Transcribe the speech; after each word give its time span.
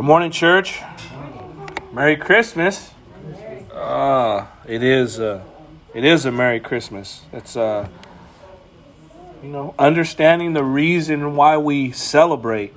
Good 0.00 0.06
morning, 0.06 0.30
church. 0.30 0.80
Merry 1.92 2.16
Christmas. 2.16 2.92
Uh, 3.70 4.46
it 4.66 4.82
is. 4.82 5.20
Uh, 5.20 5.44
it 5.92 6.06
is 6.06 6.24
a 6.24 6.32
Merry 6.32 6.58
Christmas. 6.58 7.24
It's 7.34 7.54
uh, 7.54 7.86
you 9.42 9.50
know, 9.50 9.74
understanding 9.78 10.54
the 10.54 10.64
reason 10.64 11.36
why 11.36 11.58
we 11.58 11.92
celebrate. 11.92 12.72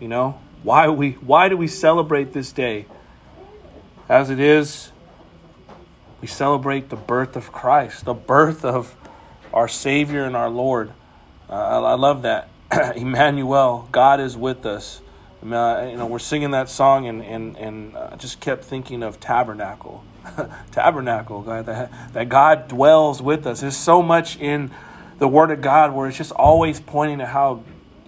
You 0.00 0.08
know, 0.08 0.40
why 0.64 0.88
we 0.88 1.12
why 1.12 1.48
do 1.48 1.56
we 1.56 1.68
celebrate 1.68 2.32
this 2.32 2.50
day? 2.50 2.86
As 4.08 4.28
it 4.28 4.40
is, 4.40 4.90
we 6.20 6.26
celebrate 6.26 6.88
the 6.88 6.96
birth 6.96 7.36
of 7.36 7.52
Christ, 7.52 8.06
the 8.06 8.12
birth 8.12 8.64
of 8.64 8.96
our 9.54 9.68
Savior 9.68 10.24
and 10.24 10.34
our 10.34 10.50
Lord. 10.50 10.90
Uh, 11.48 11.52
I, 11.52 11.92
I 11.92 11.94
love 11.94 12.22
that. 12.22 12.48
Emmanuel, 12.96 13.88
God 13.92 14.18
is 14.18 14.36
with 14.36 14.66
us. 14.66 15.00
Uh, 15.52 15.88
you 15.90 15.96
know, 15.96 16.06
we're 16.06 16.18
singing 16.18 16.52
that 16.52 16.68
song, 16.68 17.06
and 17.06 17.22
and 17.22 17.56
and 17.56 17.96
I 17.96 18.16
just 18.16 18.40
kept 18.40 18.64
thinking 18.64 19.02
of 19.02 19.20
tabernacle, 19.20 20.04
tabernacle, 20.72 21.42
God, 21.42 21.66
that 21.66 22.12
that 22.12 22.28
God 22.28 22.68
dwells 22.68 23.22
with 23.22 23.46
us. 23.46 23.60
There's 23.60 23.76
so 23.76 24.02
much 24.02 24.38
in 24.38 24.70
the 25.18 25.28
Word 25.28 25.50
of 25.50 25.60
God 25.60 25.94
where 25.94 26.08
it's 26.08 26.18
just 26.18 26.32
always 26.32 26.80
pointing 26.80 27.18
to 27.18 27.26
how 27.26 27.62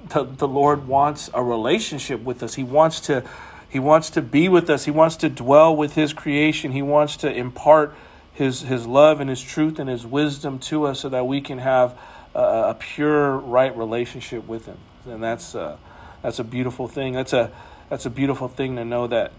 the, 0.09 0.25
the 0.25 0.49
Lord 0.49 0.89
wants 0.89 1.31
a 1.35 1.43
relationship 1.43 2.23
with 2.23 2.43
us. 2.43 2.55
He 2.55 2.65
wants 2.65 3.01
to 3.01 3.25
he 3.69 3.79
wants 3.79 4.11
to 4.11 4.23
be 4.23 4.49
with 4.49 4.71
us. 4.71 4.87
He 4.87 4.91
wants 4.91 5.17
to 5.17 5.29
dwell 5.29 5.77
with 5.77 5.95
His 5.95 6.13
creation. 6.13 6.73
He 6.73 6.83
wants 6.83 7.17
to 7.19 7.33
impart 7.33 7.95
His 8.33 8.63
His 8.63 8.87
love 8.87 9.21
and 9.21 9.29
His 9.29 9.43
truth 9.43 9.79
and 9.79 9.89
His 9.89 10.07
wisdom 10.07 10.59
to 10.61 10.87
us, 10.87 11.01
so 11.01 11.09
that 11.11 11.27
we 11.27 11.41
can 11.41 11.59
have 11.59 11.99
a, 12.35 12.41
a 12.41 12.77
pure, 12.79 13.37
right 13.37 13.77
relationship 13.77 14.47
with 14.47 14.67
Him. 14.67 14.79
And 15.07 15.23
that's. 15.23 15.55
Uh, 15.55 15.77
that's 16.29 16.39
a 16.39 16.45
beautiful 16.45 16.89
thing. 16.89 17.15
That's 17.15 17.33
a 17.33 17.51
that's 17.89 18.05
a 18.05 18.11
beautiful 18.11 18.49
thing 18.49 18.77
to 18.77 18.85
know 18.85 19.07
that 19.07 19.33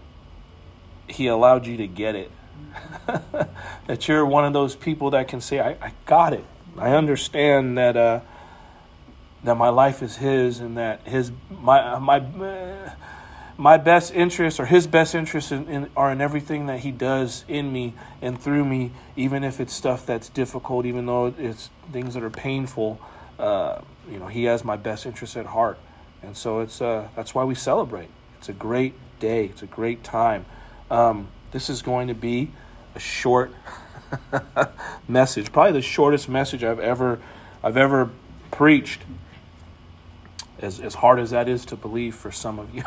he 1.06 1.28
allowed 1.28 1.64
you 1.64 1.76
to 1.76 1.86
get 1.86 2.16
it. 2.16 2.32
that 3.86 4.08
you're 4.08 4.26
one 4.26 4.44
of 4.44 4.52
those 4.52 4.74
people 4.74 5.10
that 5.10 5.28
can 5.28 5.40
say, 5.40 5.60
I, 5.60 5.76
I 5.80 5.92
got 6.04 6.32
it. 6.32 6.44
I 6.76 6.90
understand 6.90 7.78
that 7.78 7.96
uh, 7.96 8.22
that 9.44 9.54
my 9.54 9.68
life 9.68 10.02
is 10.02 10.16
his 10.16 10.58
and 10.58 10.76
that 10.78 11.06
his 11.06 11.30
my 11.48 11.96
my 12.00 12.24
my 13.56 13.76
best 13.76 14.12
interests 14.12 14.58
or 14.58 14.66
his 14.66 14.88
best 14.88 15.14
interests 15.14 15.52
in, 15.52 15.68
in, 15.68 15.90
are 15.96 16.10
in 16.10 16.20
everything 16.20 16.66
that 16.66 16.80
he 16.80 16.90
does 16.90 17.44
in 17.46 17.72
me 17.72 17.94
and 18.20 18.42
through 18.42 18.64
me, 18.64 18.90
even 19.14 19.44
if 19.44 19.60
it's 19.60 19.72
stuff 19.72 20.04
that's 20.04 20.28
difficult, 20.28 20.86
even 20.86 21.06
though 21.06 21.32
it's 21.38 21.70
things 21.92 22.14
that 22.14 22.24
are 22.24 22.30
painful. 22.30 23.00
Uh, 23.38 23.80
you 24.10 24.18
know, 24.18 24.26
he 24.26 24.42
has 24.44 24.64
my 24.64 24.74
best 24.74 25.06
interests 25.06 25.36
at 25.36 25.46
heart. 25.46 25.78
And 26.22 26.36
so 26.36 26.60
it's 26.60 26.80
uh, 26.80 27.08
that's 27.16 27.34
why 27.34 27.44
we 27.44 27.54
celebrate. 27.54 28.08
It's 28.38 28.48
a 28.48 28.52
great 28.52 28.94
day. 29.18 29.46
It's 29.46 29.62
a 29.62 29.66
great 29.66 30.04
time. 30.04 30.46
Um, 30.90 31.28
this 31.52 31.70
is 31.70 31.82
going 31.82 32.08
to 32.08 32.14
be 32.14 32.50
a 32.94 32.98
short 32.98 33.52
message, 35.08 35.52
probably 35.52 35.72
the 35.72 35.82
shortest 35.82 36.28
message 36.28 36.64
I've 36.64 36.80
ever 36.80 37.20
I've 37.62 37.76
ever 37.76 38.10
preached. 38.50 39.00
As 40.58 40.78
as 40.80 40.94
hard 40.96 41.18
as 41.18 41.30
that 41.30 41.48
is 41.48 41.64
to 41.66 41.76
believe 41.76 42.14
for 42.14 42.30
some 42.30 42.58
of 42.58 42.74
you. 42.74 42.82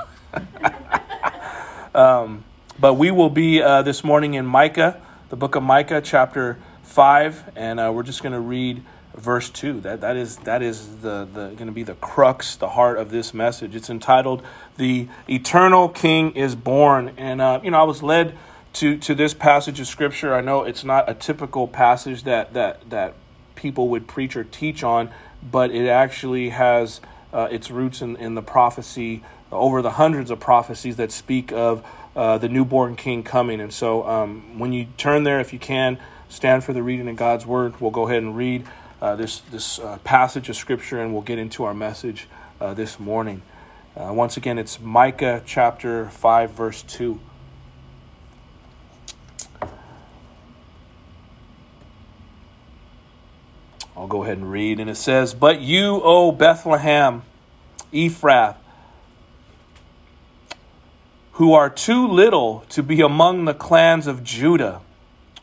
um, 1.99 2.43
but 2.79 2.95
we 2.95 3.11
will 3.11 3.29
be 3.29 3.61
uh, 3.61 3.81
this 3.81 4.03
morning 4.03 4.35
in 4.35 4.45
Micah, 4.45 5.01
the 5.29 5.35
book 5.35 5.55
of 5.55 5.63
Micah, 5.63 6.01
chapter 6.01 6.59
five, 6.83 7.51
and 7.55 7.79
uh, 7.79 7.91
we're 7.93 8.03
just 8.03 8.21
going 8.21 8.33
to 8.33 8.39
read 8.39 8.83
verse 9.15 9.49
2 9.49 9.81
that 9.81 10.01
that 10.01 10.15
is 10.15 10.37
that 10.37 10.61
is 10.61 11.01
the, 11.01 11.27
the 11.31 11.49
going 11.49 11.67
to 11.67 11.71
be 11.71 11.83
the 11.83 11.93
crux 11.95 12.55
the 12.55 12.69
heart 12.69 12.97
of 12.97 13.11
this 13.11 13.33
message. 13.33 13.75
It's 13.75 13.89
entitled 13.89 14.43
the 14.77 15.07
eternal 15.29 15.89
king 15.89 16.31
is 16.35 16.55
born. 16.55 17.13
And 17.17 17.41
uh, 17.41 17.59
you 17.63 17.71
know 17.71 17.79
i 17.79 17.83
was 17.83 18.01
led 18.01 18.37
to 18.73 18.97
to 18.97 19.13
this 19.13 19.33
passage 19.33 19.79
of 19.79 19.87
scripture. 19.87 20.33
I 20.33 20.41
know 20.41 20.63
it's 20.63 20.83
not 20.83 21.09
a 21.09 21.13
typical 21.13 21.67
passage 21.67 22.23
that 22.23 22.53
that 22.53 22.89
that 22.89 23.13
people 23.55 23.87
would 23.89 24.07
preach 24.07 24.35
or 24.35 24.43
teach 24.43 24.83
on 24.83 25.11
but 25.51 25.71
it 25.71 25.87
actually 25.87 26.49
has 26.49 27.01
uh, 27.33 27.47
its 27.51 27.69
roots 27.69 28.01
in, 28.01 28.15
in 28.15 28.35
the 28.35 28.41
prophecy 28.41 29.23
over 29.51 29.81
the 29.81 29.91
hundreds 29.91 30.31
of 30.31 30.39
prophecies 30.39 30.95
that 30.95 31.11
speak 31.11 31.51
of 31.51 31.85
uh, 32.15 32.37
the 32.37 32.47
newborn 32.47 32.95
king 32.95 33.23
coming. 33.23 33.59
And 33.59 33.73
so 33.73 34.07
um, 34.07 34.57
when 34.57 34.73
you 34.73 34.87
turn 34.97 35.23
there 35.23 35.39
if 35.39 35.53
you 35.53 35.59
can 35.59 35.99
stand 36.29 36.63
for 36.63 36.73
the 36.73 36.81
reading 36.81 37.07
of 37.07 37.15
god's 37.15 37.45
word. 37.45 37.79
We'll 37.79 37.91
go 37.91 38.07
ahead 38.07 38.23
and 38.23 38.35
read 38.35 38.65
uh, 39.03 39.17
this 39.17 39.41
this 39.51 39.79
uh, 39.79 39.97
passage 40.05 40.47
of 40.47 40.55
scripture, 40.55 41.01
and 41.01 41.11
we'll 41.11 41.21
get 41.21 41.37
into 41.37 41.65
our 41.65 41.73
message 41.73 42.29
uh, 42.61 42.73
this 42.73 43.01
morning. 43.01 43.41
Uh, 43.97 44.13
once 44.13 44.37
again, 44.37 44.57
it's 44.57 44.79
Micah 44.79 45.43
chapter 45.45 46.05
five, 46.09 46.51
verse 46.51 46.83
two. 46.83 47.19
I'll 53.97 54.07
go 54.07 54.23
ahead 54.23 54.37
and 54.37 54.49
read, 54.49 54.79
and 54.79 54.89
it 54.89 54.95
says, 54.95 55.33
"But 55.33 55.59
you, 55.59 55.99
O 56.01 56.31
Bethlehem, 56.31 57.23
Ephrath." 57.91 58.55
Who 61.37 61.53
are 61.53 61.69
too 61.69 62.07
little 62.07 62.63
to 62.69 62.83
be 62.83 63.01
among 63.01 63.45
the 63.45 63.55
clans 63.55 64.05
of 64.05 64.23
Judah. 64.23 64.81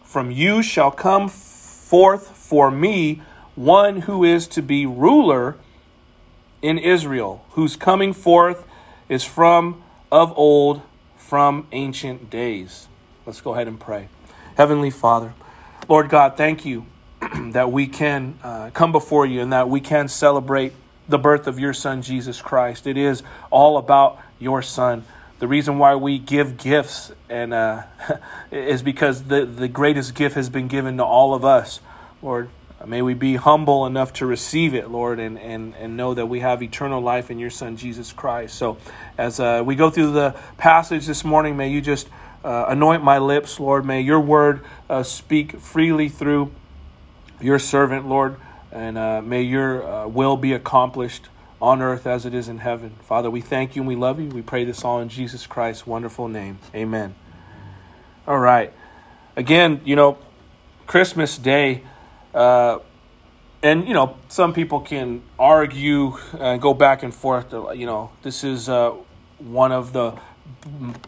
From 0.05 0.31
you 0.31 0.63
shall 0.63 0.93
come 0.93 1.29
forth 1.29 2.29
for 2.37 2.71
me 2.71 3.21
one 3.61 4.03
who 4.03 4.25
is 4.25 4.49
to 4.49 4.63
be 4.63 4.87
ruler 4.87 5.55
in 6.63 6.79
Israel, 6.79 7.45
whose 7.51 7.77
coming 7.77 8.13
forth 8.15 8.67
is 9.09 9.23
from 9.23 9.83
of 10.11 10.33
old, 10.37 10.81
from 11.17 11.67
ancient 11.71 12.31
days. 12.31 12.89
Let's 13.27 13.43
go 13.43 13.53
ahead 13.53 13.69
and 13.69 13.79
pray. 13.79 14.09
Heavenly 14.57 14.91
Father, 14.91 15.35
Lord 15.89 16.09
God, 16.09 16.39
thank 16.39 16.65
you 16.65 16.87
that 17.53 17.71
we 17.71 17.87
can 17.87 18.39
uh, 18.43 18.71
come 18.71 18.93
before 18.93 19.27
you 19.27 19.43
and 19.43 19.53
that 19.53 19.69
we 19.69 19.81
can 19.81 20.09
celebrate 20.09 20.73
the 21.07 21.19
birth 21.19 21.47
of 21.47 21.59
your 21.59 21.75
Son, 21.75 22.01
Jesus 22.01 22.41
Christ. 22.41 22.87
It 22.87 22.97
is 22.97 23.23
all 23.51 23.77
about 23.77 24.19
your 24.39 24.63
Son. 24.63 25.05
The 25.39 25.47
reason 25.47 25.79
why 25.79 25.97
we 25.97 26.19
give 26.19 26.57
gifts 26.57 27.13
and 27.29 27.53
uh, 27.53 27.83
is 28.51 28.83
because 28.83 29.25
the, 29.25 29.45
the 29.45 29.69
greatest 29.69 30.15
gift 30.15 30.35
has 30.35 30.49
been 30.49 30.69
given 30.69 30.97
to 30.97 31.05
all 31.05 31.35
of 31.35 31.45
us, 31.45 31.81
Lord. 32.23 32.49
May 32.87 33.03
we 33.03 33.13
be 33.13 33.37
humble 33.37 33.85
enough 33.85 34.15
to 34.15 34.27
receive 34.27 34.75
it, 34.75 34.91
Lord, 34.91 35.19
and, 35.19 35.39
and, 35.39 35.75
and 35.77 35.99
know 35.99 36.15
that 36.15 36.27
we 36.27 36.41
have 36.41 36.63
eternal 36.63 37.03
life 37.03 37.31
in 37.31 37.39
your 37.39 37.51
Son, 37.51 37.77
Jesus 37.77 38.11
Christ. 38.11 38.55
So, 38.55 38.79
as 39.19 39.39
uh, 39.39 39.63
we 39.65 39.75
go 39.75 39.91
through 39.91 40.13
the 40.13 40.35
passage 40.57 41.07
this 41.07 41.23
morning, 41.23 41.59
may 41.59 41.69
you 41.69 41.83
just 41.83 42.09
uh, 42.43 42.65
anoint 42.69 43.05
my 43.05 43.19
lips, 43.19 43.61
Lord. 43.61 43.85
May 43.85 44.01
your 44.01 44.21
word 44.21 44.65
uh, 44.89 45.03
speak 45.03 45.61
freely 45.61 46.09
through 46.09 46.53
your 47.39 47.59
servant, 47.59 48.09
Lord, 48.09 48.37
and 48.73 48.97
uh, 48.97 49.21
may 49.21 49.43
your 49.43 49.87
uh, 49.87 50.09
will 50.09 50.39
be 50.39 50.55
accomplished 50.55 51.29
on 51.61 51.83
earth 51.83 52.07
as 52.07 52.25
it 52.25 52.33
is 52.33 52.49
in 52.49 52.59
heaven. 52.59 52.93
Father, 53.03 53.31
we 53.31 53.43
thank 53.43 53.77
you 53.77 53.83
and 53.83 53.89
we 53.89 53.97
love 53.97 54.19
you. 54.19 54.29
We 54.29 54.41
pray 54.41 54.65
this 54.65 54.85
all 54.85 55.01
in 55.01 55.11
Jesus 55.11 55.47
Christ's 55.47 55.87
wonderful 55.87 56.29
name. 56.29 56.59
Amen. 56.75 57.15
All 58.27 58.39
right. 58.39 58.73
Again, 59.37 59.83
you 59.85 59.97
know, 59.97 60.17
Christmas 60.87 61.37
Day. 61.37 61.83
Uh, 62.35 62.79
and 63.63 63.87
you 63.87 63.95
know, 63.95 64.17
some 64.29 64.53
people 64.53 64.81
can 64.81 65.23
argue 65.39 66.17
and 66.39 66.61
go 66.61 66.73
back 66.75 67.03
and 67.03 67.15
forth. 67.15 67.53
You 67.53 67.87
know, 67.87 68.11
this 68.23 68.43
is 68.45 68.69
uh, 68.69 68.95
one 69.39 69.73
of 69.73 69.93
the 69.93 70.19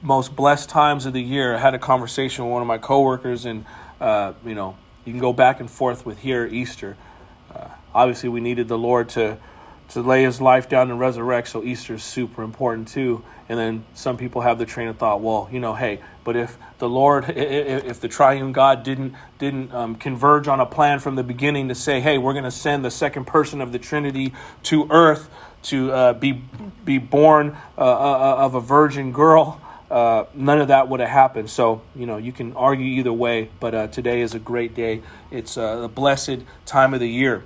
most 0.03 0.37
blessed 0.37 0.69
times 0.69 1.07
of 1.07 1.13
the 1.13 1.23
year. 1.23 1.55
I 1.55 1.59
had 1.59 1.75
a 1.75 1.79
conversation 1.79 2.45
with 2.45 2.53
one 2.53 2.63
of 2.63 2.69
my 2.69 2.79
coworkers, 2.79 3.45
and 3.45 3.65
uh, 4.01 4.35
you 4.45 4.55
know, 4.55 4.77
you 5.05 5.13
can 5.13 5.21
go 5.21 5.33
back 5.33 5.61
and 5.61 5.71
forth 5.71 6.05
with 6.05 6.19
here 6.19 6.47
Easter. 6.47 6.97
Uh, 7.55 7.69
obviously, 7.95 8.29
we 8.29 8.41
needed 8.41 8.69
the 8.69 8.79
Lord 8.79 9.09
to 9.11 9.39
to 9.93 10.03
lay 10.03 10.25
His 10.25 10.41
life 10.41 10.69
down 10.69 10.91
and 10.91 10.99
resurrect, 10.99 11.49
so 11.49 11.63
Easter 11.63 11.95
is 11.95 12.03
super 12.03 12.43
important 12.43 12.89
too. 12.89 13.23
And 13.49 13.59
then 13.59 13.85
some 13.95 14.17
people 14.17 14.43
have 14.43 14.59
the 14.59 14.65
train 14.65 14.89
of 14.89 14.97
thought, 14.97 15.21
well, 15.21 15.49
you 15.53 15.61
know, 15.61 15.75
hey, 15.75 16.01
but 16.25 16.37
if 16.37 16.57
the 16.79 16.89
Lord, 16.89 17.29
if 17.29 18.01
the 18.01 18.09
triune 18.09 18.53
God 18.53 18.83
didn't 18.83 19.15
didn't 19.39 19.73
um, 19.75 19.97
converge 19.97 20.49
on 20.49 20.61
a 20.61 20.67
plan 20.67 21.01
from 21.01 21.17
the 21.17 21.23
beginning 21.23 21.69
to 21.69 21.75
say, 21.75 22.01
hey, 22.01 22.17
we're 22.17 22.33
going 22.33 22.45
to 22.45 22.51
send 22.51 22.85
the 22.85 22.91
second 22.91 23.27
person 23.27 23.61
of 23.61 23.73
the 23.73 23.79
Trinity 23.79 24.33
to 24.65 24.87
Earth 24.91 25.29
to 25.65 25.93
uh, 25.93 26.13
be 26.13 26.43
be 26.85 26.99
born 26.99 27.57
uh, 27.77 27.81
uh, 27.81 28.37
of 28.39 28.55
a 28.55 28.61
virgin 28.61 29.13
girl, 29.13 29.61
uh, 29.91 30.25
none 30.35 30.61
of 30.61 30.69
that 30.69 30.89
would 30.89 31.01
have 31.01 31.09
happened. 31.09 31.51
So 31.51 31.83
you 31.95 32.07
know, 32.07 32.17
you 32.17 32.33
can 32.33 32.55
argue 32.55 32.87
either 32.87 33.13
way, 33.13 33.51
but 33.61 33.75
uh, 33.75 33.87
today 33.89 34.21
is 34.21 34.35
a 34.35 34.39
great 34.39 34.75
day. 34.75 35.03
It's 35.31 35.57
a 35.57 35.91
blessed 35.93 36.41
time 36.67 36.95
of 36.95 37.01
the 37.01 37.09
year. 37.09 37.45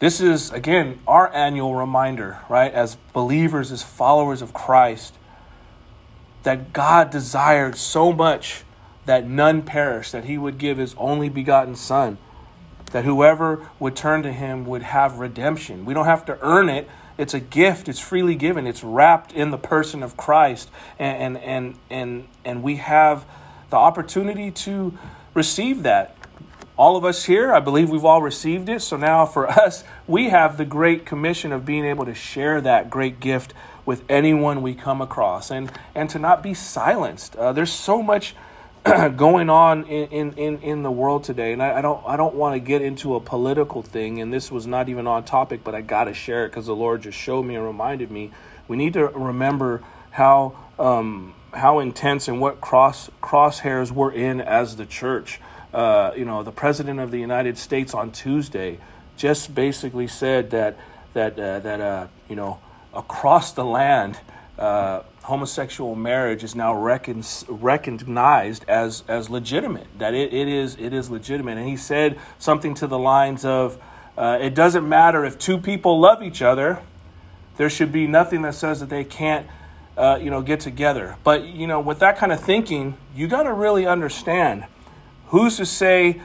This 0.00 0.20
is, 0.20 0.50
again, 0.50 1.00
our 1.06 1.32
annual 1.32 1.74
reminder, 1.74 2.38
right, 2.48 2.72
as 2.72 2.96
believers, 3.12 3.70
as 3.72 3.82
followers 3.82 4.42
of 4.42 4.52
Christ, 4.52 5.14
that 6.42 6.72
God 6.72 7.10
desired 7.10 7.76
so 7.76 8.12
much 8.12 8.64
that 9.06 9.26
none 9.28 9.62
perish, 9.62 10.10
that 10.10 10.24
he 10.24 10.36
would 10.36 10.58
give 10.58 10.78
his 10.78 10.94
only 10.98 11.28
begotten 11.28 11.76
Son, 11.76 12.18
that 12.92 13.04
whoever 13.04 13.68
would 13.78 13.96
turn 13.96 14.22
to 14.22 14.32
him 14.32 14.66
would 14.66 14.82
have 14.82 15.18
redemption. 15.18 15.84
We 15.84 15.94
don't 15.94 16.06
have 16.06 16.24
to 16.26 16.38
earn 16.42 16.68
it, 16.68 16.88
it's 17.16 17.34
a 17.34 17.40
gift. 17.40 17.88
It's 17.88 18.00
freely 18.00 18.34
given. 18.34 18.66
It's 18.66 18.82
wrapped 18.82 19.32
in 19.32 19.50
the 19.50 19.58
person 19.58 20.02
of 20.02 20.16
Christ, 20.16 20.70
and 20.98 21.36
and 21.36 21.44
and 21.44 21.78
and, 21.90 22.28
and 22.44 22.62
we 22.62 22.76
have 22.76 23.24
the 23.70 23.76
opportunity 23.76 24.50
to 24.50 24.96
receive 25.32 25.84
that. 25.84 26.16
All 26.76 26.96
of 26.96 27.04
us 27.04 27.24
here, 27.24 27.52
I 27.52 27.60
believe 27.60 27.90
we've 27.90 28.04
all 28.04 28.20
received 28.20 28.68
it. 28.68 28.82
So 28.82 28.96
now 28.96 29.26
for 29.26 29.48
us, 29.50 29.84
we 30.06 30.30
have 30.30 30.56
the 30.56 30.64
great 30.64 31.06
commission 31.06 31.52
of 31.52 31.64
being 31.64 31.84
able 31.84 32.04
to 32.04 32.14
share 32.14 32.60
that 32.60 32.90
great 32.90 33.20
gift 33.20 33.54
with 33.86 34.02
anyone 34.08 34.62
we 34.62 34.74
come 34.74 35.00
across 35.00 35.50
and, 35.50 35.70
and 35.94 36.08
to 36.10 36.18
not 36.18 36.42
be 36.42 36.54
silenced. 36.54 37.36
Uh, 37.36 37.52
there's 37.52 37.72
so 37.72 38.02
much 38.02 38.34
going 39.16 39.48
on 39.48 39.84
in, 39.84 40.32
in, 40.34 40.58
in 40.60 40.82
the 40.82 40.90
world 40.90 41.24
today. 41.24 41.52
And 41.52 41.62
I, 41.62 41.78
I 41.78 41.80
don't 41.80 42.02
I 42.06 42.18
don't 42.18 42.34
want 42.34 42.54
to 42.54 42.60
get 42.60 42.82
into 42.82 43.14
a 43.14 43.20
political 43.20 43.80
thing, 43.80 44.20
and 44.20 44.30
this 44.30 44.50
was 44.50 44.66
not 44.66 44.90
even 44.90 45.06
on 45.06 45.24
topic, 45.24 45.64
but 45.64 45.74
I 45.74 45.80
gotta 45.80 46.12
share 46.12 46.44
it 46.44 46.50
because 46.50 46.66
the 46.66 46.76
Lord 46.76 47.02
just 47.02 47.16
showed 47.16 47.44
me 47.44 47.54
and 47.54 47.64
reminded 47.64 48.10
me. 48.10 48.30
We 48.68 48.76
need 48.76 48.92
to 48.92 49.06
remember 49.06 49.82
how 50.10 50.54
um, 50.78 51.34
how 51.54 51.78
intense 51.78 52.28
and 52.28 52.40
what 52.40 52.60
cross 52.60 53.08
crosshairs 53.22 53.90
we're 53.90 54.12
in 54.12 54.42
as 54.42 54.76
the 54.76 54.84
church. 54.84 55.40
Uh, 55.74 56.12
you 56.16 56.24
know, 56.24 56.44
the 56.44 56.52
president 56.52 57.00
of 57.00 57.10
the 57.10 57.18
United 57.18 57.58
States 57.58 57.94
on 57.94 58.12
Tuesday 58.12 58.78
just 59.16 59.54
basically 59.54 60.06
said 60.06 60.50
that 60.50 60.76
that 61.14 61.38
uh, 61.38 61.58
that 61.60 61.80
uh, 61.80 62.06
you 62.28 62.36
know 62.36 62.60
across 62.92 63.52
the 63.52 63.64
land 63.64 64.18
uh, 64.56 65.02
homosexual 65.22 65.96
marriage 65.96 66.44
is 66.44 66.54
now 66.54 66.72
recon- 66.74 67.24
recognized 67.48 68.64
as 68.68 69.02
as 69.08 69.28
legitimate. 69.28 69.86
That 69.98 70.14
it, 70.14 70.32
it 70.32 70.46
is 70.46 70.76
it 70.78 70.92
is 70.92 71.10
legitimate. 71.10 71.58
And 71.58 71.68
he 71.68 71.76
said 71.76 72.20
something 72.38 72.74
to 72.74 72.86
the 72.86 72.98
lines 72.98 73.44
of, 73.44 73.76
uh, 74.16 74.38
"It 74.40 74.54
doesn't 74.54 74.88
matter 74.88 75.24
if 75.24 75.38
two 75.40 75.58
people 75.58 75.98
love 75.98 76.22
each 76.22 76.40
other. 76.40 76.78
There 77.56 77.70
should 77.70 77.90
be 77.90 78.06
nothing 78.06 78.42
that 78.42 78.54
says 78.54 78.78
that 78.78 78.90
they 78.90 79.04
can't." 79.04 79.46
Uh, 79.96 80.18
you 80.20 80.28
know, 80.28 80.42
get 80.42 80.58
together. 80.58 81.16
But 81.22 81.44
you 81.44 81.68
know, 81.68 81.78
with 81.78 82.00
that 82.00 82.18
kind 82.18 82.32
of 82.32 82.40
thinking, 82.40 82.96
you 83.14 83.28
got 83.28 83.44
to 83.44 83.52
really 83.52 83.86
understand 83.86 84.64
who's 85.34 85.56
to 85.56 85.66
say 85.66 86.20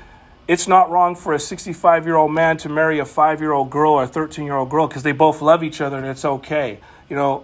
it's 0.48 0.68
not 0.68 0.92
wrong 0.92 1.16
for 1.16 1.34
a 1.34 1.40
65 1.40 2.06
year 2.06 2.16
old 2.16 2.32
man 2.32 2.58
to 2.58 2.70
marry 2.70 3.00
a 3.00 3.06
five 3.06 3.42
year 3.42 3.52
old 3.52 3.72
girl 3.72 3.94
or 3.94 4.04
a 4.04 4.08
13 4.08 4.46
year 4.46 4.56
old 4.56 4.70
girl 4.70 4.88
because 4.88 5.02
they 5.02 5.12
both 5.12 5.42
love 5.42 5.64
each 5.64 5.82
other 5.82 5.98
and 5.98 6.06
it's 6.06 6.24
okay. 6.24 6.80
You 7.10 7.16
know, 7.16 7.44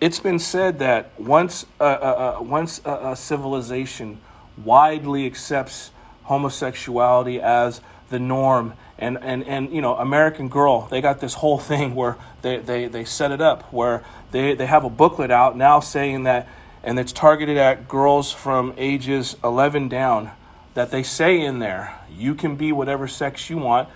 it's 0.00 0.18
been 0.18 0.40
said 0.40 0.80
that 0.80 1.12
once 1.20 1.66
uh, 1.80 1.84
uh, 1.84 2.38
once 2.40 2.80
a, 2.84 3.12
a, 3.12 3.16
civilization 3.16 4.20
widely 4.64 5.24
accepts 5.24 5.92
homosexuality 6.24 7.40
as 7.40 7.80
the 8.10 8.18
norm 8.18 8.74
and, 8.98 9.18
and, 9.22 9.44
and 9.44 9.72
you 9.72 9.80
know 9.80 9.94
american 9.96 10.48
girl 10.48 10.86
they 10.90 11.00
got 11.00 11.20
this 11.20 11.34
whole 11.34 11.58
thing 11.70 11.94
where 11.94 12.16
they, 12.42 12.58
they, 12.58 12.86
they 12.86 13.04
set 13.04 13.30
it 13.30 13.40
up 13.40 13.62
where 13.72 14.04
they, 14.32 14.54
they 14.54 14.66
have 14.66 14.84
a 14.84 14.90
booklet 14.90 15.30
out 15.30 15.56
now 15.56 15.80
saying 15.80 16.24
that 16.24 16.48
and 16.86 17.00
it's 17.00 17.12
targeted 17.12 17.56
at 17.56 17.88
girls 17.88 18.32
from 18.32 18.72
ages 18.78 19.36
11 19.42 19.88
down 19.88 20.30
that 20.74 20.92
they 20.92 21.02
say 21.02 21.40
in 21.40 21.58
there 21.58 22.00
you 22.08 22.34
can 22.34 22.54
be 22.54 22.70
whatever 22.70 23.08
sex 23.08 23.50
you 23.50 23.58
want 23.58 23.88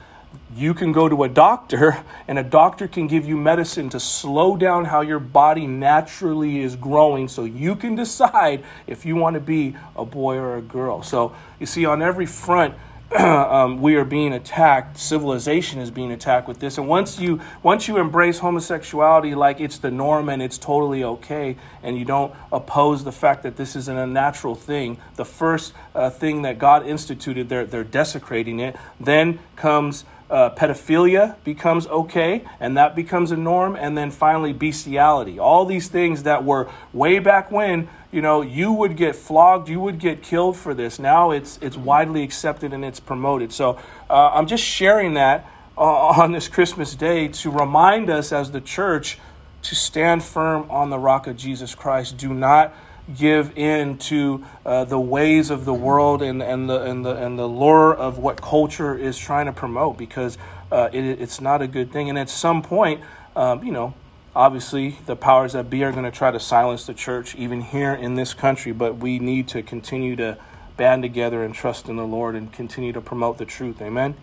you 0.54 0.74
can 0.74 0.92
go 0.92 1.08
to 1.08 1.22
a 1.22 1.28
doctor 1.28 2.04
and 2.28 2.38
a 2.38 2.42
doctor 2.42 2.88
can 2.88 3.06
give 3.06 3.26
you 3.26 3.36
medicine 3.36 3.88
to 3.88 4.00
slow 4.00 4.56
down 4.56 4.84
how 4.84 5.00
your 5.00 5.20
body 5.20 5.66
naturally 5.66 6.58
is 6.58 6.74
growing 6.74 7.28
so 7.28 7.44
you 7.44 7.76
can 7.76 7.94
decide 7.94 8.64
if 8.88 9.06
you 9.06 9.14
want 9.14 9.34
to 9.34 9.40
be 9.40 9.76
a 9.96 10.04
boy 10.04 10.36
or 10.36 10.56
a 10.56 10.62
girl. 10.62 11.02
So, 11.02 11.34
you 11.58 11.66
see, 11.66 11.84
on 11.84 12.02
every 12.02 12.26
front, 12.26 12.74
um, 13.18 13.80
we 13.80 13.96
are 13.96 14.04
being 14.04 14.32
attacked. 14.32 14.96
Civilization 14.96 15.80
is 15.80 15.90
being 15.90 16.12
attacked 16.12 16.46
with 16.46 16.60
this. 16.60 16.78
And 16.78 16.86
once 16.86 17.18
you 17.18 17.40
once 17.60 17.88
you 17.88 17.98
embrace 17.98 18.38
homosexuality 18.38 19.34
like 19.34 19.60
it's 19.60 19.78
the 19.78 19.90
norm 19.90 20.28
and 20.28 20.40
it's 20.40 20.58
totally 20.58 21.02
okay, 21.02 21.56
and 21.82 21.98
you 21.98 22.04
don't 22.04 22.32
oppose 22.52 23.02
the 23.02 23.10
fact 23.10 23.42
that 23.42 23.56
this 23.56 23.74
is 23.74 23.88
an 23.88 23.96
unnatural 23.96 24.54
thing, 24.54 24.96
the 25.16 25.24
first 25.24 25.72
uh, 25.92 26.08
thing 26.08 26.42
that 26.42 26.60
God 26.60 26.86
instituted, 26.86 27.48
they're 27.48 27.66
they're 27.66 27.82
desecrating 27.82 28.60
it. 28.60 28.76
Then 29.00 29.40
comes 29.56 30.04
uh, 30.30 30.50
pedophilia 30.50 31.34
becomes 31.42 31.86
okay, 31.88 32.44
and 32.60 32.76
that 32.76 32.94
becomes 32.94 33.32
a 33.32 33.36
norm, 33.36 33.74
and 33.74 33.98
then 33.98 34.12
finally 34.12 34.52
bestiality. 34.52 35.38
All 35.38 35.64
these 35.64 35.88
things 35.88 36.22
that 36.22 36.44
were 36.44 36.70
way 36.92 37.18
back 37.18 37.50
when, 37.50 37.88
you 38.12 38.22
know, 38.22 38.42
you 38.42 38.72
would 38.72 38.96
get 38.96 39.14
flogged, 39.14 39.68
you 39.68 39.80
would 39.80 39.98
get 39.98 40.22
killed 40.22 40.56
for 40.56 40.74
this. 40.74 40.98
Now 40.98 41.30
it's 41.30 41.58
it's 41.62 41.76
widely 41.76 42.22
accepted 42.22 42.72
and 42.72 42.84
it's 42.84 43.00
promoted. 43.00 43.52
So 43.52 43.78
uh, 44.08 44.30
I'm 44.32 44.46
just 44.46 44.64
sharing 44.64 45.14
that 45.14 45.46
uh, 45.76 45.80
on 46.20 46.32
this 46.32 46.48
Christmas 46.48 46.94
day 46.94 47.28
to 47.28 47.50
remind 47.50 48.10
us 48.10 48.32
as 48.32 48.50
the 48.50 48.60
church 48.60 49.18
to 49.62 49.74
stand 49.74 50.24
firm 50.24 50.70
on 50.70 50.90
the 50.90 50.98
rock 50.98 51.26
of 51.26 51.36
Jesus 51.36 51.74
Christ. 51.74 52.16
Do 52.16 52.32
not 52.32 52.74
give 53.16 53.56
in 53.56 53.98
to 53.98 54.44
uh, 54.64 54.84
the 54.84 54.98
ways 54.98 55.50
of 55.50 55.64
the 55.64 55.74
world 55.74 56.22
and, 56.22 56.42
and, 56.42 56.68
the, 56.68 56.82
and, 56.82 57.04
the, 57.04 57.16
and 57.16 57.38
the 57.38 57.46
lure 57.46 57.94
of 57.94 58.18
what 58.18 58.40
culture 58.40 58.96
is 58.96 59.18
trying 59.18 59.46
to 59.46 59.52
promote 59.52 59.98
because 59.98 60.38
uh, 60.70 60.88
it, 60.92 61.04
it's 61.04 61.40
not 61.40 61.60
a 61.60 61.66
good 61.66 61.92
thing. 61.92 62.08
And 62.08 62.18
at 62.18 62.30
some 62.30 62.62
point, 62.62 63.02
um, 63.34 63.64
you 63.64 63.72
know, 63.72 63.94
obviously 64.34 64.98
the 65.06 65.16
powers 65.16 65.52
that 65.52 65.70
be 65.70 65.82
are 65.84 65.92
going 65.92 66.04
to 66.04 66.10
try 66.10 66.30
to 66.30 66.40
silence 66.40 66.86
the 66.86 66.94
church, 66.94 67.34
even 67.34 67.60
here 67.60 67.92
in 67.92 68.14
this 68.14 68.34
country, 68.34 68.72
but 68.72 68.96
we 68.96 69.18
need 69.18 69.48
to 69.48 69.62
continue 69.62 70.16
to 70.16 70.38
band 70.76 71.02
together 71.02 71.44
and 71.44 71.54
trust 71.54 71.88
in 71.88 71.96
the 71.96 72.06
Lord 72.06 72.34
and 72.34 72.52
continue 72.52 72.92
to 72.92 73.00
promote 73.00 73.38
the 73.38 73.44
truth. 73.44 73.80
Amen. 73.82 74.14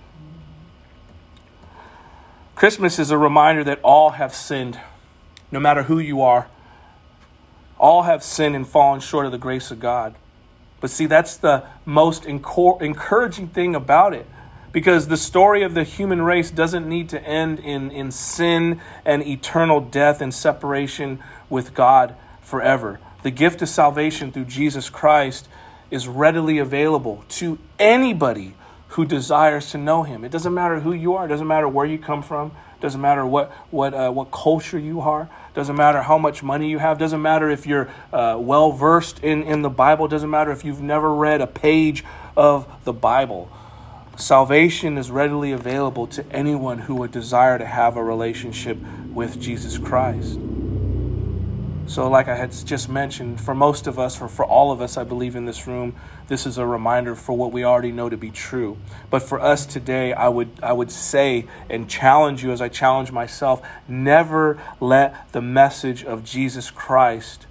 Christmas 2.55 2.97
is 2.97 3.11
a 3.11 3.17
reminder 3.17 3.63
that 3.63 3.79
all 3.83 4.11
have 4.11 4.33
sinned, 4.33 4.79
no 5.51 5.59
matter 5.59 5.83
who 5.83 5.99
you 5.99 6.21
are 6.21 6.47
all 7.79 8.03
have 8.03 8.23
sinned 8.23 8.55
and 8.55 8.67
fallen 8.67 8.99
short 8.99 9.25
of 9.25 9.31
the 9.31 9.37
grace 9.37 9.71
of 9.71 9.79
God. 9.79 10.15
But 10.79 10.89
see, 10.89 11.05
that's 11.05 11.37
the 11.37 11.63
most 11.85 12.25
encouraging 12.25 13.47
thing 13.49 13.75
about 13.75 14.13
it. 14.13 14.27
Because 14.77 15.07
the 15.07 15.17
story 15.17 15.63
of 15.63 15.73
the 15.73 15.83
human 15.83 16.21
race 16.21 16.51
doesn't 16.51 16.87
need 16.87 17.09
to 17.09 17.19
end 17.23 17.57
in, 17.57 17.89
in 17.89 18.11
sin 18.11 18.79
and 19.05 19.25
eternal 19.25 19.81
death 19.81 20.21
and 20.21 20.31
separation 20.31 21.17
with 21.49 21.73
God 21.73 22.13
forever. 22.41 22.99
The 23.23 23.31
gift 23.31 23.63
of 23.63 23.69
salvation 23.69 24.31
through 24.31 24.45
Jesus 24.45 24.91
Christ 24.91 25.47
is 25.89 26.07
readily 26.07 26.59
available 26.59 27.25
to 27.29 27.57
anybody 27.79 28.53
who 28.89 29.03
desires 29.03 29.71
to 29.71 29.79
know 29.79 30.03
Him. 30.03 30.23
It 30.23 30.31
doesn't 30.31 30.53
matter 30.53 30.81
who 30.81 30.93
you 30.93 31.15
are, 31.15 31.25
it 31.25 31.29
doesn't 31.29 31.47
matter 31.47 31.67
where 31.67 31.87
you 31.87 31.97
come 31.97 32.21
from, 32.21 32.49
it 32.75 32.81
doesn't 32.81 33.01
matter 33.01 33.25
what 33.25 33.49
what 33.71 33.95
uh, 33.95 34.11
what 34.11 34.29
culture 34.29 34.77
you 34.77 35.01
are. 35.01 35.27
Doesn't 35.55 35.75
matter 35.75 36.03
how 36.03 36.19
much 36.19 36.43
money 36.43 36.69
you 36.69 36.77
have. 36.77 36.99
Doesn't 36.99 37.23
matter 37.23 37.49
if 37.49 37.65
you're 37.65 37.89
uh, 38.13 38.37
well 38.39 38.71
versed 38.71 39.23
in 39.23 39.41
in 39.41 39.63
the 39.63 39.71
Bible. 39.71 40.07
Doesn't 40.07 40.29
matter 40.29 40.51
if 40.51 40.63
you've 40.63 40.83
never 40.83 41.11
read 41.11 41.41
a 41.41 41.47
page 41.47 42.05
of 42.35 42.67
the 42.83 42.93
Bible. 42.93 43.49
Salvation 44.17 44.97
is 44.97 45.11
readily 45.11 45.51
available 45.51 46.07
to 46.07 46.25
anyone 46.31 46.79
who 46.79 46.95
would 46.95 47.11
desire 47.11 47.59
to 47.59 47.65
have 47.67 47.97
a 47.97 48.03
relationship 48.03 48.75
with 49.13 49.39
Jesus 49.39 49.77
Christ. 49.77 50.39
So, 51.85 52.09
like 52.09 52.27
I 52.27 52.35
had 52.35 52.51
just 52.65 52.89
mentioned, 52.89 53.39
for 53.39 53.53
most 53.53 53.85
of 53.85 53.99
us, 53.99 54.15
for, 54.15 54.27
for 54.27 54.43
all 54.43 54.71
of 54.71 54.81
us, 54.81 54.97
I 54.97 55.03
believe 55.03 55.35
in 55.35 55.45
this 55.45 55.67
room, 55.67 55.95
this 56.29 56.47
is 56.47 56.57
a 56.57 56.65
reminder 56.65 57.13
for 57.13 57.37
what 57.37 57.51
we 57.51 57.63
already 57.63 57.91
know 57.91 58.09
to 58.09 58.17
be 58.17 58.31
true. 58.31 58.77
But 59.11 59.21
for 59.21 59.39
us 59.39 59.67
today, 59.67 60.13
I 60.13 60.29
would, 60.29 60.49
I 60.63 60.73
would 60.73 60.89
say 60.89 61.45
and 61.69 61.87
challenge 61.87 62.43
you 62.43 62.51
as 62.51 62.59
I 62.59 62.69
challenge 62.69 63.11
myself 63.11 63.61
never 63.87 64.59
let 64.79 65.31
the 65.31 65.41
message 65.41 66.03
of 66.03 66.23
Jesus 66.23 66.71
Christ 66.71 67.45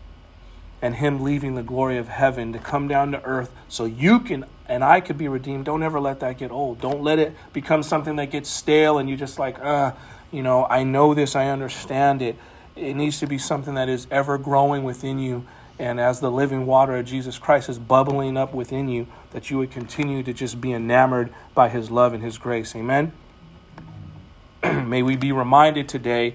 and 0.82 0.96
Him 0.96 1.22
leaving 1.22 1.54
the 1.54 1.62
glory 1.62 1.96
of 1.96 2.08
heaven 2.08 2.52
to 2.52 2.58
come 2.58 2.88
down 2.88 3.12
to 3.12 3.22
earth 3.22 3.52
so 3.68 3.84
you 3.84 4.18
can 4.18 4.44
and 4.68 4.82
I 4.82 5.00
could 5.00 5.18
be 5.18 5.28
redeemed. 5.28 5.64
Don't 5.64 5.82
ever 5.82 6.00
let 6.00 6.20
that 6.20 6.38
get 6.38 6.50
old. 6.50 6.80
Don't 6.80 7.02
let 7.02 7.18
it 7.18 7.34
become 7.52 7.82
something 7.82 8.16
that 8.16 8.30
gets 8.30 8.48
stale 8.48 8.98
and 8.98 9.08
you 9.08 9.16
just 9.16 9.38
like, 9.38 9.58
uh, 9.60 9.92
you 10.32 10.42
know, 10.42 10.66
I 10.66 10.82
know 10.82 11.14
this, 11.14 11.36
I 11.36 11.48
understand 11.48 12.22
it 12.22 12.36
it 12.76 12.94
needs 12.94 13.18
to 13.20 13.26
be 13.26 13.38
something 13.38 13.74
that 13.74 13.88
is 13.88 14.06
ever 14.10 14.38
growing 14.38 14.84
within 14.84 15.18
you. 15.18 15.46
And 15.78 15.98
as 15.98 16.20
the 16.20 16.30
living 16.30 16.66
water 16.66 16.96
of 16.96 17.06
Jesus 17.06 17.38
Christ 17.38 17.68
is 17.68 17.78
bubbling 17.78 18.36
up 18.36 18.54
within 18.54 18.88
you, 18.88 19.06
that 19.32 19.50
you 19.50 19.58
would 19.58 19.70
continue 19.70 20.22
to 20.22 20.32
just 20.32 20.60
be 20.60 20.72
enamored 20.72 21.32
by 21.54 21.68
his 21.68 21.90
love 21.90 22.12
and 22.12 22.22
his 22.22 22.38
grace. 22.38 22.74
Amen. 22.76 23.12
May 24.62 25.02
we 25.02 25.16
be 25.16 25.32
reminded 25.32 25.88
today, 25.88 26.34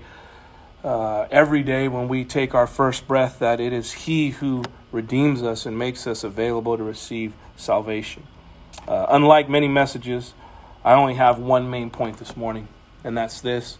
uh, 0.83 1.27
every 1.31 1.63
day 1.63 1.87
when 1.87 2.07
we 2.07 2.23
take 2.25 2.53
our 2.53 2.67
first 2.67 3.07
breath, 3.07 3.39
that 3.39 3.59
it 3.59 3.73
is 3.73 3.93
He 3.93 4.31
who 4.31 4.63
redeems 4.91 5.41
us 5.41 5.65
and 5.65 5.77
makes 5.77 6.05
us 6.05 6.23
available 6.23 6.77
to 6.77 6.83
receive 6.83 7.33
salvation. 7.61 8.27
Uh, 8.87 9.05
unlike 9.09 9.49
many 9.49 9.67
messages, 9.67 10.33
I 10.83 10.93
only 10.93 11.15
have 11.15 11.37
one 11.39 11.69
main 11.69 11.89
point 11.89 12.17
this 12.17 12.35
morning, 12.35 12.67
and 13.03 13.17
that's 13.17 13.41
this 13.41 13.77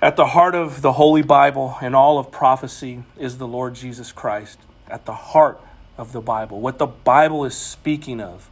at 0.00 0.16
the 0.16 0.26
heart 0.26 0.54
of 0.54 0.80
the 0.80 0.92
Holy 0.92 1.22
Bible 1.22 1.76
and 1.80 1.94
all 1.94 2.18
of 2.18 2.30
prophecy 2.30 3.02
is 3.16 3.38
the 3.38 3.48
Lord 3.48 3.74
Jesus 3.74 4.12
Christ. 4.12 4.58
At 4.86 5.06
the 5.06 5.14
heart 5.14 5.60
of 5.96 6.12
the 6.12 6.20
Bible. 6.20 6.60
What 6.60 6.78
the 6.78 6.86
Bible 6.86 7.44
is 7.44 7.56
speaking 7.56 8.20
of 8.20 8.48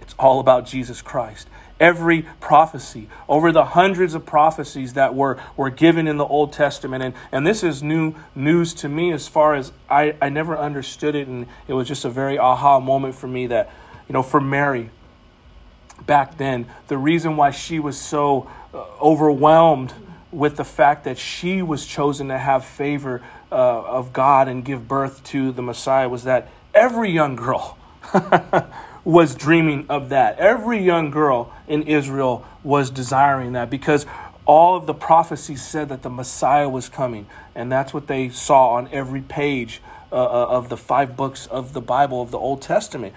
It's 0.00 0.14
all 0.18 0.40
about 0.40 0.66
Jesus 0.66 1.00
Christ. 1.00 1.48
Every 1.80 2.22
prophecy, 2.40 3.08
over 3.28 3.50
the 3.50 3.64
hundreds 3.64 4.14
of 4.14 4.24
prophecies 4.24 4.92
that 4.92 5.14
were, 5.14 5.40
were 5.56 5.70
given 5.70 6.06
in 6.06 6.16
the 6.18 6.24
Old 6.24 6.52
Testament. 6.52 7.02
And, 7.02 7.14
and 7.32 7.46
this 7.46 7.64
is 7.64 7.82
new 7.82 8.14
news 8.34 8.74
to 8.74 8.88
me 8.88 9.12
as 9.12 9.26
far 9.26 9.54
as 9.54 9.72
I, 9.90 10.16
I 10.22 10.28
never 10.28 10.56
understood 10.56 11.14
it. 11.14 11.26
And 11.26 11.46
it 11.66 11.72
was 11.72 11.88
just 11.88 12.04
a 12.04 12.10
very 12.10 12.38
aha 12.38 12.78
moment 12.78 13.16
for 13.16 13.26
me 13.26 13.48
that, 13.48 13.72
you 14.08 14.12
know, 14.12 14.22
for 14.22 14.40
Mary 14.40 14.90
back 16.06 16.36
then, 16.36 16.66
the 16.88 16.98
reason 16.98 17.36
why 17.36 17.50
she 17.50 17.78
was 17.78 17.98
so 17.98 18.48
uh, 18.72 18.84
overwhelmed 19.00 19.92
with 20.30 20.56
the 20.56 20.64
fact 20.64 21.04
that 21.04 21.18
she 21.18 21.62
was 21.62 21.86
chosen 21.86 22.28
to 22.28 22.38
have 22.38 22.64
favor 22.64 23.22
uh, 23.52 23.54
of 23.54 24.12
God 24.12 24.48
and 24.48 24.64
give 24.64 24.88
birth 24.88 25.22
to 25.24 25.52
the 25.52 25.62
Messiah 25.62 26.08
was 26.08 26.24
that 26.24 26.48
every 26.74 27.10
young 27.10 27.36
girl 27.36 27.78
was 29.04 29.34
dreaming 29.34 29.86
of 29.88 30.08
that. 30.08 30.38
Every 30.38 30.82
young 30.82 31.10
girl 31.10 31.52
in 31.68 31.82
Israel 31.82 32.44
was 32.62 32.90
desiring 32.90 33.52
that 33.52 33.70
because 33.70 34.06
all 34.46 34.76
of 34.76 34.86
the 34.86 34.94
prophecies 34.94 35.62
said 35.64 35.88
that 35.88 36.02
the 36.02 36.10
Messiah 36.10 36.68
was 36.68 36.88
coming. 36.88 37.26
And 37.54 37.70
that's 37.70 37.94
what 37.94 38.06
they 38.06 38.28
saw 38.30 38.70
on 38.70 38.88
every 38.92 39.20
page 39.20 39.80
uh, 40.12 40.16
uh 40.16 40.46
of 40.48 40.68
the 40.68 40.76
five 40.76 41.16
books 41.16 41.46
of 41.46 41.72
the 41.72 41.80
Bible 41.80 42.22
of 42.22 42.30
the 42.30 42.38
Old 42.38 42.62
Testament. 42.62 43.14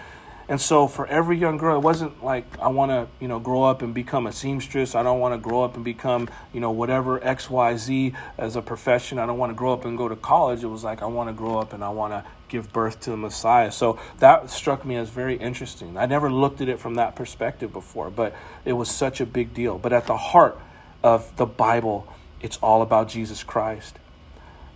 And 0.50 0.62
so 0.62 0.88
for 0.88 1.06
every 1.08 1.38
young 1.38 1.58
girl, 1.58 1.76
it 1.76 1.84
wasn't 1.84 2.24
like 2.24 2.46
I 2.60 2.70
want 2.70 2.92
to, 2.92 3.08
you 3.20 3.28
know, 3.28 3.40
grow 3.40 3.64
up 3.64 3.82
and 3.82 3.94
become 3.94 4.28
a 4.28 4.32
seamstress. 4.32 4.96
I 4.96 5.04
don't 5.04 5.20
want 5.20 5.34
to 5.34 5.38
grow 5.38 5.64
up 5.64 5.76
and 5.76 5.84
become, 5.84 6.30
you 6.54 6.62
know, 6.62 6.72
whatever 6.72 7.20
XYZ 7.20 8.16
as 8.38 8.56
a 8.56 8.62
profession. 8.62 9.20
I 9.20 9.26
don't 9.26 9.38
want 9.38 9.50
to 9.50 9.56
grow 9.56 9.74
up 9.74 9.84
and 9.84 9.98
go 9.98 10.08
to 10.08 10.16
college. 10.16 10.64
It 10.64 10.68
was 10.68 10.86
like 10.86 11.02
I 11.02 11.06
want 11.08 11.30
to 11.30 11.34
grow 11.34 11.60
up 11.60 11.74
and 11.74 11.84
I 11.84 11.90
want 11.90 12.14
to 12.14 12.24
give 12.48 12.72
birth 12.72 13.02
to 13.02 13.10
the 13.10 13.18
Messiah. 13.18 13.72
So 13.74 14.00
that 14.20 14.50
struck 14.50 14.86
me 14.86 14.96
as 14.96 15.10
very 15.10 15.36
interesting. 15.36 15.98
I 15.98 16.06
never 16.06 16.32
looked 16.32 16.62
at 16.62 16.70
it 16.70 16.80
from 16.80 16.96
that 16.96 17.16
perspective 17.16 17.74
before, 17.74 18.10
but 18.10 18.34
it 18.64 18.74
was 18.74 18.90
such 18.90 19.20
a 19.20 19.26
big 19.26 19.54
deal. 19.54 19.78
But 19.78 19.92
at 19.92 20.08
the 20.08 20.16
heart 20.16 20.58
of 21.04 21.36
the 21.36 21.46
Bible, 21.46 22.08
it's 22.42 22.58
all 22.58 22.82
about 22.82 23.10
Jesus 23.10 23.44
Christ. 23.44 24.00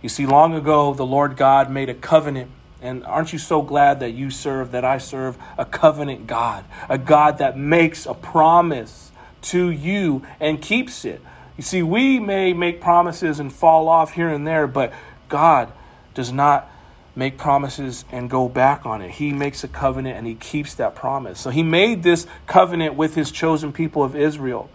You 0.02 0.10
see, 0.10 0.26
long 0.26 0.54
ago, 0.54 0.92
the 0.92 1.06
Lord 1.06 1.36
God 1.36 1.70
made 1.70 1.88
a 1.88 1.94
covenant 1.94 2.50
and 2.82 3.04
aren't 3.04 3.32
you 3.32 3.38
so 3.38 3.62
glad 3.62 4.00
that 4.00 4.10
you 4.10 4.30
serve, 4.30 4.72
that 4.72 4.84
I 4.84 4.98
serve 4.98 5.38
a 5.56 5.64
covenant 5.64 6.26
God, 6.26 6.64
a 6.88 6.98
God 6.98 7.38
that 7.38 7.56
makes 7.56 8.04
a 8.06 8.14
promise 8.14 9.12
to 9.42 9.70
you 9.70 10.22
and 10.40 10.60
keeps 10.60 11.04
it? 11.04 11.20
You 11.56 11.62
see, 11.62 11.82
we 11.82 12.18
may 12.18 12.52
make 12.52 12.80
promises 12.80 13.38
and 13.38 13.52
fall 13.52 13.88
off 13.88 14.12
here 14.14 14.28
and 14.28 14.46
there, 14.46 14.66
but 14.66 14.92
God 15.28 15.72
does 16.14 16.32
not 16.32 16.68
make 17.14 17.36
promises 17.36 18.04
and 18.10 18.28
go 18.28 18.48
back 18.48 18.86
on 18.86 19.02
it. 19.02 19.10
He 19.12 19.32
makes 19.32 19.62
a 19.64 19.68
covenant 19.68 20.16
and 20.16 20.26
he 20.26 20.34
keeps 20.34 20.74
that 20.74 20.94
promise. 20.94 21.38
So 21.38 21.50
he 21.50 21.62
made 21.62 22.02
this 22.02 22.26
covenant 22.46 22.94
with 22.94 23.14
his 23.14 23.30
chosen 23.30 23.72
people 23.72 24.02
of 24.02 24.16
Israel. 24.16 24.70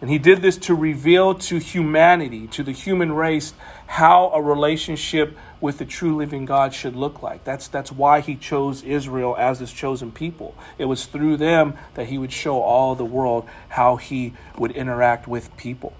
And 0.00 0.08
he 0.08 0.18
did 0.18 0.40
this 0.40 0.56
to 0.58 0.74
reveal 0.74 1.34
to 1.34 1.58
humanity, 1.58 2.46
to 2.48 2.62
the 2.62 2.72
human 2.72 3.12
race, 3.12 3.52
how 3.90 4.30
a 4.32 4.40
relationship 4.40 5.36
with 5.60 5.78
the 5.78 5.84
true 5.84 6.16
living 6.16 6.44
God 6.44 6.72
should 6.72 6.94
look 6.94 7.24
like. 7.24 7.42
That's, 7.42 7.66
that's 7.66 7.90
why 7.90 8.20
he 8.20 8.36
chose 8.36 8.84
Israel 8.84 9.34
as 9.36 9.58
his 9.58 9.72
chosen 9.72 10.12
people. 10.12 10.54
It 10.78 10.84
was 10.84 11.06
through 11.06 11.38
them 11.38 11.74
that 11.94 12.06
he 12.06 12.16
would 12.16 12.32
show 12.32 12.60
all 12.60 12.94
the 12.94 13.04
world 13.04 13.48
how 13.70 13.96
he 13.96 14.32
would 14.56 14.70
interact 14.70 15.26
with 15.26 15.54
people. 15.56 15.92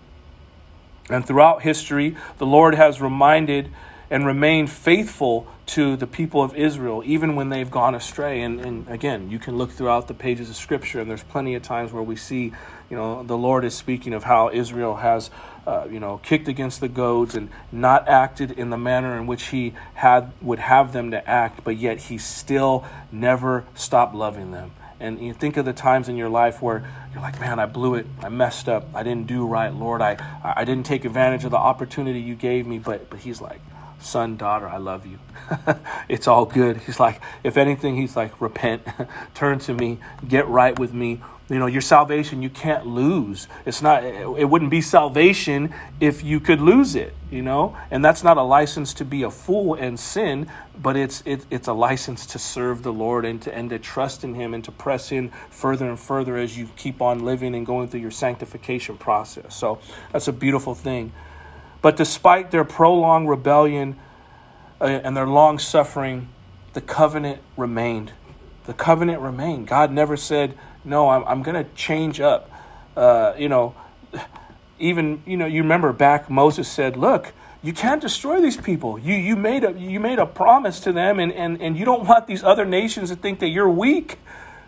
And 1.10 1.26
throughout 1.26 1.62
history, 1.62 2.16
the 2.38 2.46
Lord 2.46 2.76
has 2.76 3.00
reminded 3.00 3.72
and 4.08 4.24
remained 4.24 4.70
faithful 4.70 5.48
to 5.66 5.96
the 5.96 6.06
people 6.06 6.42
of 6.42 6.54
Israel, 6.54 7.02
even 7.04 7.34
when 7.34 7.48
they've 7.48 7.70
gone 7.70 7.96
astray. 7.96 8.40
And, 8.42 8.60
and 8.60 8.88
again, 8.88 9.30
you 9.30 9.40
can 9.40 9.58
look 9.58 9.72
throughout 9.72 10.06
the 10.06 10.14
pages 10.14 10.48
of 10.48 10.54
Scripture, 10.54 11.00
and 11.00 11.10
there's 11.10 11.24
plenty 11.24 11.56
of 11.56 11.62
times 11.64 11.92
where 11.92 12.02
we 12.04 12.14
see, 12.14 12.52
you 12.88 12.96
know, 12.96 13.24
the 13.24 13.36
Lord 13.36 13.64
is 13.64 13.74
speaking 13.74 14.14
of 14.14 14.22
how 14.22 14.50
Israel 14.50 14.96
has 14.96 15.30
uh, 15.66 15.86
you 15.90 16.00
know, 16.00 16.18
kicked 16.22 16.48
against 16.48 16.80
the 16.80 16.88
goads 16.88 17.34
and 17.34 17.50
not 17.70 18.08
acted 18.08 18.52
in 18.52 18.70
the 18.70 18.78
manner 18.78 19.16
in 19.18 19.26
which 19.26 19.48
he 19.48 19.74
had 19.94 20.32
would 20.40 20.58
have 20.58 20.92
them 20.92 21.10
to 21.10 21.28
act, 21.28 21.62
but 21.64 21.76
yet 21.76 21.98
he 21.98 22.18
still 22.18 22.84
never 23.12 23.64
stopped 23.74 24.14
loving 24.14 24.50
them. 24.50 24.72
And 25.00 25.18
you 25.18 25.32
think 25.32 25.56
of 25.56 25.64
the 25.64 25.72
times 25.72 26.08
in 26.08 26.16
your 26.16 26.28
life 26.28 26.60
where 26.60 26.84
you're 27.12 27.22
like, 27.22 27.40
man, 27.40 27.58
I 27.58 27.64
blew 27.66 27.94
it. 27.94 28.06
I 28.22 28.28
messed 28.28 28.68
up. 28.68 28.86
I 28.94 29.02
didn't 29.02 29.26
do 29.26 29.46
right, 29.46 29.72
Lord. 29.72 30.02
I, 30.02 30.18
I 30.44 30.64
didn't 30.64 30.84
take 30.84 31.06
advantage 31.06 31.44
of 31.44 31.50
the 31.50 31.56
opportunity 31.56 32.20
you 32.20 32.34
gave 32.34 32.66
me. 32.66 32.78
But, 32.78 33.08
but 33.08 33.20
he's 33.20 33.40
like, 33.40 33.60
son, 33.98 34.36
daughter, 34.36 34.68
I 34.68 34.76
love 34.76 35.06
you. 35.06 35.18
it's 36.08 36.28
all 36.28 36.44
good. 36.44 36.78
He's 36.78 37.00
like, 37.00 37.22
if 37.42 37.56
anything, 37.56 37.96
he's 37.96 38.14
like, 38.14 38.40
repent, 38.42 38.86
turn 39.34 39.58
to 39.60 39.74
me, 39.74 39.98
get 40.26 40.46
right 40.48 40.78
with 40.78 40.92
me, 40.92 41.22
you 41.50 41.58
know 41.58 41.66
your 41.66 41.82
salvation 41.82 42.42
you 42.42 42.50
can't 42.50 42.86
lose. 42.86 43.48
It's 43.66 43.82
not 43.82 44.04
it 44.04 44.48
wouldn't 44.48 44.70
be 44.70 44.80
salvation 44.80 45.74
if 46.00 46.22
you 46.22 46.40
could 46.40 46.60
lose 46.60 46.94
it 46.94 47.14
you 47.30 47.42
know? 47.42 47.76
And 47.90 48.04
that's 48.04 48.24
not 48.24 48.36
a 48.36 48.42
license 48.42 48.92
to 48.94 49.04
be 49.04 49.22
a 49.22 49.30
fool 49.30 49.74
and 49.74 49.98
sin 49.98 50.48
but 50.80 50.96
it's 50.96 51.22
it, 51.26 51.44
it's 51.50 51.68
a 51.68 51.72
license 51.72 52.24
to 52.24 52.38
serve 52.38 52.82
the 52.82 52.92
lord 52.92 53.24
and 53.24 53.42
to 53.42 53.54
and 53.54 53.68
to 53.70 53.78
trust 53.78 54.24
in 54.24 54.34
him 54.34 54.54
and 54.54 54.64
to 54.64 54.72
press 54.72 55.12
in 55.12 55.30
further 55.50 55.88
and 55.88 55.98
further 55.98 56.36
as 56.36 56.56
you 56.56 56.68
keep 56.76 57.02
on 57.02 57.24
living 57.24 57.54
and 57.54 57.66
going 57.66 57.88
through 57.88 58.00
your 58.00 58.10
sanctification 58.10 58.96
process. 58.96 59.54
So 59.54 59.78
that's 60.12 60.28
a 60.28 60.32
beautiful 60.32 60.74
thing. 60.74 61.12
But 61.82 61.96
despite 61.96 62.50
their 62.50 62.64
prolonged 62.64 63.28
rebellion 63.28 63.98
uh, 64.80 64.84
and 64.84 65.16
their 65.16 65.26
long 65.26 65.58
suffering 65.58 66.28
the 66.72 66.80
covenant 66.80 67.40
remained. 67.56 68.12
The 68.66 68.74
covenant 68.74 69.20
remained. 69.20 69.66
God 69.66 69.90
never 69.90 70.16
said 70.16 70.56
no, 70.84 71.08
I'm, 71.08 71.24
I'm 71.24 71.42
going 71.42 71.62
to 71.62 71.70
change 71.74 72.20
up. 72.20 72.50
Uh, 72.96 73.34
you 73.38 73.48
know, 73.48 73.74
even, 74.78 75.22
you 75.26 75.36
know, 75.36 75.46
you 75.46 75.62
remember 75.62 75.92
back 75.92 76.30
Moses 76.30 76.68
said, 76.68 76.96
look, 76.96 77.32
you 77.62 77.72
can't 77.72 78.00
destroy 78.00 78.40
these 78.40 78.56
people. 78.56 78.98
You, 78.98 79.14
you, 79.14 79.36
made, 79.36 79.64
a, 79.64 79.72
you 79.72 80.00
made 80.00 80.18
a 80.18 80.26
promise 80.26 80.80
to 80.80 80.92
them, 80.92 81.18
and, 81.18 81.32
and, 81.32 81.60
and 81.60 81.76
you 81.76 81.84
don't 81.84 82.06
want 82.06 82.26
these 82.26 82.42
other 82.42 82.64
nations 82.64 83.10
to 83.10 83.16
think 83.16 83.40
that 83.40 83.48
you're 83.48 83.68
weak 83.68 84.18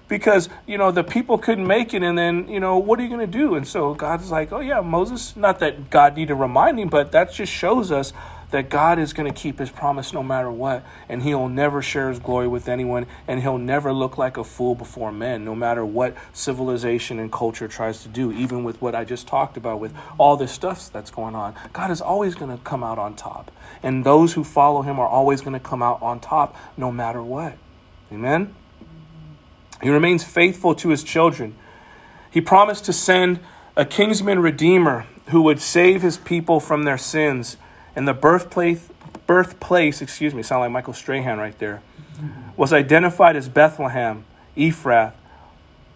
because 0.09 0.51
you 0.67 0.77
know 0.77 0.91
the 0.91 1.03
people 1.03 1.39
couldn't 1.39 1.67
make 1.67 1.95
it 1.95 2.03
and 2.03 2.19
then 2.19 2.47
you 2.47 2.61
know 2.61 2.77
what 2.77 2.99
are 2.99 3.03
you 3.03 3.09
going 3.09 3.21
to 3.21 3.27
do 3.27 3.55
and 3.55 3.67
so 3.67 3.95
god's 3.95 4.31
like 4.31 4.53
oh 4.53 4.61
yeah 4.61 4.83
moses 4.83 5.35
not 5.37 5.59
that 5.61 5.89
god 5.89 6.15
need 6.17 6.29
to 6.29 6.35
remind 6.35 6.79
him 6.79 6.89
but 6.89 7.13
that 7.13 7.33
just 7.33 7.51
shows 7.51 7.91
us 7.91 8.13
that 8.53 8.69
God 8.69 8.99
is 8.99 9.13
going 9.13 9.31
to 9.31 9.39
keep 9.39 9.59
his 9.59 9.71
promise 9.71 10.13
no 10.13 10.23
matter 10.23 10.51
what, 10.51 10.85
and 11.09 11.23
he'll 11.23 11.49
never 11.49 11.83
share 11.83 12.11
his 12.11 12.19
glory 12.19 12.47
with 12.47 12.69
anyone, 12.69 13.07
and 13.27 13.41
he'll 13.41 13.59
never 13.59 13.93
look 13.93 14.19
like 14.19 14.37
a 14.37 14.45
fool 14.45 14.75
before 14.75 15.11
men, 15.11 15.45
no 15.45 15.55
matter 15.55 15.85
what 15.85 16.15
civilization 16.33 17.19
and 17.19 17.33
culture 17.33 17.67
tries 17.67 18.03
to 18.03 18.09
do, 18.09 18.31
even 18.31 18.63
with 18.63 18.81
what 18.81 18.95
I 18.95 19.05
just 19.05 19.27
talked 19.27 19.57
about, 19.57 19.81
with 19.81 19.95
all 20.19 20.37
this 20.37 20.53
stuff 20.53 20.93
that's 20.93 21.11
going 21.11 21.35
on. 21.35 21.55
God 21.73 21.91
is 21.91 22.01
always 22.01 22.35
going 22.35 22.57
to 22.57 22.63
come 22.63 22.85
out 22.85 22.99
on 22.99 23.17
top, 23.17 23.51
and 23.83 24.05
those 24.05 24.35
who 24.35 24.45
follow 24.45 24.83
him 24.83 25.01
are 25.01 25.09
always 25.09 25.41
going 25.41 25.55
to 25.55 25.61
come 25.61 25.83
out 25.83 26.01
on 26.03 26.21
top 26.21 26.55
no 26.77 26.93
matter 26.93 27.23
what. 27.23 27.55
Amen? 28.13 28.55
He 29.83 29.89
remains 29.89 30.25
faithful 30.25 30.75
to 30.77 30.91
his 30.91 31.03
children. 31.03 31.57
He 32.31 32.41
promised 32.43 32.85
to 32.85 32.93
send 32.93 33.41
a 33.77 33.87
kinsman 33.87 34.41
redeemer 34.41 35.07
who 35.29 35.41
would 35.43 35.61
save 35.61 36.03
his 36.03 36.19
people 36.19 36.61
from 36.61 36.85
their 36.85 36.99
sins 36.99 37.57
and 37.95 38.07
the 38.09 38.15
birthplace, 38.15 38.89
birthplace, 39.27 40.03
excuse 40.03 40.35
me, 40.35 40.43
sound 40.43 40.61
like 40.61 40.71
Michael 40.71 40.93
Strahan 40.93 41.39
right 41.39 41.59
there, 41.59 41.83
was 42.57 42.73
identified 42.73 43.37
as 43.37 43.49
Bethlehem, 43.49 44.25
Ephrath, 44.57 45.13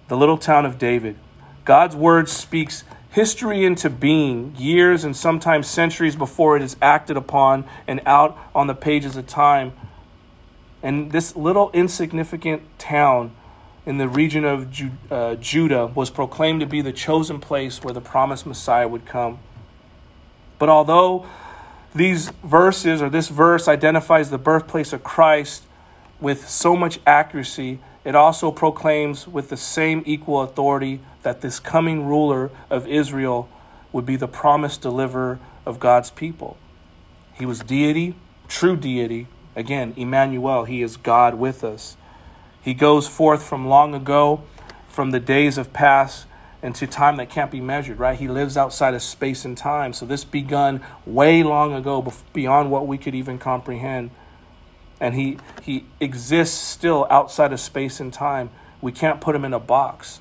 the 0.09 0.17
little 0.17 0.39
town 0.39 0.67
of 0.67 0.79
David. 0.79 1.17
God's 1.65 1.97
word 1.97 2.29
speaks 2.29 2.85
history 3.11 3.65
into 3.65 3.89
being 3.89 4.55
years 4.57 5.03
and 5.03 5.17
sometimes 5.17 5.67
centuries 5.67 6.15
before 6.15 6.57
it 6.57 6.63
is 6.63 6.77
acted 6.83 7.17
upon 7.17 7.65
and 7.87 8.01
out 8.05 8.37
on 8.55 8.67
the 8.67 8.75
pages 8.75 9.17
of 9.17 9.27
time. 9.27 9.73
And 10.83 11.11
this 11.13 11.35
little 11.35 11.71
insignificant 11.73 12.63
town 12.79 13.35
in 13.87 13.99
the 13.99 14.09
region 14.09 14.45
of 14.45 14.71
Ju- 14.71 14.91
uh, 15.11 15.37
Judah 15.37 15.87
was 15.87 16.11
proclaimed 16.11 16.61
to 16.61 16.67
be 16.67 16.83
the 16.83 16.93
chosen 16.93 17.41
place 17.41 17.83
where 17.83 17.95
the 17.95 18.01
promised 18.01 18.45
Messiah 18.45 18.87
would 18.87 19.07
come. 19.07 19.39
But 20.59 20.69
although 20.69 21.27
these 21.97 22.31
verses 22.45 23.01
or 23.01 23.09
this 23.09 23.29
verse 23.29 23.69
identifies 23.69 24.31
the 24.31 24.39
birthplace 24.39 24.93
of 24.93 25.03
Christ 25.03 25.65
with 26.21 26.49
so 26.49 26.77
much 26.77 27.01
accuracy, 27.07 27.79
it 28.05 28.15
also 28.15 28.51
proclaims 28.51 29.27
with 29.27 29.49
the 29.49 29.57
same 29.57 30.03
equal 30.07 30.43
authority 30.43 31.01
that 31.23 31.41
this 31.41 31.59
coming 31.59 32.07
ruler 32.07 32.51
of 32.71 32.87
Israel 32.87 33.49
would 33.93 34.07
be 34.07 34.17
the 34.17 34.29
promised 34.29 34.83
deliverer 34.83 35.39
of 35.65 35.81
God's 35.81 36.11
people. 36.11 36.57
He 37.35 37.45
was 37.45 37.61
deity, 37.61 38.15
true 38.49 38.77
deity. 38.77 39.27
Again, 39.55 39.95
Emmanuel, 39.97 40.65
he 40.65 40.83
is 40.83 40.97
God 40.97 41.35
with 41.35 41.65
us. 41.65 41.97
He 42.63 42.75
goes 42.75 43.09
forth 43.09 43.43
from 43.43 43.67
long 43.67 43.95
ago, 43.95 44.43
from 44.89 45.11
the 45.11 45.21
days 45.21 45.59
of 45.59 45.73
past, 45.73 46.27
into 46.63 46.87
time 46.87 47.17
that 47.17 47.29
can't 47.29 47.51
be 47.51 47.61
measured, 47.61 47.99
right? 47.99 48.19
He 48.19 48.29
lives 48.29 48.57
outside 48.57 48.95
of 48.95 49.03
space 49.03 49.45
and 49.45 49.57
time. 49.57 49.93
So 49.93 50.07
this 50.07 50.25
begun 50.25 50.83
way 51.05 51.43
long 51.43 51.75
ago, 51.75 52.13
beyond 52.33 52.71
what 52.71 52.87
we 52.87 52.99
could 52.99 53.15
even 53.15 53.39
comprehend. 53.39 54.11
And 54.99 55.15
he, 55.15 55.39
he 55.63 55.85
exists 56.01 56.59
still 56.59 57.07
outside 57.11 57.53
of 57.53 57.61
space 57.61 58.01
and 58.01 58.13
time. 58.13 58.51
We 58.81 58.93
can't 58.93 59.21
put 59.21 59.35
him 59.35 59.45
in 59.45 59.53
a 59.53 59.61
box. 59.61 60.21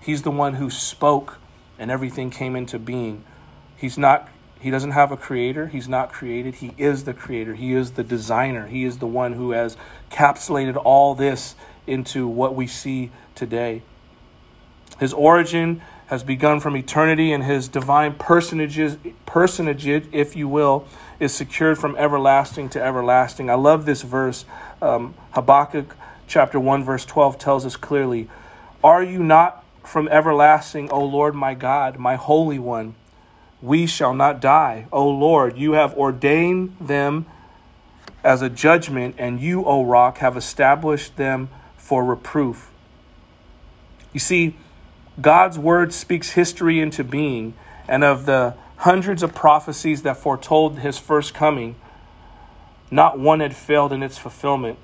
He's 0.00 0.22
the 0.22 0.30
one 0.30 0.54
who 0.54 0.70
spoke 0.70 1.38
and 1.78 1.90
everything 1.90 2.30
came 2.30 2.54
into 2.54 2.78
being. 2.78 3.24
He's 3.76 3.96
not 3.96 4.28
he 4.60 4.70
doesn't 4.70 4.90
have 4.90 5.10
a 5.10 5.16
creator. 5.16 5.68
He's 5.68 5.88
not 5.88 6.12
created. 6.12 6.56
He 6.56 6.74
is 6.76 7.04
the 7.04 7.14
creator. 7.14 7.54
He 7.54 7.72
is 7.72 7.92
the 7.92 8.04
designer. 8.04 8.66
He 8.66 8.84
is 8.84 8.98
the 8.98 9.06
one 9.06 9.32
who 9.32 9.52
has 9.52 9.74
capsulated 10.10 10.76
all 10.76 11.14
this 11.14 11.54
into 11.86 12.28
what 12.28 12.54
we 12.54 12.66
see 12.66 13.10
today. 13.34 13.82
His 15.00 15.14
origin 15.14 15.80
has 16.08 16.22
begun 16.22 16.60
from 16.60 16.76
eternity, 16.76 17.32
and 17.32 17.42
his 17.42 17.68
divine 17.68 18.14
personages, 18.14 18.98
personage, 19.24 19.86
if 19.86 20.36
you 20.36 20.46
will, 20.46 20.86
is 21.18 21.32
secured 21.32 21.78
from 21.78 21.96
everlasting 21.96 22.68
to 22.68 22.82
everlasting. 22.82 23.48
I 23.48 23.54
love 23.54 23.86
this 23.86 24.02
verse. 24.02 24.44
Um, 24.82 25.14
Habakkuk 25.30 25.96
chapter 26.26 26.60
1, 26.60 26.84
verse 26.84 27.06
12 27.06 27.38
tells 27.38 27.64
us 27.64 27.76
clearly 27.76 28.28
Are 28.84 29.02
you 29.02 29.22
not 29.22 29.64
from 29.84 30.06
everlasting, 30.08 30.90
O 30.90 31.02
Lord 31.02 31.34
my 31.34 31.54
God, 31.54 31.98
my 31.98 32.16
Holy 32.16 32.58
One? 32.58 32.94
We 33.62 33.86
shall 33.86 34.14
not 34.14 34.40
die. 34.40 34.86
O 34.92 35.08
Lord, 35.08 35.56
you 35.56 35.72
have 35.72 35.94
ordained 35.94 36.76
them 36.78 37.24
as 38.22 38.42
a 38.42 38.50
judgment, 38.50 39.14
and 39.16 39.40
you, 39.40 39.64
O 39.64 39.82
rock, 39.82 40.18
have 40.18 40.36
established 40.36 41.16
them 41.16 41.48
for 41.78 42.04
reproof. 42.04 42.70
You 44.12 44.20
see, 44.20 44.56
God's 45.20 45.58
word 45.58 45.92
speaks 45.92 46.30
history 46.30 46.80
into 46.80 47.04
being, 47.04 47.54
and 47.88 48.04
of 48.04 48.26
the 48.26 48.54
hundreds 48.78 49.22
of 49.22 49.34
prophecies 49.34 50.02
that 50.02 50.16
foretold 50.16 50.78
his 50.78 50.98
first 50.98 51.34
coming, 51.34 51.76
not 52.90 53.18
one 53.18 53.40
had 53.40 53.54
failed 53.54 53.92
in 53.92 54.02
its 54.02 54.18
fulfillment. 54.18 54.78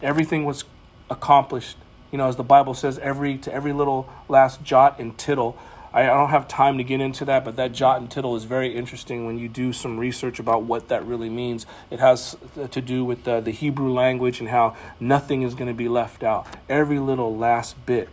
Everything 0.00 0.44
was 0.44 0.64
accomplished. 1.10 1.76
You 2.10 2.18
know, 2.18 2.28
as 2.28 2.36
the 2.36 2.44
Bible 2.44 2.74
says, 2.74 2.98
every 2.98 3.38
to 3.38 3.52
every 3.52 3.72
little 3.72 4.08
last 4.28 4.62
jot 4.62 4.98
and 4.98 5.16
tittle. 5.16 5.56
I, 5.92 6.02
I 6.02 6.06
don't 6.06 6.30
have 6.30 6.48
time 6.48 6.78
to 6.78 6.84
get 6.84 7.00
into 7.00 7.24
that, 7.26 7.44
but 7.44 7.56
that 7.56 7.72
jot 7.72 8.00
and 8.00 8.10
tittle 8.10 8.36
is 8.36 8.44
very 8.44 8.74
interesting 8.74 9.26
when 9.26 9.38
you 9.38 9.48
do 9.48 9.72
some 9.72 9.98
research 9.98 10.38
about 10.38 10.62
what 10.62 10.88
that 10.88 11.04
really 11.04 11.28
means. 11.28 11.66
It 11.90 12.00
has 12.00 12.36
to 12.70 12.80
do 12.80 13.04
with 13.04 13.24
the, 13.24 13.40
the 13.40 13.50
Hebrew 13.50 13.92
language 13.92 14.40
and 14.40 14.48
how 14.48 14.76
nothing 15.00 15.42
is 15.42 15.54
going 15.54 15.68
to 15.68 15.74
be 15.74 15.88
left 15.88 16.22
out. 16.22 16.46
Every 16.68 16.98
little 16.98 17.36
last 17.36 17.84
bit. 17.86 18.08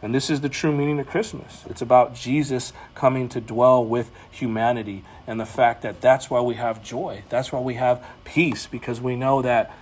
And 0.00 0.14
this 0.14 0.30
is 0.30 0.40
the 0.40 0.48
true 0.48 0.72
meaning 0.72 1.00
of 1.00 1.08
Christmas. 1.08 1.64
It's 1.68 1.82
about 1.82 2.14
Jesus 2.14 2.72
coming 2.94 3.28
to 3.30 3.40
dwell 3.40 3.84
with 3.84 4.10
humanity 4.30 5.04
and 5.26 5.40
the 5.40 5.46
fact 5.46 5.82
that 5.82 6.00
that's 6.00 6.30
why 6.30 6.40
we 6.40 6.54
have 6.54 6.82
joy. 6.82 7.24
That's 7.28 7.52
why 7.52 7.60
we 7.60 7.74
have 7.74 8.04
peace 8.24 8.66
because 8.66 9.00
we 9.00 9.16
know 9.16 9.42
that 9.42 9.74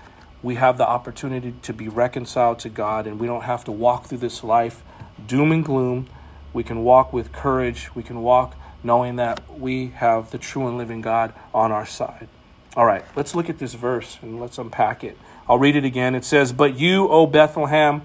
we 0.43 0.55
have 0.55 0.79
the 0.79 0.89
opportunity 0.89 1.55
to 1.63 1.73
be 1.73 1.89
reconciled 1.89 2.59
to 2.61 2.69
God 2.69 3.07
and 3.07 3.21
we 3.21 3.27
don't 3.27 3.43
have 3.43 3.65
to 3.65 3.73
walk 3.73 4.07
through 4.07 4.19
this 4.19 4.43
life 4.43 4.83
doom 5.27 5.53
and 5.53 5.65
gloom. 5.65 6.09
We 6.53 6.63
can 6.63 6.83
walk 6.83 7.13
with 7.13 7.33
courage. 7.33 7.95
We 7.95 8.03
can 8.03 8.23
walk 8.23 8.57
knowing 8.83 9.17
that 9.17 9.59
we 9.59 9.89
have 9.89 10.31
the 10.31 10.39
true 10.39 10.67
and 10.69 10.79
living 10.79 11.01
God 11.03 11.35
on 11.53 11.73
our 11.73 11.87
side. 11.87 12.29
All 12.77 12.87
right, 12.87 13.05
let's 13.17 13.35
look 13.35 13.51
at 13.51 13.59
this 13.59 13.75
verse 13.75 14.19
and 14.23 14.41
let's 14.41 14.59
unpack 14.59 15.03
it. 15.03 15.19
I'll 15.49 15.59
read 15.59 15.77
it 15.77 15.85
again. 15.85 16.15
It 16.15 16.25
says, 16.25 16.53
But 16.53 16.79
you, 16.79 17.09
O 17.09 17.27
Bethlehem, 17.27 18.03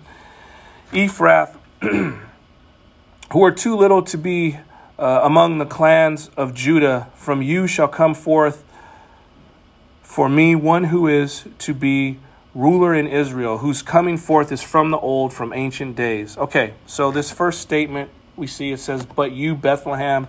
Ephrath, 0.92 1.58
who 3.32 3.44
are 3.44 3.52
too 3.52 3.76
little 3.76 4.04
to 4.04 4.18
be 4.18 4.58
uh, 5.00 5.22
among 5.24 5.58
the 5.58 5.66
clans 5.66 6.30
of 6.38 6.54
Judah, 6.54 7.10
from 7.16 7.42
you 7.42 7.66
shall 7.66 7.88
come 7.88 8.14
forth 8.14 8.64
for 10.04 10.30
me 10.30 10.56
one 10.56 10.86
who 10.86 11.08
is 11.08 11.46
to 11.58 11.74
be 11.74 12.20
ruler 12.54 12.94
in 12.94 13.08
Israel, 13.08 13.60
whose 13.60 13.82
coming 13.82 14.18
forth 14.18 14.52
is 14.52 14.62
from 14.62 14.92
the 14.92 15.00
old, 15.00 15.34
from 15.34 15.54
ancient 15.54 15.96
days. 15.96 16.38
Okay, 16.38 16.74
so 16.86 17.10
this 17.10 17.32
first 17.32 17.62
statement 17.62 18.10
we 18.36 18.48
see 18.48 18.72
it 18.72 18.80
says, 18.80 19.06
But 19.06 19.32
you, 19.32 19.56
Bethlehem, 19.56 20.28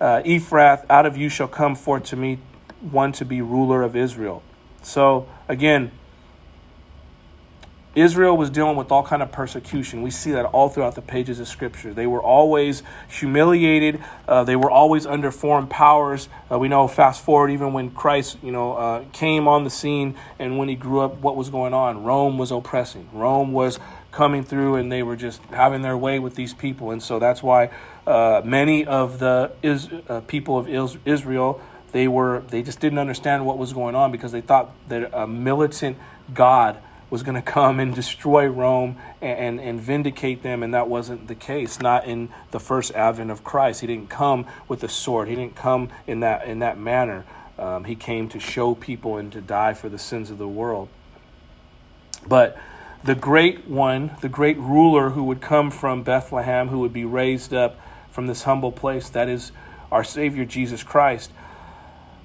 uh, 0.00 0.22
Ephrath, 0.24 0.84
out 0.88 1.06
of 1.06 1.16
you 1.16 1.28
shall 1.28 1.48
come 1.48 1.74
forth 1.74 2.04
to 2.04 2.16
me 2.16 2.38
one 2.80 3.12
to 3.12 3.24
be 3.24 3.42
ruler 3.42 3.82
of 3.82 3.96
Israel. 3.96 4.42
So 4.82 5.28
again, 5.48 5.90
Israel 8.00 8.36
was 8.36 8.50
dealing 8.50 8.76
with 8.76 8.90
all 8.90 9.02
kind 9.02 9.22
of 9.22 9.32
persecution. 9.32 10.02
We 10.02 10.10
see 10.10 10.30
that 10.32 10.44
all 10.46 10.68
throughout 10.68 10.94
the 10.94 11.02
pages 11.02 11.40
of 11.40 11.48
Scripture. 11.48 11.92
They 11.94 12.06
were 12.06 12.22
always 12.22 12.82
humiliated. 13.08 14.02
Uh, 14.26 14.44
they 14.44 14.56
were 14.56 14.70
always 14.70 15.06
under 15.06 15.30
foreign 15.30 15.66
powers. 15.66 16.28
Uh, 16.50 16.58
we 16.58 16.68
know, 16.68 16.86
fast 16.88 17.24
forward, 17.24 17.50
even 17.50 17.72
when 17.72 17.90
Christ, 17.90 18.38
you 18.42 18.52
know, 18.52 18.74
uh, 18.74 19.04
came 19.12 19.48
on 19.48 19.64
the 19.64 19.70
scene 19.70 20.16
and 20.38 20.58
when 20.58 20.68
he 20.68 20.74
grew 20.74 21.00
up, 21.00 21.18
what 21.18 21.36
was 21.36 21.50
going 21.50 21.74
on? 21.74 22.04
Rome 22.04 22.38
was 22.38 22.50
oppressing. 22.50 23.08
Rome 23.12 23.52
was 23.52 23.78
coming 24.10 24.42
through, 24.42 24.76
and 24.76 24.90
they 24.90 25.02
were 25.02 25.16
just 25.16 25.42
having 25.50 25.82
their 25.82 25.96
way 25.96 26.18
with 26.18 26.34
these 26.34 26.54
people. 26.54 26.90
And 26.90 27.02
so 27.02 27.18
that's 27.18 27.42
why 27.42 27.70
uh, 28.06 28.42
many 28.44 28.84
of 28.86 29.18
the 29.18 29.52
is, 29.62 29.88
uh, 30.08 30.20
people 30.26 30.58
of 30.58 30.68
Israel 31.06 31.60
they 31.92 32.06
were 32.06 32.42
they 32.48 32.62
just 32.62 32.80
didn't 32.80 32.98
understand 32.98 33.46
what 33.46 33.56
was 33.56 33.72
going 33.72 33.94
on 33.94 34.12
because 34.12 34.30
they 34.30 34.42
thought 34.42 34.74
that 34.88 35.10
a 35.14 35.26
militant 35.26 35.96
God 36.34 36.78
was 37.10 37.22
going 37.22 37.34
to 37.34 37.42
come 37.42 37.80
and 37.80 37.94
destroy 37.94 38.46
Rome 38.46 38.96
and, 39.22 39.38
and, 39.38 39.60
and, 39.60 39.80
vindicate 39.80 40.42
them, 40.42 40.62
and 40.62 40.74
that 40.74 40.88
wasn't 40.88 41.26
the 41.26 41.34
case. 41.34 41.80
Not 41.80 42.06
in 42.06 42.28
the 42.50 42.60
first 42.60 42.92
advent 42.92 43.30
of 43.30 43.42
Christ. 43.42 43.80
He 43.80 43.86
didn't 43.86 44.10
come 44.10 44.46
with 44.68 44.82
a 44.84 44.88
sword. 44.88 45.28
He 45.28 45.34
didn't 45.34 45.56
come 45.56 45.88
in 46.06 46.20
that 46.20 46.46
in 46.46 46.58
that 46.58 46.78
manner. 46.78 47.24
Um, 47.58 47.84
he 47.84 47.94
came 47.94 48.28
to 48.28 48.38
show 48.38 48.74
people 48.74 49.16
and 49.16 49.32
to 49.32 49.40
die 49.40 49.74
for 49.74 49.88
the 49.88 49.98
sins 49.98 50.30
of 50.30 50.38
the 50.38 50.48
world. 50.48 50.88
But 52.26 52.58
the 53.02 53.14
great 53.14 53.66
one, 53.66 54.12
the 54.20 54.28
great 54.28 54.58
ruler 54.58 55.10
who 55.10 55.24
would 55.24 55.40
come 55.40 55.70
from 55.70 56.02
Bethlehem, 56.02 56.68
who 56.68 56.80
would 56.80 56.92
be 56.92 57.04
raised 57.04 57.54
up 57.54 57.80
from 58.10 58.26
this 58.26 58.42
humble 58.42 58.72
place, 58.72 59.08
that 59.10 59.28
is 59.28 59.52
our 59.90 60.04
Savior 60.04 60.44
Jesus 60.44 60.82
Christ. 60.82 61.30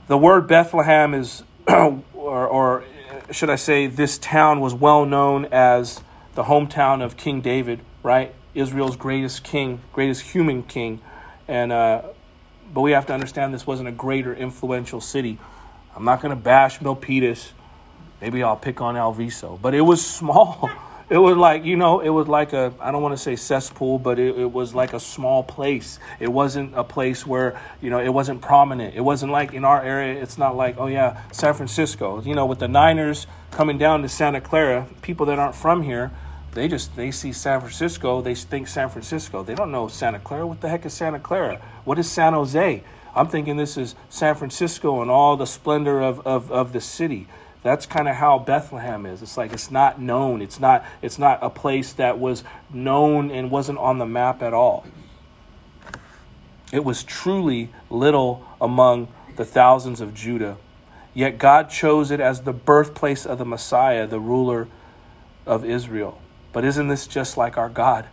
The 0.08 0.18
word 0.18 0.48
Bethlehem 0.48 1.14
is, 1.14 1.44
or, 1.68 2.02
or 2.14 2.84
should 3.32 3.50
I 3.50 3.56
say, 3.56 3.88
this 3.88 4.18
town 4.18 4.60
was 4.60 4.74
well 4.74 5.06
known 5.06 5.46
as 5.52 6.02
the 6.36 6.44
hometown 6.44 7.04
of 7.04 7.18
King 7.18 7.42
David, 7.42 7.80
right? 8.02 8.34
Israel's 8.56 8.96
greatest 8.96 9.44
king, 9.44 9.82
greatest 9.94 10.22
human 10.22 10.64
king. 10.64 11.00
And, 11.48 11.72
uh, 11.72 12.04
but 12.74 12.82
we 12.82 12.92
have 12.92 13.06
to 13.08 13.14
understand 13.14 13.54
this 13.54 13.68
wasn't 13.68 13.90
a 13.90 13.92
greater 13.92 14.34
influential 14.34 15.02
city. 15.02 15.38
I'm 15.96 16.06
not 16.06 16.22
going 16.22 16.36
to 16.36 16.42
bash 16.42 16.80
Milpitas. 16.80 17.52
Maybe 18.22 18.42
I'll 18.42 18.56
pick 18.56 18.82
on 18.82 18.96
Alviso, 18.96 19.60
but 19.62 19.74
it 19.74 19.82
was 19.82 20.06
small. 20.06 20.70
It 21.14 21.20
was 21.20 21.38
like, 21.38 21.64
you 21.64 21.76
know, 21.76 22.00
it 22.00 22.10
was 22.10 22.28
like 22.28 22.54
a, 22.54 22.74
I 22.80 22.92
don't 22.92 23.04
want 23.04 23.16
to 23.16 23.22
say 23.22 23.36
cesspool, 23.36 24.00
but 24.00 24.18
it, 24.18 24.36
it, 24.36 24.52
was 24.52 24.74
like 24.74 24.94
a 24.94 25.00
small 25.00 25.44
place. 25.44 26.00
It 26.20 26.30
wasn't 26.30 26.74
a 26.76 26.84
place 26.84 27.24
where, 27.24 27.62
you 27.84 27.92
know, 27.92 28.00
it 28.00 28.10
wasn't 28.10 28.42
prominent. 28.42 28.96
It 28.96 29.02
wasn't 29.02 29.32
like 29.32 29.54
in 29.54 29.64
our 29.64 29.80
area, 29.80 30.20
it's 30.20 30.40
not 30.40 30.56
like, 30.56 30.76
oh 30.80 30.88
yeah, 30.88 31.22
San 31.32 31.54
Francisco. 31.54 32.20
You 32.24 32.34
know, 32.34 32.48
with 32.48 32.58
the 32.58 32.68
Niners 32.68 33.28
coming 33.52 33.78
down 33.78 34.02
to 34.02 34.10
Santa 34.10 34.42
Clara, 34.42 34.88
people 35.04 35.28
that 35.28 35.38
aren't 35.38 35.54
from 35.54 35.84
here, 35.84 36.10
they 36.54 36.68
just, 36.68 36.96
they 36.96 37.12
see 37.12 37.32
San 37.32 37.60
Francisco, 37.60 38.20
they 38.24 38.34
think 38.34 38.68
San 38.68 38.90
Francisco. 38.90 39.44
They 39.44 39.54
don't 39.54 39.72
know 39.72 39.88
Santa 39.90 40.18
Clara. 40.18 40.48
What 40.48 40.62
the 40.62 40.70
heck 40.70 40.84
is 40.84 40.96
Santa 40.96 41.20
Clara? 41.20 41.62
What 41.86 42.00
is 42.00 42.10
San 42.10 42.34
Jose? 42.34 42.84
I'm 43.16 43.28
thinking 43.28 43.58
this 43.58 43.78
is 43.78 43.94
San 44.10 44.34
Francisco 44.34 45.00
and 45.04 45.12
all 45.12 45.38
the 45.38 45.46
splendor 45.46 46.02
of, 46.02 46.26
of, 46.26 46.52
of 46.52 46.74
the 46.74 46.82
city 46.82 47.28
that's 47.64 47.86
kind 47.86 48.10
of 48.10 48.16
how 48.16 48.40
Bethlehem 48.40 49.06
is. 49.06 49.22
It's 49.22 49.38
like 49.38 49.54
it's 49.54 49.72
not 49.72 50.00
known. 50.00 50.42
It's 50.42 50.60
not 50.60 50.86
it's 51.02 51.18
not 51.18 51.40
a 51.42 51.50
place 51.50 51.94
that 51.94 52.20
was 52.20 52.44
known 52.72 53.32
and 53.32 53.50
wasn't 53.50 53.80
on 53.80 53.98
the 53.98 54.06
map 54.06 54.44
at 54.44 54.54
all. 54.54 54.86
It 56.74 56.84
was 56.84 57.04
truly 57.04 57.70
little 57.90 58.46
among 58.60 59.08
the 59.38 59.46
thousands 59.46 60.02
of 60.02 60.14
Judah. 60.14 60.58
Yet 61.14 61.38
God 61.38 61.70
chose 61.70 62.12
it 62.12 62.20
as 62.20 62.42
the 62.42 62.54
birthplace 62.54 63.26
of 63.26 63.38
the 63.38 63.46
Messiah, 63.46 64.08
the 64.08 64.20
ruler 64.20 64.68
of 65.46 65.64
Israel. 65.64 66.20
But 66.52 66.66
isn't 66.66 66.88
this 66.88 67.08
just 67.08 67.38
like 67.38 67.58
our 67.58 67.70
God? 67.70 68.08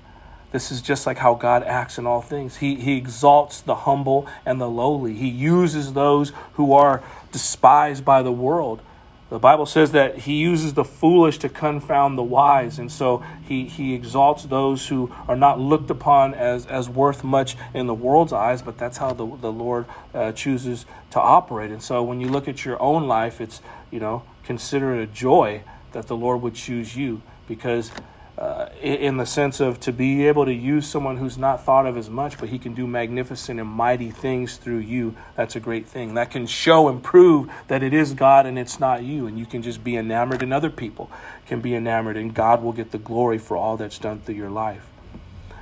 This 0.53 0.71
is 0.71 0.83
just 0.83 1.07
like 1.07 1.19
how 1.19 1.35
God 1.35 1.63
acts 1.63 1.97
in 1.97 2.07
all 2.07 2.21
things. 2.21 2.57
He, 2.57 2.75
he 2.77 2.97
exalts 2.97 3.61
the 3.61 3.75
humble 3.75 4.27
and 4.45 4.61
the 4.61 4.69
lowly. 4.69 5.15
He 5.15 5.29
uses 5.29 5.93
those 5.93 6.33
who 6.55 6.73
are 6.73 7.03
despised 7.33 8.05
by 8.05 8.23
the 8.23 8.33
world 8.33 8.83
the 9.31 9.39
Bible 9.39 9.65
says 9.65 9.93
that 9.93 10.19
he 10.19 10.35
uses 10.35 10.75
the 10.75 10.85
foolish 10.85 11.39
to 11.39 11.49
confound 11.49 12.19
the 12.19 12.23
wise. 12.23 12.81
And 12.81 12.91
so 12.91 13.25
he, 13.47 13.67
he 13.67 13.95
exalts 13.95 14.45
those 14.45 14.89
who 14.89 15.11
are 15.29 15.37
not 15.37 15.61
looked 15.61 15.89
upon 15.89 16.35
as, 16.35 16.67
as 16.67 16.89
worth 16.89 17.23
much 17.23 17.57
in 17.73 17.87
the 17.87 17.95
world's 17.95 18.33
eyes, 18.33 18.61
but 18.61 18.77
that's 18.77 18.99
how 18.99 19.13
the, 19.13 19.25
the 19.25 19.53
Lord 19.53 19.87
uh, 20.13 20.33
chooses 20.33 20.85
to 21.13 21.21
operate. 21.21 21.71
And 21.71 21.81
so 21.81 22.03
when 22.03 22.21
you 22.21 22.29
look 22.29 22.49
at 22.49 22.65
your 22.65 22.81
own 22.83 23.07
life, 23.07 23.41
it's, 23.41 23.63
you 23.93 24.01
know, 24.01 24.25
consider 24.43 24.95
it 24.95 25.03
a 25.03 25.07
joy 25.07 25.63
that 25.93 26.09
the 26.09 26.17
Lord 26.17 26.43
would 26.43 26.55
choose 26.55 26.97
you 26.97 27.23
because 27.47 27.93
uh, 28.39 28.69
in 28.81 29.19
the 29.19 29.27
sense 29.27 29.61
of 29.61 29.81
to 29.81 29.93
be 29.93 30.27
able 30.27 30.45
to 30.47 30.53
use 30.53 30.89
someone 30.89 31.19
who's 31.19 31.37
not 31.37 31.63
thought 31.63 31.87
of 31.87 31.97
as 31.97 32.09
much, 32.09 32.39
but 32.39 32.49
he 32.49 32.59
can 32.59 32.75
do 32.75 32.87
magnificent 32.87 33.61
and 33.61 33.69
mighty 33.69 34.11
things 34.11 34.57
through 34.57 34.79
you. 34.79 35.15
That's 35.37 35.57
a 35.57 35.61
great 35.61 35.87
thing. 35.87 36.15
That 36.15 36.31
can 36.31 36.47
show 36.47 36.89
and 36.89 37.03
prove 37.03 37.51
that 37.69 37.83
it 37.83 37.93
is 37.93 38.15
God 38.15 38.47
and 38.47 38.59
it's 38.59 38.81
not 38.81 39.03
you. 39.03 39.27
And 39.27 39.39
you 39.39 39.45
can 39.45 39.63
just 39.63 39.85
be 39.85 39.97
enamored, 39.97 40.43
and 40.43 40.53
other 40.53 40.71
people 40.71 41.11
can 41.47 41.61
be 41.61 41.75
enamored, 41.75 42.17
and 42.17 42.35
God 42.35 42.63
will 42.63 42.73
get 42.73 42.93
the 42.93 42.99
glory 42.99 43.39
for 43.39 43.57
all 43.57 43.77
that's 43.77 43.99
done 43.99 44.21
through 44.21 44.37
your 44.37 44.51
life. 44.51 44.87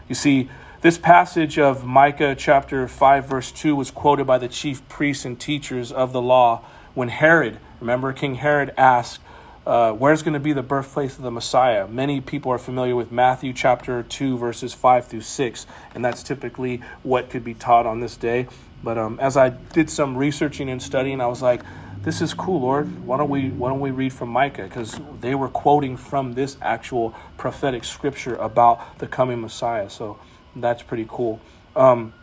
You 0.08 0.14
see, 0.14 0.48
this 0.80 0.96
passage 0.96 1.58
of 1.58 1.84
Micah 1.84 2.36
chapter 2.38 2.86
5, 2.86 3.26
verse 3.26 3.50
2 3.50 3.74
was 3.74 3.90
quoted 3.90 4.28
by 4.28 4.38
the 4.38 4.46
chief 4.46 4.88
priests 4.88 5.24
and 5.24 5.38
teachers 5.38 5.90
of 5.90 6.12
the 6.12 6.22
law 6.22 6.64
when 6.94 7.08
Herod, 7.08 7.58
remember 7.80 8.12
King 8.12 8.36
Herod, 8.36 8.72
asked, 8.76 9.18
uh, 9.68 9.92
where's 9.92 10.22
going 10.22 10.32
to 10.32 10.40
be 10.40 10.54
the 10.54 10.62
birthplace 10.62 11.18
of 11.18 11.22
the 11.22 11.30
Messiah? 11.30 11.86
Many 11.86 12.22
people 12.22 12.50
are 12.50 12.58
familiar 12.58 12.96
with 12.96 13.12
Matthew 13.12 13.52
chapter 13.52 14.02
2, 14.02 14.38
verses 14.38 14.72
5 14.72 15.06
through 15.06 15.20
6, 15.20 15.66
and 15.94 16.02
that's 16.02 16.22
typically 16.22 16.80
what 17.02 17.28
could 17.28 17.44
be 17.44 17.52
taught 17.52 17.84
on 17.84 18.00
this 18.00 18.16
day. 18.16 18.48
But 18.82 18.96
um, 18.96 19.20
as 19.20 19.36
I 19.36 19.50
did 19.50 19.90
some 19.90 20.16
researching 20.16 20.70
and 20.70 20.80
studying, 20.82 21.20
I 21.20 21.26
was 21.26 21.42
like, 21.42 21.60
this 22.02 22.22
is 22.22 22.32
cool, 22.32 22.62
Lord. 22.62 23.04
Why 23.04 23.18
don't 23.18 23.28
we 23.28 23.50
why 23.50 23.68
don't 23.68 23.80
we 23.80 23.90
read 23.90 24.14
from 24.14 24.30
Micah? 24.30 24.62
Because 24.62 24.98
they 25.20 25.34
were 25.34 25.48
quoting 25.48 25.98
from 25.98 26.32
this 26.32 26.56
actual 26.62 27.14
prophetic 27.36 27.84
scripture 27.84 28.36
about 28.36 28.98
the 29.00 29.06
coming 29.06 29.42
Messiah. 29.42 29.90
So 29.90 30.18
that's 30.56 30.82
pretty 30.82 31.06
cool. 31.08 31.40
Um, 31.76 32.14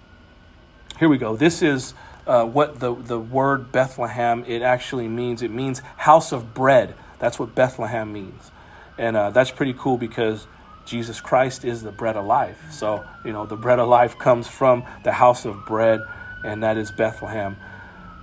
here 0.98 1.10
we 1.10 1.18
go. 1.20 1.36
This 1.36 1.62
is 1.62 1.94
uh, 2.26 2.46
what 2.46 2.80
the 2.80 2.96
the 2.96 3.20
word 3.20 3.72
Bethlehem 3.72 4.46
it 4.48 4.62
actually 4.64 5.10
means. 5.10 5.44
It 5.44 5.52
means 5.52 5.80
house 5.98 6.32
of 6.32 6.56
bread. 6.56 6.96
That's 7.26 7.40
what 7.40 7.56
Bethlehem 7.56 8.14
means. 8.14 8.52
And 9.00 9.18
uh, 9.18 9.32
that's 9.32 9.50
pretty 9.50 9.74
cool 9.74 9.98
because 9.98 10.46
Jesus 10.86 11.20
Christ 11.20 11.66
is 11.66 11.82
the 11.82 11.92
bread 11.92 12.18
of 12.18 12.24
life. 12.28 12.62
So, 12.70 13.04
you 13.26 13.34
know, 13.34 13.48
the 13.48 13.56
bread 13.56 13.80
of 13.80 13.88
life 13.88 14.20
comes 14.20 14.48
from 14.48 14.86
the 15.04 15.12
house 15.12 15.44
of 15.44 15.66
bread, 15.66 16.02
and 16.44 16.62
that 16.62 16.78
is 16.78 16.92
Bethlehem. 16.92 17.58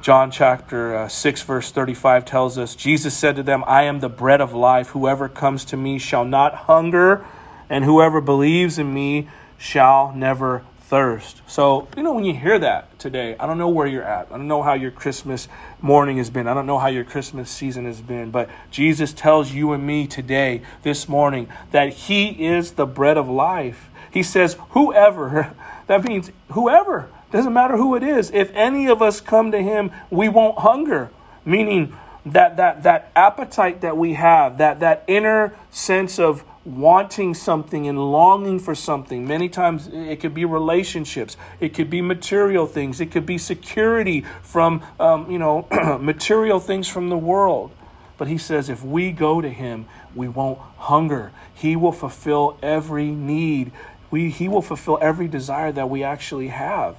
John 0.02 0.30
chapter 0.30 0.94
uh, 0.94 1.08
6, 1.08 1.42
verse 1.42 1.72
35 1.72 2.24
tells 2.24 2.58
us 2.58 2.76
Jesus 2.76 3.12
said 3.12 3.34
to 3.34 3.42
them, 3.42 3.64
I 3.66 3.82
am 3.82 3.98
the 3.98 4.08
bread 4.08 4.40
of 4.40 4.54
life. 4.54 4.90
Whoever 4.90 5.28
comes 5.28 5.64
to 5.64 5.76
me 5.76 5.98
shall 5.98 6.24
not 6.24 6.54
hunger, 6.54 7.26
and 7.68 7.84
whoever 7.84 8.20
believes 8.20 8.78
in 8.78 8.94
me 8.94 9.28
shall 9.58 10.12
never 10.14 10.62
thirst. 10.92 11.40
So, 11.46 11.88
you 11.96 12.02
know, 12.02 12.12
when 12.12 12.24
you 12.24 12.34
hear 12.34 12.58
that 12.58 12.98
today, 12.98 13.34
I 13.40 13.46
don't 13.46 13.56
know 13.56 13.70
where 13.70 13.86
you're 13.86 14.02
at. 14.02 14.26
I 14.30 14.36
don't 14.36 14.46
know 14.46 14.62
how 14.62 14.74
your 14.74 14.90
Christmas 14.90 15.48
morning 15.80 16.18
has 16.18 16.28
been. 16.28 16.46
I 16.46 16.52
don't 16.52 16.66
know 16.66 16.78
how 16.78 16.88
your 16.88 17.02
Christmas 17.02 17.50
season 17.50 17.86
has 17.86 18.02
been. 18.02 18.30
But 18.30 18.50
Jesus 18.70 19.14
tells 19.14 19.52
you 19.52 19.72
and 19.72 19.86
me 19.86 20.06
today, 20.06 20.60
this 20.82 21.08
morning, 21.08 21.48
that 21.70 21.94
He 21.94 22.44
is 22.44 22.72
the 22.72 22.84
bread 22.84 23.16
of 23.16 23.26
life. 23.26 23.88
He 24.10 24.22
says, 24.22 24.58
whoever, 24.72 25.54
that 25.86 26.04
means 26.04 26.30
whoever, 26.50 27.08
doesn't 27.30 27.54
matter 27.54 27.78
who 27.78 27.94
it 27.94 28.02
is. 28.02 28.30
If 28.30 28.50
any 28.52 28.86
of 28.86 29.00
us 29.00 29.22
come 29.22 29.50
to 29.50 29.62
Him, 29.62 29.92
we 30.10 30.28
won't 30.28 30.58
hunger. 30.58 31.08
Meaning, 31.46 31.96
that 32.26 32.58
that 32.58 32.82
that 32.82 33.10
appetite 33.16 33.80
that 33.80 33.96
we 33.96 34.12
have 34.12 34.58
that 34.58 34.78
that 34.78 35.02
inner 35.08 35.56
sense 35.70 36.20
of 36.20 36.44
wanting 36.64 37.34
something 37.34 37.88
and 37.88 37.98
longing 37.98 38.58
for 38.58 38.74
something. 38.74 39.26
Many 39.26 39.48
times 39.48 39.88
it 39.92 40.20
could 40.20 40.34
be 40.34 40.44
relationships, 40.44 41.36
it 41.60 41.74
could 41.74 41.90
be 41.90 42.00
material 42.00 42.66
things, 42.66 43.00
it 43.00 43.10
could 43.10 43.26
be 43.26 43.38
security 43.38 44.24
from, 44.42 44.82
um, 45.00 45.30
you 45.30 45.38
know, 45.38 45.66
material 46.00 46.60
things 46.60 46.88
from 46.88 47.08
the 47.08 47.18
world. 47.18 47.72
But 48.16 48.28
he 48.28 48.38
says 48.38 48.68
if 48.68 48.84
we 48.84 49.10
go 49.10 49.40
to 49.40 49.48
him, 49.48 49.86
we 50.14 50.28
won't 50.28 50.58
hunger. 50.76 51.32
He 51.52 51.74
will 51.74 51.92
fulfill 51.92 52.58
every 52.62 53.10
need. 53.10 53.72
We, 54.10 54.30
he 54.30 54.48
will 54.48 54.62
fulfill 54.62 54.98
every 55.00 55.26
desire 55.26 55.72
that 55.72 55.88
we 55.88 56.04
actually 56.04 56.48
have, 56.48 56.96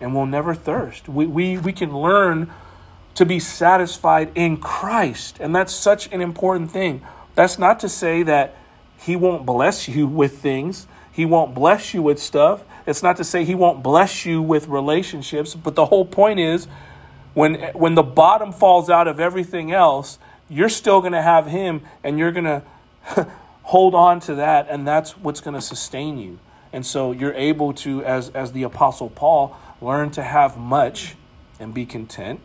and 0.00 0.14
we'll 0.14 0.26
never 0.26 0.54
thirst. 0.54 1.08
We, 1.08 1.26
we, 1.26 1.58
we 1.58 1.72
can 1.72 1.96
learn 1.96 2.52
to 3.14 3.26
be 3.26 3.40
satisfied 3.40 4.30
in 4.34 4.58
Christ, 4.58 5.38
and 5.40 5.54
that's 5.54 5.74
such 5.74 6.12
an 6.12 6.20
important 6.20 6.70
thing. 6.70 7.02
That's 7.34 7.58
not 7.58 7.80
to 7.80 7.88
say 7.88 8.22
that 8.22 8.54
he 9.00 9.16
won't 9.16 9.46
bless 9.46 9.88
you 9.88 10.06
with 10.06 10.38
things. 10.38 10.86
He 11.10 11.24
won't 11.24 11.54
bless 11.54 11.94
you 11.94 12.02
with 12.02 12.20
stuff. 12.20 12.62
It's 12.86 13.02
not 13.02 13.16
to 13.16 13.24
say 13.24 13.44
he 13.44 13.54
won't 13.54 13.82
bless 13.82 14.26
you 14.26 14.42
with 14.42 14.68
relationships, 14.68 15.54
but 15.54 15.74
the 15.74 15.86
whole 15.86 16.04
point 16.04 16.38
is 16.38 16.66
when 17.32 17.54
when 17.72 17.94
the 17.94 18.02
bottom 18.02 18.52
falls 18.52 18.90
out 18.90 19.08
of 19.08 19.18
everything 19.18 19.72
else, 19.72 20.18
you're 20.50 20.68
still 20.68 21.00
going 21.00 21.14
to 21.14 21.22
have 21.22 21.46
him 21.46 21.80
and 22.04 22.18
you're 22.18 22.32
going 22.32 22.44
to 23.14 23.26
hold 23.62 23.94
on 23.94 24.20
to 24.20 24.34
that 24.34 24.66
and 24.68 24.86
that's 24.86 25.16
what's 25.16 25.40
going 25.40 25.54
to 25.54 25.62
sustain 25.62 26.18
you. 26.18 26.38
And 26.72 26.84
so 26.84 27.12
you're 27.12 27.34
able 27.34 27.72
to 27.74 28.04
as 28.04 28.28
as 28.30 28.52
the 28.52 28.64
apostle 28.64 29.08
Paul 29.08 29.56
learn 29.80 30.10
to 30.10 30.22
have 30.22 30.58
much 30.58 31.16
and 31.58 31.72
be 31.72 31.86
content 31.86 32.40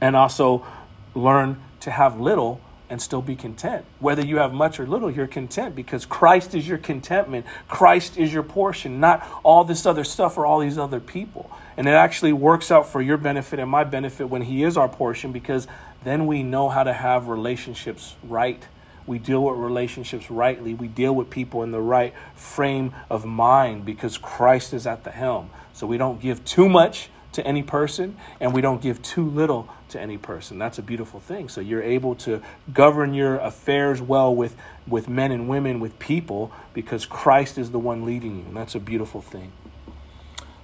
and 0.00 0.16
also 0.16 0.66
learn 1.14 1.60
to 1.80 1.90
have 1.90 2.18
little 2.18 2.60
and 2.92 3.00
still 3.00 3.22
be 3.22 3.34
content. 3.34 3.86
Whether 4.00 4.22
you 4.22 4.36
have 4.36 4.52
much 4.52 4.78
or 4.78 4.86
little, 4.86 5.10
you're 5.10 5.26
content 5.26 5.74
because 5.74 6.04
Christ 6.04 6.54
is 6.54 6.68
your 6.68 6.76
contentment. 6.76 7.46
Christ 7.66 8.18
is 8.18 8.34
your 8.34 8.42
portion, 8.42 9.00
not 9.00 9.26
all 9.42 9.64
this 9.64 9.86
other 9.86 10.04
stuff 10.04 10.36
or 10.36 10.44
all 10.44 10.58
these 10.58 10.76
other 10.76 11.00
people. 11.00 11.50
And 11.78 11.88
it 11.88 11.92
actually 11.92 12.34
works 12.34 12.70
out 12.70 12.86
for 12.86 13.00
your 13.00 13.16
benefit 13.16 13.58
and 13.58 13.70
my 13.70 13.84
benefit 13.84 14.28
when 14.28 14.42
He 14.42 14.62
is 14.62 14.76
our 14.76 14.90
portion 14.90 15.32
because 15.32 15.66
then 16.04 16.26
we 16.26 16.42
know 16.42 16.68
how 16.68 16.82
to 16.82 16.92
have 16.92 17.28
relationships 17.28 18.14
right. 18.22 18.62
We 19.06 19.18
deal 19.18 19.42
with 19.42 19.56
relationships 19.58 20.30
rightly. 20.30 20.74
We 20.74 20.86
deal 20.86 21.14
with 21.14 21.30
people 21.30 21.62
in 21.62 21.70
the 21.70 21.80
right 21.80 22.12
frame 22.34 22.92
of 23.08 23.24
mind 23.24 23.86
because 23.86 24.18
Christ 24.18 24.74
is 24.74 24.86
at 24.86 25.02
the 25.02 25.10
helm. 25.10 25.48
So 25.72 25.86
we 25.86 25.96
don't 25.96 26.20
give 26.20 26.44
too 26.44 26.68
much 26.68 27.08
to 27.32 27.46
any 27.46 27.62
person 27.62 28.16
and 28.40 28.52
we 28.52 28.60
don't 28.60 28.80
give 28.80 29.02
too 29.02 29.28
little 29.28 29.68
to 29.88 30.00
any 30.00 30.18
person. 30.18 30.58
That's 30.58 30.78
a 30.78 30.82
beautiful 30.82 31.20
thing. 31.20 31.48
So 31.48 31.60
you're 31.60 31.82
able 31.82 32.14
to 32.16 32.42
govern 32.72 33.14
your 33.14 33.36
affairs 33.36 34.00
well 34.00 34.34
with, 34.34 34.56
with 34.86 35.08
men 35.08 35.32
and 35.32 35.48
women, 35.48 35.80
with 35.80 35.98
people, 35.98 36.52
because 36.74 37.06
Christ 37.06 37.58
is 37.58 37.70
the 37.70 37.78
one 37.78 38.04
leading 38.04 38.38
you. 38.38 38.44
And 38.44 38.56
that's 38.56 38.74
a 38.74 38.80
beautiful 38.80 39.20
thing. 39.20 39.52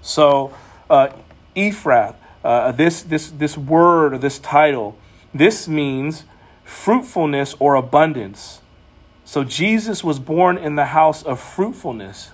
So, 0.00 0.54
uh, 0.88 1.11
Ephrath, 1.57 2.16
uh, 2.44 2.72
this, 2.72 3.02
this, 3.02 3.31
this 3.31 3.59
word 3.59 4.14
or 4.14 4.18
this 4.18 4.38
title, 4.38 4.96
this 5.35 5.68
means 5.68 6.24
fruitfulness 6.64 7.54
or 7.59 7.74
abundance. 7.74 8.61
So 9.24 9.44
Jesus 9.44 10.02
was 10.02 10.18
born 10.18 10.57
in 10.57 10.76
the 10.76 10.87
house 10.87 11.22
of 11.22 11.40
fruitfulness. 11.40 12.31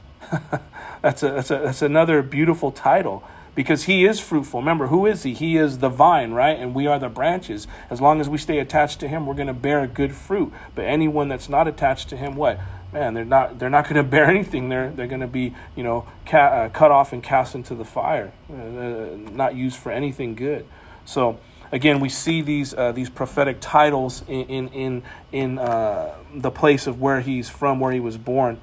that's, 1.03 1.23
a, 1.23 1.31
that's, 1.31 1.51
a, 1.51 1.59
that's 1.59 1.83
another 1.83 2.23
beautiful 2.23 2.71
title 2.71 3.25
because 3.55 3.85
he 3.85 4.05
is 4.05 4.21
fruitful. 4.21 4.61
Remember, 4.61 4.89
who 4.89 5.07
is 5.07 5.23
he? 5.23 5.35
He 5.35 5.57
is 5.57 5.79
the 5.79 5.89
vine, 5.89 6.33
right? 6.33 6.59
And 6.59 6.75
we 6.75 6.87
are 6.87 6.99
the 6.99 7.09
branches. 7.09 7.67
As 7.91 8.01
long 8.01 8.21
as 8.21 8.29
we 8.29 8.39
stay 8.39 8.59
attached 8.59 9.01
to 9.01 9.09
him, 9.09 9.27
we're 9.27 9.35
going 9.35 9.49
to 9.49 9.55
bear 9.55 9.87
good 9.87 10.15
fruit. 10.15 10.53
But 10.75 10.87
anyone 10.87 11.29
that's 11.29 11.49
not 11.49 11.69
attached 11.69 12.09
to 12.11 12.17
him, 12.17 12.37
what? 12.37 12.59
Man, 12.93 13.15
they're 13.15 13.25
not. 13.25 13.59
They're 13.59 13.71
not 13.71 13.85
going 13.85 13.97
to 14.03 14.03
bear 14.03 14.27
anything. 14.27 14.69
They're 14.69 14.91
they're 14.91 15.07
going 15.09 15.21
to 15.21 15.27
be, 15.27 15.55
you 15.77 15.83
know, 15.83 16.07
ca- 16.27 16.39
uh, 16.39 16.69
cut 16.71 16.91
off 16.91 17.13
and 17.13 17.23
cast 17.23 17.55
into 17.55 17.75
the 17.75 17.85
fire, 17.85 18.33
uh, 18.51 18.55
uh, 18.55 19.17
not 19.33 19.55
used 19.57 19.77
for 19.77 19.91
anything 19.91 20.35
good. 20.35 20.67
So 21.05 21.39
again, 21.73 22.01
we 22.01 22.09
see 22.09 22.41
these 22.41 22.73
uh, 22.73 22.93
these 22.93 23.11
prophetic 23.11 23.59
titles 23.61 24.23
in 24.29 24.45
in 24.47 24.69
in, 24.69 25.03
in 25.33 25.59
uh, 25.59 26.15
the 26.35 26.51
place 26.51 26.87
of 26.87 27.01
where 27.01 27.21
he's 27.21 27.49
from, 27.51 27.81
where 27.81 27.93
he 27.93 28.01
was 28.01 28.17
born. 28.17 28.61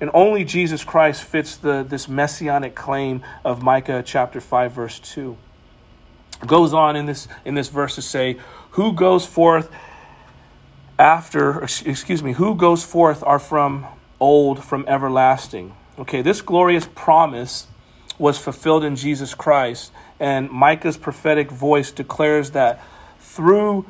And 0.00 0.10
only 0.14 0.44
Jesus 0.44 0.84
Christ 0.84 1.24
fits 1.24 1.56
the, 1.56 1.82
this 1.82 2.08
messianic 2.08 2.74
claim 2.74 3.22
of 3.44 3.62
Micah 3.62 4.02
chapter 4.04 4.40
5, 4.40 4.72
verse 4.72 4.98
2. 5.00 5.36
goes 6.46 6.72
on 6.72 6.94
in 6.94 7.06
this, 7.06 7.26
in 7.44 7.54
this 7.54 7.68
verse 7.68 7.96
to 7.96 8.02
say, 8.02 8.36
Who 8.72 8.92
goes 8.92 9.26
forth 9.26 9.70
after, 10.98 11.62
excuse 11.62 12.22
me, 12.22 12.32
who 12.32 12.54
goes 12.54 12.84
forth 12.84 13.22
are 13.22 13.38
from 13.38 13.86
old, 14.20 14.64
from 14.64 14.84
everlasting. 14.88 15.74
Okay, 15.98 16.22
this 16.22 16.40
glorious 16.40 16.88
promise 16.94 17.68
was 18.18 18.36
fulfilled 18.38 18.84
in 18.84 18.96
Jesus 18.96 19.34
Christ, 19.34 19.92
and 20.18 20.50
Micah's 20.50 20.96
prophetic 20.96 21.50
voice 21.50 21.92
declares 21.92 22.50
that 22.50 22.82
through 23.20 23.86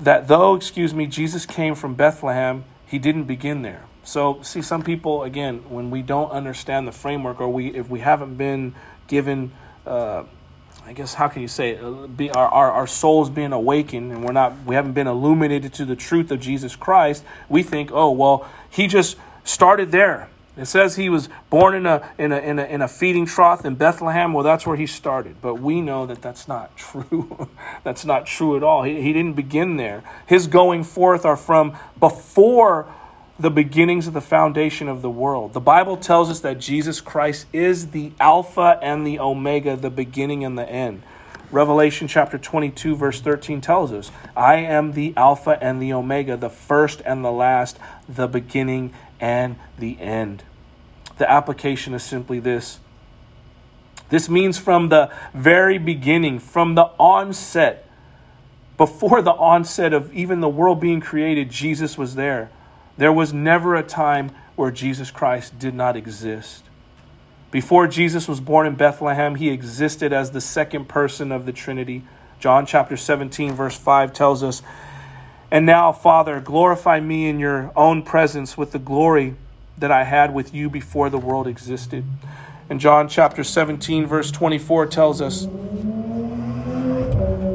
that 0.00 0.28
though, 0.28 0.54
excuse 0.54 0.94
me, 0.94 1.06
Jesus 1.06 1.44
came 1.44 1.74
from 1.74 1.94
Bethlehem, 1.94 2.64
he 2.86 2.98
didn't 2.98 3.24
begin 3.24 3.62
there. 3.62 3.84
So, 4.04 4.40
see, 4.42 4.60
some 4.60 4.82
people, 4.82 5.22
again, 5.22 5.64
when 5.68 5.90
we 5.90 6.02
don't 6.02 6.30
understand 6.30 6.86
the 6.86 6.92
framework 6.92 7.40
or 7.40 7.48
we, 7.48 7.68
if 7.68 7.88
we 7.88 8.00
haven't 8.00 8.36
been 8.36 8.74
given, 9.08 9.52
uh, 9.86 10.24
I 10.86 10.92
guess, 10.92 11.14
how 11.14 11.28
can 11.28 11.40
you 11.40 11.48
say 11.48 11.70
it? 11.70 11.82
Uh, 11.82 12.06
be, 12.06 12.30
our, 12.30 12.46
our, 12.48 12.70
our 12.70 12.86
souls 12.86 13.30
being 13.30 13.52
awakened 13.52 14.12
and 14.12 14.22
we're 14.22 14.32
not, 14.32 14.52
we 14.66 14.74
haven't 14.74 14.92
been 14.92 15.06
illuminated 15.06 15.72
to 15.74 15.86
the 15.86 15.96
truth 15.96 16.30
of 16.30 16.38
Jesus 16.38 16.76
Christ, 16.76 17.24
we 17.48 17.62
think, 17.62 17.90
oh, 17.92 18.10
well, 18.10 18.46
he 18.68 18.86
just 18.86 19.16
started 19.42 19.90
there. 19.90 20.28
It 20.56 20.66
says 20.66 20.96
he 20.96 21.08
was 21.08 21.28
born 21.50 21.74
in 21.74 21.86
a, 21.86 22.08
in 22.16 22.30
a, 22.30 22.38
in 22.38 22.58
a, 22.58 22.64
in 22.64 22.82
a 22.82 22.86
feeding 22.86 23.26
trough 23.26 23.64
in 23.64 23.74
Bethlehem. 23.74 24.32
Well, 24.32 24.44
that's 24.44 24.66
where 24.66 24.76
he 24.76 24.86
started. 24.86 25.36
But 25.40 25.56
we 25.56 25.80
know 25.80 26.06
that 26.06 26.22
that's 26.22 26.46
not 26.46 26.76
true. 26.76 27.48
that's 27.82 28.04
not 28.04 28.26
true 28.26 28.56
at 28.56 28.62
all. 28.62 28.82
He, 28.82 29.00
he 29.00 29.12
didn't 29.12 29.34
begin 29.34 29.76
there. 29.78 30.04
His 30.26 30.46
going 30.46 30.84
forth 30.84 31.24
are 31.24 31.36
from 31.36 31.76
before 31.98 32.86
the 33.38 33.50
beginnings 33.50 34.06
of 34.06 34.12
the 34.12 34.20
foundation 34.20 34.88
of 34.88 35.02
the 35.02 35.10
world. 35.10 35.52
The 35.52 35.60
Bible 35.60 35.96
tells 35.96 36.30
us 36.30 36.40
that 36.40 36.58
Jesus 36.58 37.00
Christ 37.00 37.46
is 37.52 37.88
the 37.88 38.12
Alpha 38.20 38.78
and 38.80 39.06
the 39.06 39.18
Omega, 39.18 39.76
the 39.76 39.90
beginning 39.90 40.44
and 40.44 40.56
the 40.56 40.68
end. 40.68 41.02
Revelation 41.50 42.08
chapter 42.08 42.38
22, 42.38 42.96
verse 42.96 43.20
13 43.20 43.60
tells 43.60 43.92
us, 43.92 44.10
I 44.36 44.56
am 44.56 44.92
the 44.92 45.14
Alpha 45.16 45.58
and 45.60 45.80
the 45.80 45.92
Omega, 45.92 46.36
the 46.36 46.50
first 46.50 47.02
and 47.04 47.24
the 47.24 47.32
last, 47.32 47.78
the 48.08 48.26
beginning 48.26 48.92
and 49.20 49.56
the 49.78 50.00
end. 50.00 50.42
The 51.18 51.30
application 51.30 51.94
is 51.94 52.02
simply 52.02 52.40
this 52.40 52.80
this 54.10 54.28
means 54.28 54.58
from 54.58 54.90
the 54.90 55.12
very 55.32 55.78
beginning, 55.78 56.38
from 56.38 56.74
the 56.74 56.84
onset, 56.98 57.88
before 58.76 59.22
the 59.22 59.32
onset 59.32 59.92
of 59.92 60.12
even 60.12 60.40
the 60.40 60.48
world 60.48 60.80
being 60.80 61.00
created, 61.00 61.50
Jesus 61.50 61.96
was 61.96 62.14
there. 62.14 62.50
There 62.96 63.12
was 63.12 63.32
never 63.32 63.74
a 63.74 63.82
time 63.82 64.30
where 64.56 64.70
Jesus 64.70 65.10
Christ 65.10 65.58
did 65.58 65.74
not 65.74 65.96
exist. 65.96 66.64
Before 67.50 67.86
Jesus 67.86 68.28
was 68.28 68.40
born 68.40 68.66
in 68.66 68.74
Bethlehem, 68.74 69.36
he 69.36 69.50
existed 69.50 70.12
as 70.12 70.30
the 70.30 70.40
second 70.40 70.88
person 70.88 71.32
of 71.32 71.46
the 71.46 71.52
Trinity. 71.52 72.02
John 72.40 72.66
chapter 72.66 72.96
17, 72.96 73.52
verse 73.52 73.76
5 73.76 74.12
tells 74.12 74.42
us, 74.42 74.62
And 75.50 75.64
now, 75.64 75.92
Father, 75.92 76.40
glorify 76.40 77.00
me 77.00 77.28
in 77.28 77.38
your 77.38 77.72
own 77.76 78.02
presence 78.02 78.56
with 78.56 78.72
the 78.72 78.78
glory 78.78 79.36
that 79.78 79.90
I 79.90 80.04
had 80.04 80.34
with 80.34 80.54
you 80.54 80.70
before 80.70 81.10
the 81.10 81.18
world 81.18 81.46
existed. 81.46 82.04
And 82.68 82.80
John 82.80 83.08
chapter 83.08 83.44
17, 83.44 84.06
verse 84.06 84.30
24 84.30 84.86
tells 84.86 85.20
us, 85.20 85.46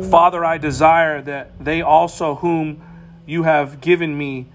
Father, 0.09 0.43
I 0.43 0.57
desire 0.57 1.21
that 1.21 1.63
they 1.63 1.81
also, 1.81 2.35
whom 2.35 2.81
you 3.25 3.43
have 3.43 3.79
given 3.81 4.17
me, 4.17 4.47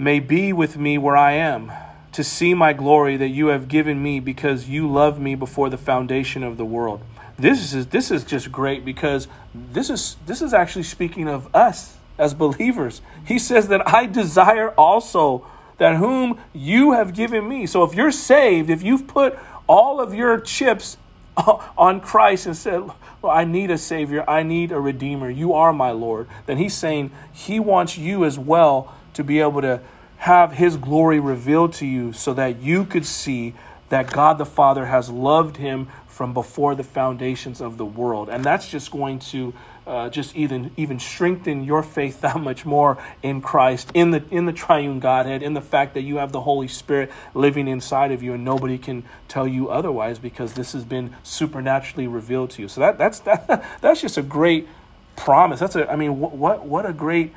may 0.00 0.18
be 0.18 0.50
with 0.50 0.78
me 0.78 0.96
where 0.96 1.16
I 1.16 1.32
am 1.32 1.70
to 2.12 2.24
see 2.24 2.54
my 2.54 2.72
glory 2.72 3.18
that 3.18 3.28
you 3.28 3.48
have 3.48 3.68
given 3.68 4.02
me 4.02 4.18
because 4.18 4.68
you 4.68 4.90
loved 4.90 5.20
me 5.20 5.34
before 5.34 5.68
the 5.68 5.76
foundation 5.76 6.42
of 6.42 6.56
the 6.56 6.64
world. 6.64 7.02
This 7.38 7.74
is 7.74 7.86
this 7.88 8.10
is 8.10 8.24
just 8.24 8.50
great 8.50 8.84
because 8.84 9.28
this 9.54 9.90
is 9.90 10.16
this 10.26 10.42
is 10.42 10.52
actually 10.52 10.82
speaking 10.84 11.28
of 11.28 11.54
us 11.54 11.96
as 12.18 12.34
believers. 12.34 13.02
He 13.24 13.38
says 13.38 13.68
that 13.68 13.86
I 13.86 14.06
desire 14.06 14.70
also 14.70 15.46
that 15.78 15.96
whom 15.96 16.38
you 16.52 16.92
have 16.92 17.14
given 17.14 17.48
me. 17.48 17.66
So 17.66 17.84
if 17.84 17.94
you're 17.94 18.10
saved, 18.10 18.68
if 18.68 18.82
you've 18.82 19.06
put 19.06 19.38
all 19.66 20.00
of 20.00 20.14
your 20.14 20.40
chips 20.40 20.96
on 21.78 22.00
Christ 22.00 22.46
and 22.46 22.56
said, 22.56 22.82
well, 23.22 23.32
I 23.32 23.44
need 23.44 23.70
a 23.70 23.78
Savior, 23.78 24.28
I 24.28 24.42
need 24.42 24.72
a 24.72 24.80
Redeemer, 24.80 25.30
you 25.30 25.54
are 25.54 25.72
my 25.72 25.90
Lord, 25.90 26.26
then 26.46 26.58
He's 26.58 26.74
saying 26.74 27.10
He 27.32 27.60
wants 27.60 27.96
you 27.96 28.24
as 28.24 28.38
well 28.38 28.94
to 29.14 29.24
be 29.24 29.40
able 29.40 29.60
to 29.62 29.80
have 30.18 30.52
His 30.52 30.76
glory 30.76 31.20
revealed 31.20 31.72
to 31.74 31.86
you 31.86 32.12
so 32.12 32.34
that 32.34 32.60
you 32.60 32.84
could 32.84 33.06
see 33.06 33.54
that 33.88 34.12
God 34.12 34.38
the 34.38 34.46
Father 34.46 34.86
has 34.86 35.10
loved 35.10 35.56
Him 35.56 35.88
from 36.06 36.34
before 36.34 36.74
the 36.74 36.84
foundations 36.84 37.60
of 37.60 37.78
the 37.78 37.84
world. 37.84 38.28
And 38.28 38.44
that's 38.44 38.68
just 38.68 38.90
going 38.90 39.20
to 39.30 39.54
uh, 39.86 40.08
just 40.08 40.36
even 40.36 40.70
even 40.76 41.00
strengthen 41.00 41.64
your 41.64 41.82
faith 41.82 42.20
that 42.22 42.38
much 42.40 42.64
more 42.64 42.98
in 43.22 43.40
Christ, 43.40 43.90
in 43.94 44.10
the 44.12 44.22
in 44.30 44.46
the 44.46 44.52
triune 44.52 45.00
Godhead, 45.00 45.42
in 45.42 45.54
the 45.54 45.60
fact 45.60 45.94
that 45.94 46.02
you 46.02 46.16
have 46.16 46.32
the 46.32 46.42
Holy 46.42 46.68
Spirit 46.68 47.10
living 47.34 47.66
inside 47.66 48.12
of 48.12 48.22
you, 48.22 48.34
and 48.34 48.44
nobody 48.44 48.78
can 48.78 49.02
tell 49.28 49.48
you 49.48 49.68
otherwise 49.70 50.18
because 50.18 50.54
this 50.54 50.72
has 50.72 50.84
been 50.84 51.16
supernaturally 51.22 52.06
revealed 52.06 52.50
to 52.50 52.62
you. 52.62 52.68
So 52.68 52.80
that 52.80 52.98
that's 52.98 53.20
that, 53.20 53.64
that's 53.80 54.00
just 54.00 54.16
a 54.16 54.22
great 54.22 54.68
promise. 55.16 55.58
That's 55.58 55.76
a 55.76 55.90
I 55.90 55.96
mean 55.96 56.20
what 56.20 56.64
what 56.64 56.86
a 56.86 56.92
great 56.92 57.34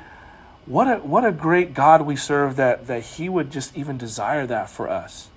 what 0.66 0.88
a 0.88 0.96
what 0.96 1.24
a 1.24 1.32
great 1.32 1.74
God 1.74 2.02
we 2.02 2.16
serve 2.16 2.56
that 2.56 2.86
that 2.86 3.02
He 3.02 3.28
would 3.28 3.50
just 3.50 3.76
even 3.76 3.98
desire 3.98 4.46
that 4.46 4.70
for 4.70 4.88
us, 4.88 5.28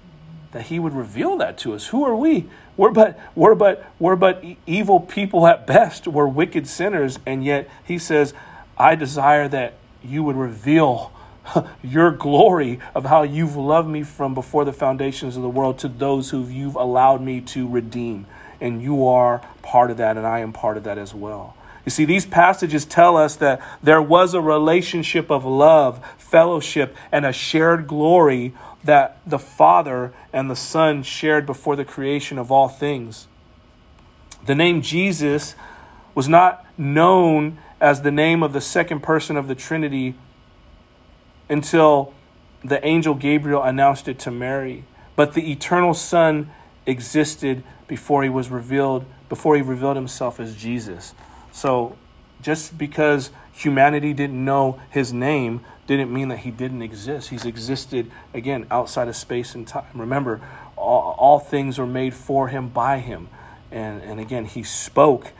that 0.51 0.63
He 0.63 0.79
would 0.79 0.93
reveal 0.93 1.37
that 1.37 1.57
to 1.59 1.73
us. 1.73 1.87
Who 1.87 2.05
are 2.05 2.15
we? 2.15 2.45
We're 2.77 2.91
but 2.91 3.19
we're 3.35 3.55
but 3.55 3.91
we're 3.99 4.15
but 4.15 4.43
evil 4.65 4.99
people 4.99 5.45
at 5.47 5.67
best. 5.67 6.07
We're 6.07 6.27
wicked 6.27 6.67
sinners, 6.67 7.19
and 7.25 7.43
yet 7.43 7.69
He 7.83 7.97
says, 7.97 8.33
"I 8.77 8.95
desire 8.95 9.47
that 9.49 9.73
you 10.03 10.23
would 10.23 10.35
reveal." 10.35 11.11
your 11.81 12.11
glory 12.11 12.77
of 12.93 13.05
how 13.05 13.23
you've 13.23 13.55
loved 13.55 13.87
me 13.87 14.03
from 14.03 14.33
before 14.33 14.65
the 14.65 14.73
foundations 14.73 15.37
of 15.37 15.41
the 15.41 15.49
world 15.49 15.79
to 15.79 15.87
those 15.87 16.29
who 16.29 16.45
you've 16.45 16.75
allowed 16.75 17.21
me 17.21 17.39
to 17.39 17.65
redeem. 17.65 18.25
And 18.59 18.81
you 18.81 19.07
are 19.07 19.41
part 19.61 19.89
of 19.89 19.95
that, 19.95 20.17
and 20.17 20.25
I 20.25 20.39
am 20.39 20.51
part 20.51 20.75
of 20.75 20.83
that 20.83 20.97
as 20.97 21.13
well. 21.13 21.55
You 21.87 21.91
see, 21.91 22.03
these 22.03 22.25
passages 22.25 22.83
tell 22.83 23.15
us 23.15 23.37
that 23.37 23.61
there 23.81 24.01
was 24.01 24.33
a 24.33 24.41
relationship 24.41 25.31
of 25.31 25.45
love, 25.45 26.05
fellowship, 26.17 26.93
and 27.13 27.25
a 27.25 27.31
shared 27.31 27.87
glory 27.87 28.53
that 28.83 29.21
the 29.25 29.39
Father 29.39 30.11
and 30.33 30.51
the 30.51 30.55
Son 30.57 31.01
shared 31.01 31.45
before 31.45 31.77
the 31.77 31.85
creation 31.85 32.37
of 32.37 32.51
all 32.51 32.67
things. 32.67 33.29
The 34.45 34.53
name 34.53 34.81
Jesus 34.81 35.55
was 36.13 36.27
not 36.27 36.65
known 36.77 37.57
as 37.79 38.01
the 38.01 38.11
name 38.11 38.43
of 38.43 38.51
the 38.51 38.59
second 38.59 38.99
person 38.99 39.37
of 39.37 39.47
the 39.47 39.55
Trinity 39.55 40.15
until 41.47 42.13
the 42.65 42.85
angel 42.85 43.13
Gabriel 43.13 43.63
announced 43.63 44.09
it 44.09 44.19
to 44.19 44.29
Mary. 44.29 44.83
But 45.15 45.35
the 45.35 45.53
eternal 45.53 45.93
Son 45.93 46.51
existed 46.85 47.63
before 47.87 48.23
he 48.23 48.29
was 48.29 48.49
revealed, 48.49 49.05
before 49.29 49.55
he 49.55 49.61
revealed 49.61 49.95
himself 49.95 50.41
as 50.41 50.53
Jesus. 50.53 51.13
So 51.57 51.97
just 52.39 52.77
because 52.77 53.31
humanity 53.51 54.13
didn't 54.13 54.45
know 54.45 54.79
his 54.91 55.11
name 55.11 55.61
didn't 55.87 56.13
mean 56.13 56.27
that 56.27 56.39
he 56.39 56.51
didn't 56.51 56.83
exist. 56.83 57.29
He's 57.29 57.45
existed, 57.45 58.11
again, 58.31 58.67
outside 58.69 59.07
of 59.07 59.15
space 59.15 59.55
and 59.55 59.67
time. 59.67 59.87
Remember, 59.95 60.39
all, 60.75 61.15
all 61.17 61.39
things 61.39 61.79
were 61.79 61.87
made 61.87 62.13
for 62.13 62.49
him 62.49 62.69
by 62.69 62.99
him. 62.99 63.29
And, 63.71 64.03
and 64.03 64.19
again, 64.19 64.45
he 64.45 64.61
spoke, 64.61 65.31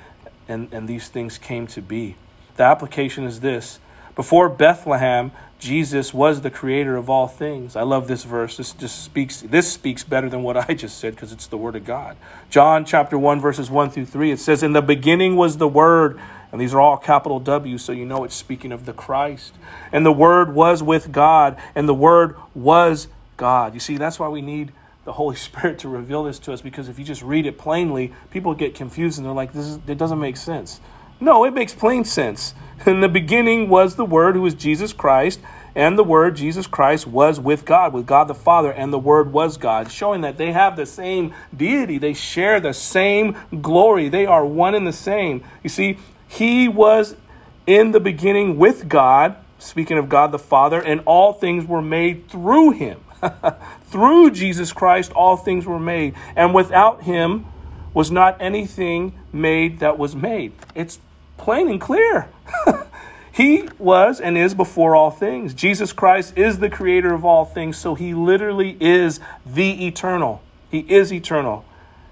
and, 0.48 0.74
and 0.74 0.88
these 0.88 1.08
things 1.08 1.38
came 1.38 1.68
to 1.68 1.84
be. 1.84 2.16
The 2.56 2.64
application 2.64 3.24
is 3.24 3.42
this 3.42 3.78
before 4.18 4.50
Bethlehem, 4.50 5.32
Jesus 5.60 6.12
was 6.12 6.42
the 6.42 6.50
creator 6.50 6.98
of 6.98 7.08
all 7.08 7.28
things. 7.28 7.76
I 7.76 7.84
love 7.84 8.08
this 8.08 8.24
verse. 8.24 8.58
This 8.58 8.74
just 8.74 9.04
speaks 9.04 9.42
this 9.42 9.72
speaks 9.72 10.04
better 10.04 10.28
than 10.28 10.42
what 10.42 10.58
I 10.58 10.74
just 10.74 10.98
said 10.98 11.14
because 11.14 11.32
it's 11.32 11.46
the 11.46 11.56
word 11.56 11.76
of 11.76 11.86
God. 11.86 12.18
John 12.50 12.84
chapter 12.84 13.18
1 13.18 13.40
verses 13.40 13.70
1 13.70 13.92
through 13.92 14.08
3 14.08 14.32
it 14.32 14.40
says 14.40 14.64
in 14.64 14.74
the 14.74 14.82
beginning 14.82 15.36
was 15.36 15.58
the 15.58 15.68
word 15.68 16.20
and 16.52 16.60
these 16.60 16.74
are 16.74 16.82
all 16.82 16.98
capital 16.98 17.40
W 17.40 17.78
so 17.78 17.92
you 17.92 18.06
know 18.06 18.24
it's 18.24 18.34
speaking 18.34 18.72
of 18.72 18.88
the 18.88 18.94
Christ. 18.94 19.54
And 19.92 20.04
the 20.04 20.12
word 20.12 20.52
was 20.54 20.82
with 20.82 21.12
God 21.12 21.56
and 21.76 21.88
the 21.88 21.94
word 21.94 22.36
was 22.56 23.10
God. 23.38 23.76
You 23.76 23.80
see 23.80 23.98
that's 23.98 24.18
why 24.18 24.30
we 24.30 24.42
need 24.42 24.72
the 25.06 25.14
Holy 25.14 25.36
Spirit 25.48 25.78
to 25.80 25.90
reveal 25.90 26.24
this 26.24 26.40
to 26.40 26.54
us 26.54 26.62
because 26.62 26.90
if 26.90 26.98
you 26.98 27.06
just 27.06 27.22
read 27.22 27.46
it 27.46 27.60
plainly, 27.60 28.14
people 28.32 28.56
get 28.56 28.74
confused 28.74 29.20
and 29.20 29.28
they're 29.28 29.34
like 29.34 29.54
this 29.54 29.68
is, 29.68 29.80
it 29.88 30.00
doesn't 30.00 30.20
make 30.20 30.38
sense. 30.38 30.82
No, 31.20 31.44
it 31.46 31.54
makes 31.54 31.74
plain 31.74 32.04
sense. 32.06 32.54
In 32.86 33.02
the 33.02 33.10
beginning 33.10 33.70
was 33.70 33.96
the 33.96 34.06
Word, 34.06 34.36
who 34.36 34.46
is 34.46 34.54
Jesus 34.54 34.94
Christ, 34.94 35.40
and 35.76 35.98
the 35.98 36.04
Word, 36.04 36.36
Jesus 36.36 36.68
Christ, 36.68 37.08
was 37.08 37.40
with 37.40 37.66
God, 37.66 37.92
with 37.92 38.06
God 38.06 38.28
the 38.28 38.36
Father, 38.36 38.72
and 38.72 38.94
the 38.94 39.00
Word 39.00 39.34
was 39.34 39.58
God, 39.58 39.92
showing 39.92 40.22
that 40.22 40.38
they 40.38 40.52
have 40.52 40.76
the 40.76 40.86
same 40.86 41.34
deity. 41.56 41.98
They 41.98 42.14
share 42.14 42.60
the 42.60 42.74
same 42.74 43.36
glory. 43.62 44.10
They 44.10 44.26
are 44.26 44.46
one 44.46 44.76
and 44.76 44.86
the 44.86 44.94
same. 44.94 45.44
You 45.64 45.70
see, 45.70 45.98
He 46.28 46.68
was 46.68 47.16
in 47.66 47.92
the 47.92 48.00
beginning 48.00 48.58
with 48.58 48.88
God, 48.88 49.38
speaking 49.58 49.98
of 49.98 50.10
God 50.10 50.32
the 50.32 50.40
Father, 50.40 50.80
and 50.80 51.02
all 51.06 51.34
things 51.34 51.66
were 51.66 51.82
made 51.82 52.30
through 52.30 52.72
Him. 52.72 53.00
through 53.86 54.32
Jesus 54.32 54.72
Christ, 54.72 55.12
all 55.14 55.36
things 55.36 55.66
were 55.66 55.80
made. 55.80 56.14
And 56.36 56.54
without 56.54 57.04
Him, 57.04 57.46
was 57.98 58.12
not 58.12 58.40
anything 58.40 59.18
made 59.34 59.80
that 59.80 59.98
was 59.98 60.16
made. 60.16 60.54
It's 60.76 61.00
plain 61.38 61.70
and 61.70 61.80
clear. 61.80 62.30
he 63.32 63.68
was 63.78 64.20
and 64.20 64.38
is 64.38 64.54
before 64.54 64.96
all 64.96 65.12
things. 65.12 65.54
Jesus 65.54 65.94
Christ 65.94 66.38
is 66.38 66.60
the 66.60 66.70
creator 66.70 67.14
of 67.14 67.24
all 67.26 67.46
things, 67.46 67.78
so 67.78 67.96
he 67.96 68.14
literally 68.14 68.78
is 68.80 69.20
the 69.46 69.86
eternal. 69.88 70.42
He 70.70 70.80
is 70.80 71.14
eternal. 71.14 71.66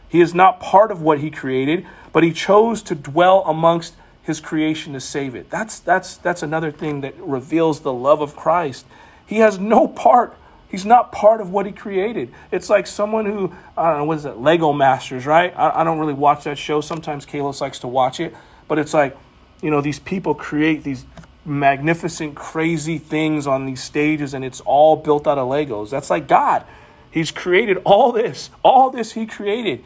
He 0.08 0.22
is 0.22 0.34
not 0.34 0.60
part 0.60 0.92
of 0.92 1.02
what 1.02 1.20
he 1.20 1.30
created, 1.30 1.86
but 2.14 2.24
he 2.24 2.32
chose 2.32 2.82
to 2.84 2.96
dwell 2.96 3.44
amongst 3.46 3.96
his 4.22 4.40
creation 4.40 4.94
to 4.94 5.00
save 5.00 5.36
it. 5.36 5.50
That's 5.50 5.80
that's 5.80 6.18
that's 6.18 6.42
another 6.42 6.72
thing 6.72 7.02
that 7.02 7.16
reveals 7.20 7.82
the 7.82 7.94
love 7.94 8.22
of 8.22 8.36
Christ. 8.36 8.86
He 9.26 9.38
has 9.38 9.60
no 9.60 9.88
part 9.88 10.38
He's 10.76 10.86
not 10.86 11.12
part 11.14 11.42
of 11.42 11.52
what 11.52 11.66
he 11.66 11.72
created. 11.72 12.34
It's 12.52 12.70
like 12.70 12.86
someone 12.86 13.26
who, 13.26 13.54
I 13.78 13.92
don't 13.92 14.00
know, 14.00 14.04
what 14.04 14.18
is 14.18 14.26
it, 14.26 14.38
Lego 14.38 14.74
Masters, 14.74 15.26
right? 15.26 15.54
I, 15.56 15.82
I 15.82 15.84
don't 15.86 16.00
really 16.00 16.14
watch 16.14 16.44
that 16.44 16.58
show. 16.58 16.82
Sometimes 16.82 17.26
Kalos 17.26 17.62
likes 17.62 17.80
to 17.80 17.88
watch 17.88 18.20
it. 18.20 18.36
But 18.68 18.80
it's 18.80 18.94
like, 18.94 19.18
you 19.62 19.72
know, 19.72 19.82
these 19.82 20.00
people 20.00 20.36
create 20.36 20.84
these 20.84 21.06
magnificent, 21.46 22.36
crazy 22.36 22.98
things 22.98 23.46
on 23.46 23.66
these 23.66 23.84
stages, 23.84 24.34
and 24.34 24.44
it's 24.44 24.62
all 24.62 24.96
built 24.96 25.28
out 25.28 25.38
of 25.38 25.48
Legos. 25.48 25.90
That's 25.90 26.10
like 26.10 26.28
God. 26.28 26.66
He's 27.12 27.32
created 27.32 27.78
all 27.86 28.12
this, 28.12 28.50
all 28.64 28.90
this 28.90 29.14
He 29.14 29.26
created. 29.26 29.84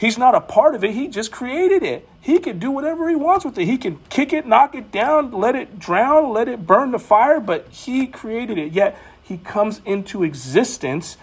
He's 0.00 0.16
not 0.16 0.34
a 0.34 0.40
part 0.40 0.74
of 0.74 0.82
it. 0.82 0.92
He 0.92 1.08
just 1.08 1.30
created 1.30 1.82
it. 1.82 2.08
He 2.22 2.38
can 2.38 2.58
do 2.58 2.70
whatever 2.70 3.06
he 3.10 3.14
wants 3.14 3.44
with 3.44 3.58
it. 3.58 3.66
He 3.66 3.76
can 3.76 3.98
kick 4.08 4.32
it, 4.32 4.46
knock 4.46 4.74
it 4.74 4.90
down, 4.90 5.30
let 5.30 5.54
it 5.54 5.78
drown, 5.78 6.32
let 6.32 6.48
it 6.48 6.66
burn 6.66 6.90
the 6.90 6.98
fire, 6.98 7.38
but 7.38 7.68
he 7.68 8.06
created 8.06 8.56
it. 8.56 8.72
Yet 8.72 8.96
he 9.22 9.36
comes 9.36 9.82
into 9.84 10.22
existence 10.22 11.18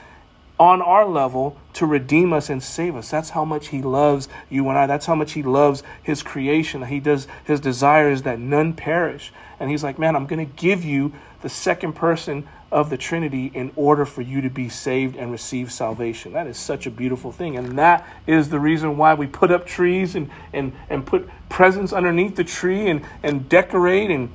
on 0.60 0.82
our 0.82 1.06
level 1.06 1.58
to 1.74 1.86
redeem 1.86 2.34
us 2.34 2.50
and 2.50 2.62
save 2.64 2.96
us. 2.96 3.12
That's 3.12 3.32
how 3.32 3.46
much 3.46 3.68
he 3.68 3.82
loves 3.82 4.28
you 4.50 4.68
and 4.70 4.78
I. 4.78 4.88
That's 4.88 5.06
how 5.06 5.16
much 5.16 5.34
he 5.34 5.44
loves 5.44 5.84
his 6.02 6.24
creation. 6.24 6.84
He 6.84 7.00
does 7.00 7.28
his 7.46 7.60
desire 7.60 8.10
is 8.10 8.24
that 8.24 8.40
none 8.40 8.74
perish. 8.74 9.32
And 9.60 9.70
he's 9.70 9.84
like, 9.84 10.00
"Man, 10.00 10.16
I'm 10.16 10.26
going 10.26 10.46
to 10.46 10.54
give 10.56 10.84
you 10.84 11.14
the 11.42 11.50
second 11.50 11.94
person 11.94 12.48
of 12.72 12.90
the 12.90 12.98
Trinity 12.98 13.50
in 13.54 13.72
order 13.76 14.06
for 14.06 14.22
you 14.22 14.42
to 14.42 14.50
be 14.50 14.68
saved 14.68 15.16
and 15.16 15.32
receive 15.32 15.72
salvation. 15.72 16.34
That 16.34 16.48
is 16.48 16.58
such 16.58 16.86
a 16.86 16.92
beautiful 16.92 17.32
thing. 17.32 17.56
And 17.56 17.78
that 17.78 18.06
is 18.26 18.50
the 18.50 18.60
reason 18.60 18.98
why 18.98 19.14
we 19.14 19.26
put 19.26 19.52
up 19.52 19.66
trees 19.66 20.16
and, 20.16 20.30
and, 20.52 20.74
and 20.90 21.06
put 21.06 21.30
presents 21.48 21.94
underneath 21.94 22.36
the 22.36 22.44
tree 22.44 22.90
and, 22.90 23.06
and 23.24 23.48
decorate 23.48 24.12
and 24.12 24.30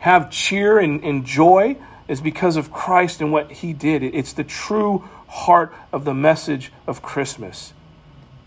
have 0.00 0.30
cheer 0.30 0.78
and, 0.78 1.04
and 1.04 1.24
joy 1.24 1.76
is 2.08 2.20
because 2.20 2.56
of 2.56 2.70
Christ 2.72 3.20
and 3.20 3.32
what 3.32 3.50
he 3.50 3.72
did. 3.72 4.02
It's 4.02 4.32
the 4.32 4.44
true 4.44 5.08
heart 5.28 5.72
of 5.92 6.04
the 6.04 6.14
message 6.14 6.72
of 6.86 7.02
Christmas. 7.02 7.72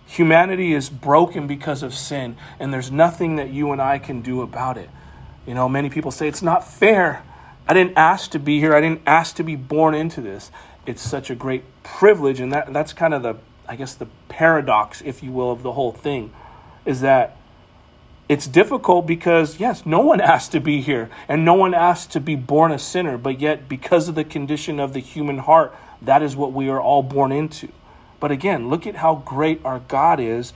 Humanity 0.05 0.73
is 0.73 0.89
broken 0.89 1.47
because 1.47 1.83
of 1.83 1.93
sin, 1.93 2.37
and 2.59 2.73
there's 2.73 2.91
nothing 2.91 3.35
that 3.35 3.49
you 3.49 3.71
and 3.71 3.81
I 3.81 3.99
can 3.99 4.21
do 4.21 4.41
about 4.41 4.77
it. 4.77 4.89
You 5.45 5.53
know, 5.53 5.67
many 5.67 5.89
people 5.89 6.11
say 6.11 6.27
it's 6.27 6.41
not 6.41 6.67
fair. 6.67 7.23
I 7.67 7.73
didn't 7.73 7.97
ask 7.97 8.31
to 8.31 8.39
be 8.39 8.59
here. 8.59 8.73
I 8.73 8.79
didn't 8.79 9.01
ask 9.05 9.35
to 9.35 9.43
be 9.43 9.55
born 9.55 9.95
into 9.95 10.21
this. 10.21 10.51
It's 10.85 11.01
such 11.01 11.29
a 11.29 11.35
great 11.35 11.63
privilege, 11.83 12.39
and 12.39 12.53
that, 12.53 12.71
that's 12.71 12.93
kind 12.93 13.13
of 13.13 13.23
the, 13.23 13.35
I 13.67 13.75
guess, 13.75 13.93
the 13.93 14.07
paradox, 14.29 15.01
if 15.01 15.21
you 15.21 15.31
will, 15.31 15.51
of 15.51 15.63
the 15.63 15.73
whole 15.73 15.91
thing, 15.91 16.31
is 16.85 17.01
that 17.01 17.35
it's 18.29 18.47
difficult 18.47 19.07
because, 19.07 19.59
yes, 19.59 19.85
no 19.85 19.99
one 19.99 20.21
asked 20.33 20.51
to 20.51 20.59
be 20.59 20.81
here, 20.81 21.09
and 21.27 21.45
no 21.45 21.53
one 21.53 21.73
asked 21.73 22.11
to 22.11 22.19
be 22.19 22.35
born 22.35 22.71
a 22.71 22.79
sinner, 22.79 23.17
but 23.17 23.39
yet, 23.39 23.69
because 23.69 24.09
of 24.09 24.15
the 24.15 24.23
condition 24.23 24.79
of 24.79 24.93
the 24.93 24.99
human 24.99 25.39
heart, 25.39 25.75
that 26.01 26.21
is 26.21 26.35
what 26.35 26.53
we 26.53 26.69
are 26.69 26.81
all 26.81 27.03
born 27.03 27.31
into. 27.31 27.69
But 28.19 28.31
again, 28.31 28.69
look 28.69 28.87
at 28.87 28.95
how 28.95 29.15
great 29.15 29.61
our 29.63 29.79
God 29.79 30.19
is 30.19 30.53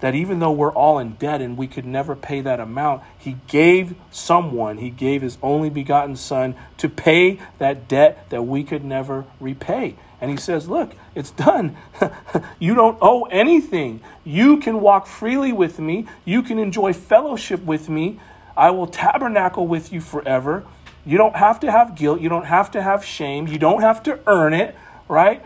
that 0.00 0.14
even 0.14 0.38
though 0.38 0.52
we're 0.52 0.72
all 0.72 0.98
in 0.98 1.12
debt 1.12 1.40
and 1.40 1.56
we 1.56 1.66
could 1.66 1.84
never 1.84 2.16
pay 2.16 2.40
that 2.40 2.58
amount, 2.58 3.02
He 3.18 3.36
gave 3.48 3.94
someone, 4.10 4.78
He 4.78 4.90
gave 4.90 5.22
His 5.22 5.38
only 5.42 5.70
begotten 5.70 6.16
Son 6.16 6.54
to 6.78 6.88
pay 6.88 7.38
that 7.58 7.86
debt 7.86 8.28
that 8.30 8.42
we 8.42 8.64
could 8.64 8.84
never 8.84 9.26
repay. 9.38 9.96
And 10.20 10.30
He 10.30 10.36
says, 10.36 10.68
Look, 10.68 10.92
it's 11.14 11.30
done. 11.30 11.76
you 12.58 12.74
don't 12.74 12.98
owe 13.00 13.24
anything. 13.24 14.00
You 14.24 14.58
can 14.58 14.80
walk 14.80 15.06
freely 15.06 15.52
with 15.52 15.78
me, 15.78 16.06
you 16.24 16.42
can 16.42 16.58
enjoy 16.58 16.92
fellowship 16.92 17.62
with 17.62 17.88
me. 17.88 18.20
I 18.56 18.70
will 18.70 18.86
tabernacle 18.86 19.66
with 19.66 19.92
you 19.92 20.00
forever. 20.00 20.66
You 21.06 21.16
don't 21.16 21.36
have 21.36 21.60
to 21.60 21.70
have 21.70 21.94
guilt. 21.94 22.20
You 22.20 22.28
don't 22.28 22.44
have 22.44 22.70
to 22.72 22.82
have 22.82 23.04
shame. 23.04 23.48
You 23.48 23.58
don't 23.58 23.80
have 23.80 24.02
to 24.02 24.20
earn 24.26 24.52
it, 24.52 24.76
right? 25.08 25.42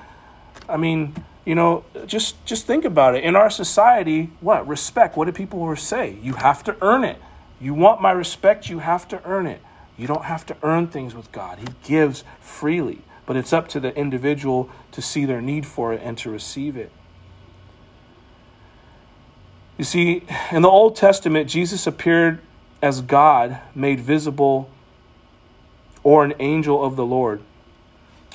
I 0.68 0.76
mean, 0.76 1.14
you 1.44 1.54
know 1.54 1.84
just 2.06 2.44
just 2.44 2.66
think 2.66 2.84
about 2.84 3.14
it 3.14 3.24
in 3.24 3.36
our 3.36 3.50
society 3.50 4.30
what 4.40 4.66
respect 4.66 5.16
what 5.16 5.26
do 5.26 5.32
people 5.32 5.74
say 5.76 6.16
you 6.22 6.34
have 6.34 6.64
to 6.64 6.76
earn 6.80 7.04
it 7.04 7.18
you 7.60 7.74
want 7.74 8.00
my 8.00 8.10
respect 8.10 8.68
you 8.68 8.78
have 8.78 9.06
to 9.06 9.22
earn 9.24 9.46
it 9.46 9.60
you 9.96 10.06
don't 10.06 10.24
have 10.24 10.44
to 10.46 10.56
earn 10.62 10.86
things 10.86 11.14
with 11.14 11.30
god 11.32 11.58
he 11.58 11.66
gives 11.84 12.24
freely 12.40 13.02
but 13.26 13.36
it's 13.36 13.52
up 13.52 13.68
to 13.68 13.80
the 13.80 13.94
individual 13.96 14.68
to 14.92 15.00
see 15.00 15.24
their 15.24 15.40
need 15.40 15.66
for 15.66 15.92
it 15.92 16.00
and 16.02 16.18
to 16.18 16.30
receive 16.30 16.76
it 16.76 16.90
you 19.78 19.84
see 19.84 20.22
in 20.50 20.62
the 20.62 20.68
old 20.68 20.96
testament 20.96 21.48
jesus 21.48 21.86
appeared 21.86 22.40
as 22.82 23.00
god 23.00 23.58
made 23.74 24.00
visible 24.00 24.68
or 26.02 26.24
an 26.24 26.34
angel 26.38 26.84
of 26.84 26.96
the 26.96 27.06
lord 27.06 27.40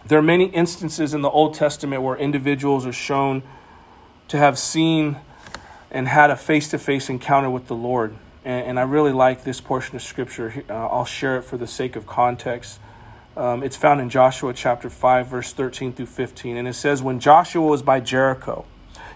there 0.05 0.17
are 0.17 0.23
many 0.23 0.45
instances 0.45 1.13
in 1.13 1.21
the 1.21 1.29
Old 1.29 1.53
Testament 1.53 2.01
where 2.01 2.15
individuals 2.15 2.85
are 2.85 2.93
shown 2.93 3.43
to 4.29 4.37
have 4.37 4.57
seen 4.57 5.17
and 5.91 6.07
had 6.07 6.29
a 6.29 6.35
face 6.35 6.69
to 6.69 6.79
face 6.79 7.09
encounter 7.09 7.49
with 7.49 7.67
the 7.67 7.75
Lord. 7.75 8.15
And, 8.45 8.67
and, 8.67 8.79
I 8.79 8.83
really 8.83 9.11
like 9.11 9.43
this 9.43 9.59
portion 9.59 9.95
of 9.95 10.01
Scripture. 10.01 10.63
Uh, 10.69 10.73
I'll 10.73 11.05
share 11.05 11.37
it 11.37 11.43
for 11.43 11.57
the 11.57 11.67
sake 11.67 11.95
of 11.95 12.07
context. 12.07 12.79
Um, 13.39 13.63
it's 13.63 13.77
found 13.77 14.01
in 14.01 14.09
Joshua 14.09 14.53
chapter 14.53 14.89
5, 14.89 15.27
verse 15.27 15.53
13 15.53 15.93
through 15.93 16.07
15. 16.07 16.57
And 16.57 16.67
it 16.67 16.73
says, 16.73 17.01
When 17.01 17.19
Joshua 17.19 17.65
was 17.65 17.81
by 17.81 18.01
Jericho, 18.01 18.65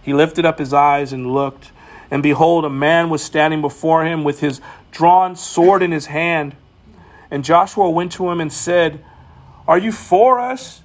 he 0.01 0.13
lifted 0.13 0.45
up 0.45 0.59
his 0.59 0.73
eyes 0.73 1.11
and 1.11 1.33
looked, 1.33 1.71
and 2.09 2.23
behold, 2.23 2.63
a 2.63 2.69
man 2.69 3.09
was 3.09 3.21
standing 3.21 3.59
before 3.61 4.05
him 4.05 4.23
with 4.23 4.39
his 4.39 4.61
drawn 4.91 5.35
sword 5.35 5.83
in 5.83 5.91
his 5.91 6.05
hand. 6.05 6.55
And 7.29 7.43
Joshua 7.43 7.89
went 7.89 8.13
to 8.13 8.29
him 8.29 8.39
and 8.39 8.53
said, 8.53 9.03
are 9.67 9.77
you 9.77 9.91
for 9.91 10.39
us 10.39 10.81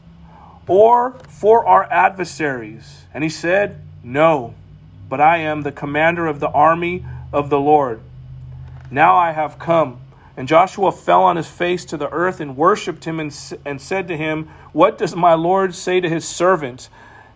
or 0.66 1.12
for 1.29 1.66
our 1.66 1.90
adversaries? 1.92 3.07
And 3.12 3.24
he 3.24 3.31
said, 3.31 3.83
No, 4.05 4.55
but 5.09 5.20
I 5.20 5.38
am 5.38 5.62
the 5.62 5.72
commander 5.72 6.27
of 6.27 6.38
the 6.40 6.48
army 6.51 7.05
of 7.33 7.51
the 7.51 7.59
Lord. 7.59 8.01
Now 8.90 9.16
I 9.16 9.33
have 9.33 9.59
come. 9.59 10.01
And 10.38 10.46
Joshua 10.46 10.92
fell 10.92 11.24
on 11.24 11.35
his 11.35 11.48
face 11.48 11.85
to 11.87 11.96
the 11.96 12.09
earth 12.11 12.38
and 12.38 12.57
worshipped 12.57 13.05
him 13.05 13.18
and, 13.18 13.37
and 13.64 13.81
said 13.81 14.07
to 14.07 14.16
him, 14.16 14.48
What 14.72 14.96
does 14.96 15.16
my 15.16 15.35
Lord 15.35 15.74
say 15.74 15.98
to 15.98 16.09
his 16.09 16.29
servant? 16.29 16.88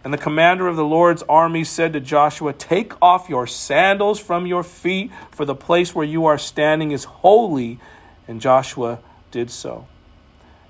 And 0.04 0.14
the 0.14 0.18
commander 0.18 0.68
of 0.68 0.76
the 0.76 0.84
Lord's 0.84 1.24
army 1.24 1.64
said 1.64 1.94
to 1.94 2.00
Joshua, 2.00 2.52
Take 2.52 2.92
off 3.02 3.28
your 3.28 3.48
sandals 3.48 4.20
from 4.20 4.46
your 4.46 4.62
feet, 4.62 5.10
for 5.32 5.44
the 5.44 5.54
place 5.56 5.96
where 5.96 6.06
you 6.06 6.26
are 6.26 6.38
standing 6.38 6.92
is 6.92 7.02
holy. 7.02 7.80
And 8.28 8.40
Joshua 8.40 9.00
did 9.32 9.50
so. 9.50 9.88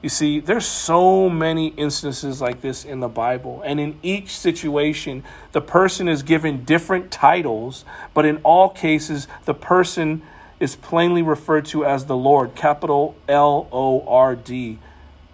You 0.01 0.09
see, 0.09 0.41
there's 0.41 0.67
so 0.67 1.29
many 1.29 1.69
instances 1.69 2.41
like 2.41 2.63
this 2.63 2.87
in 2.87 3.01
the 3.01 3.09
Bible. 3.09 3.61
And 3.63 3.79
in 3.79 3.99
each 4.03 4.31
situation, 4.31 5.23
the 5.53 5.61
person 5.61 6.09
is 6.09 6.23
given 6.23 6.65
different 6.65 7.11
titles, 7.11 7.85
but 8.15 8.25
in 8.25 8.39
all 8.39 8.71
cases, 8.71 9.29
the 9.45 9.53
person 9.53 10.23
is 10.63 10.77
plainly 10.77 11.23
referred 11.23 11.65
to 11.65 11.85
as 11.85 12.07
the 12.07 12.17
Lord, 12.17 12.55
capital 12.55 13.17
L 13.29 13.69
O 13.73 14.07
R 14.07 14.37
D, 14.37 14.79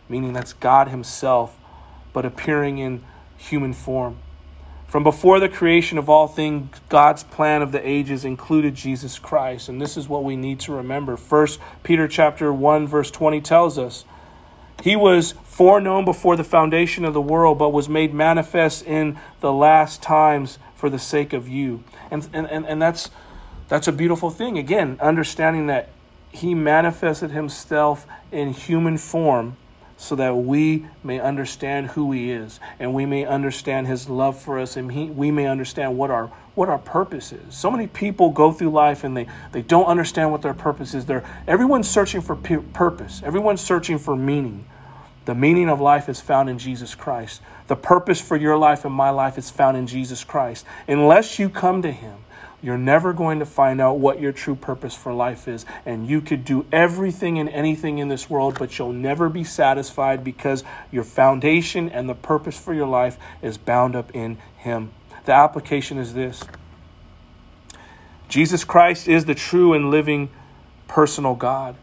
meaning 0.08 0.32
that's 0.32 0.54
God 0.54 0.88
Himself, 0.88 1.58
but 2.14 2.24
appearing 2.24 2.78
in 2.78 3.04
human 3.36 3.74
form. 3.74 4.16
From 4.86 5.04
before 5.04 5.38
the 5.38 5.50
creation 5.50 5.98
of 5.98 6.08
all 6.08 6.28
things, 6.28 6.80
God's 6.88 7.24
plan 7.24 7.60
of 7.60 7.72
the 7.72 7.86
ages 7.86 8.24
included 8.24 8.74
Jesus 8.74 9.18
Christ, 9.18 9.68
and 9.68 9.82
this 9.82 9.98
is 9.98 10.08
what 10.08 10.24
we 10.24 10.34
need 10.34 10.60
to 10.60 10.72
remember. 10.72 11.18
First 11.18 11.60
Peter 11.82 12.08
chapter 12.08 12.50
1 12.50 12.86
verse 12.86 13.10
20 13.10 13.42
tells 13.42 13.76
us, 13.76 14.06
he 14.82 14.96
was 14.96 15.32
foreknown 15.44 16.06
before 16.06 16.36
the 16.36 16.44
foundation 16.44 17.04
of 17.04 17.12
the 17.12 17.20
world, 17.20 17.58
but 17.58 17.70
was 17.70 17.88
made 17.88 18.14
manifest 18.14 18.86
in 18.86 19.18
the 19.40 19.52
last 19.52 20.00
times 20.00 20.58
for 20.74 20.88
the 20.88 20.98
sake 20.98 21.34
of 21.34 21.48
you. 21.48 21.84
And, 22.10 22.26
and, 22.32 22.46
and, 22.46 22.64
and 22.64 22.80
that's, 22.80 23.10
that's 23.68 23.86
a 23.86 23.92
beautiful 23.92 24.30
thing. 24.30 24.58
Again, 24.58 24.98
understanding 25.00 25.66
that 25.66 25.90
he 26.30 26.54
manifested 26.54 27.30
himself 27.30 28.06
in 28.32 28.52
human 28.52 28.98
form 28.98 29.56
so 29.96 30.14
that 30.14 30.36
we 30.36 30.86
may 31.02 31.18
understand 31.18 31.88
who 31.88 32.12
he 32.12 32.30
is 32.30 32.60
and 32.78 32.94
we 32.94 33.04
may 33.04 33.24
understand 33.24 33.86
his 33.86 34.08
love 34.08 34.40
for 34.40 34.58
us 34.58 34.76
and 34.76 34.92
he, 34.92 35.06
we 35.06 35.30
may 35.30 35.46
understand 35.46 35.98
what 35.98 36.10
our 36.10 36.30
what 36.58 36.68
our 36.68 36.78
purpose 36.78 37.30
is. 37.30 37.54
So 37.54 37.70
many 37.70 37.86
people 37.86 38.30
go 38.30 38.50
through 38.50 38.70
life 38.70 39.04
and 39.04 39.16
they, 39.16 39.28
they 39.52 39.62
don't 39.62 39.84
understand 39.84 40.32
what 40.32 40.42
their 40.42 40.54
purpose 40.54 40.92
is. 40.92 41.06
They're, 41.06 41.24
everyone's 41.46 41.88
searching 41.88 42.20
for 42.20 42.34
p- 42.34 42.56
purpose, 42.56 43.22
everyone's 43.24 43.60
searching 43.60 43.96
for 43.96 44.16
meaning. 44.16 44.64
The 45.24 45.36
meaning 45.36 45.68
of 45.68 45.80
life 45.80 46.08
is 46.08 46.20
found 46.20 46.48
in 46.48 46.58
Jesus 46.58 46.96
Christ. 46.96 47.42
The 47.68 47.76
purpose 47.76 48.20
for 48.20 48.36
your 48.36 48.56
life 48.56 48.84
and 48.84 48.92
my 48.92 49.10
life 49.10 49.38
is 49.38 49.50
found 49.50 49.76
in 49.76 49.86
Jesus 49.86 50.24
Christ. 50.24 50.64
Unless 50.88 51.38
you 51.38 51.48
come 51.48 51.80
to 51.82 51.92
Him, 51.92 52.16
you're 52.60 52.78
never 52.78 53.12
going 53.12 53.38
to 53.38 53.46
find 53.46 53.80
out 53.80 53.98
what 53.98 54.20
your 54.20 54.32
true 54.32 54.56
purpose 54.56 54.94
for 54.94 55.12
life 55.12 55.46
is. 55.46 55.64
And 55.86 56.08
you 56.08 56.20
could 56.20 56.44
do 56.44 56.66
everything 56.72 57.38
and 57.38 57.48
anything 57.50 57.98
in 57.98 58.08
this 58.08 58.28
world, 58.28 58.58
but 58.58 58.78
you'll 58.78 58.92
never 58.92 59.28
be 59.28 59.44
satisfied 59.44 60.24
because 60.24 60.64
your 60.90 61.04
foundation 61.04 61.88
and 61.88 62.08
the 62.08 62.14
purpose 62.14 62.58
for 62.58 62.74
your 62.74 62.88
life 62.88 63.16
is 63.42 63.56
bound 63.56 63.94
up 63.94 64.14
in 64.14 64.38
Him. 64.56 64.90
The 65.24 65.32
application 65.32 65.98
is 65.98 66.14
this 66.14 66.42
Jesus 68.28 68.64
Christ 68.64 69.06
is 69.08 69.24
the 69.24 69.34
true 69.34 69.72
and 69.72 69.90
living 69.90 70.30
personal 70.88 71.34
God. 71.34 71.76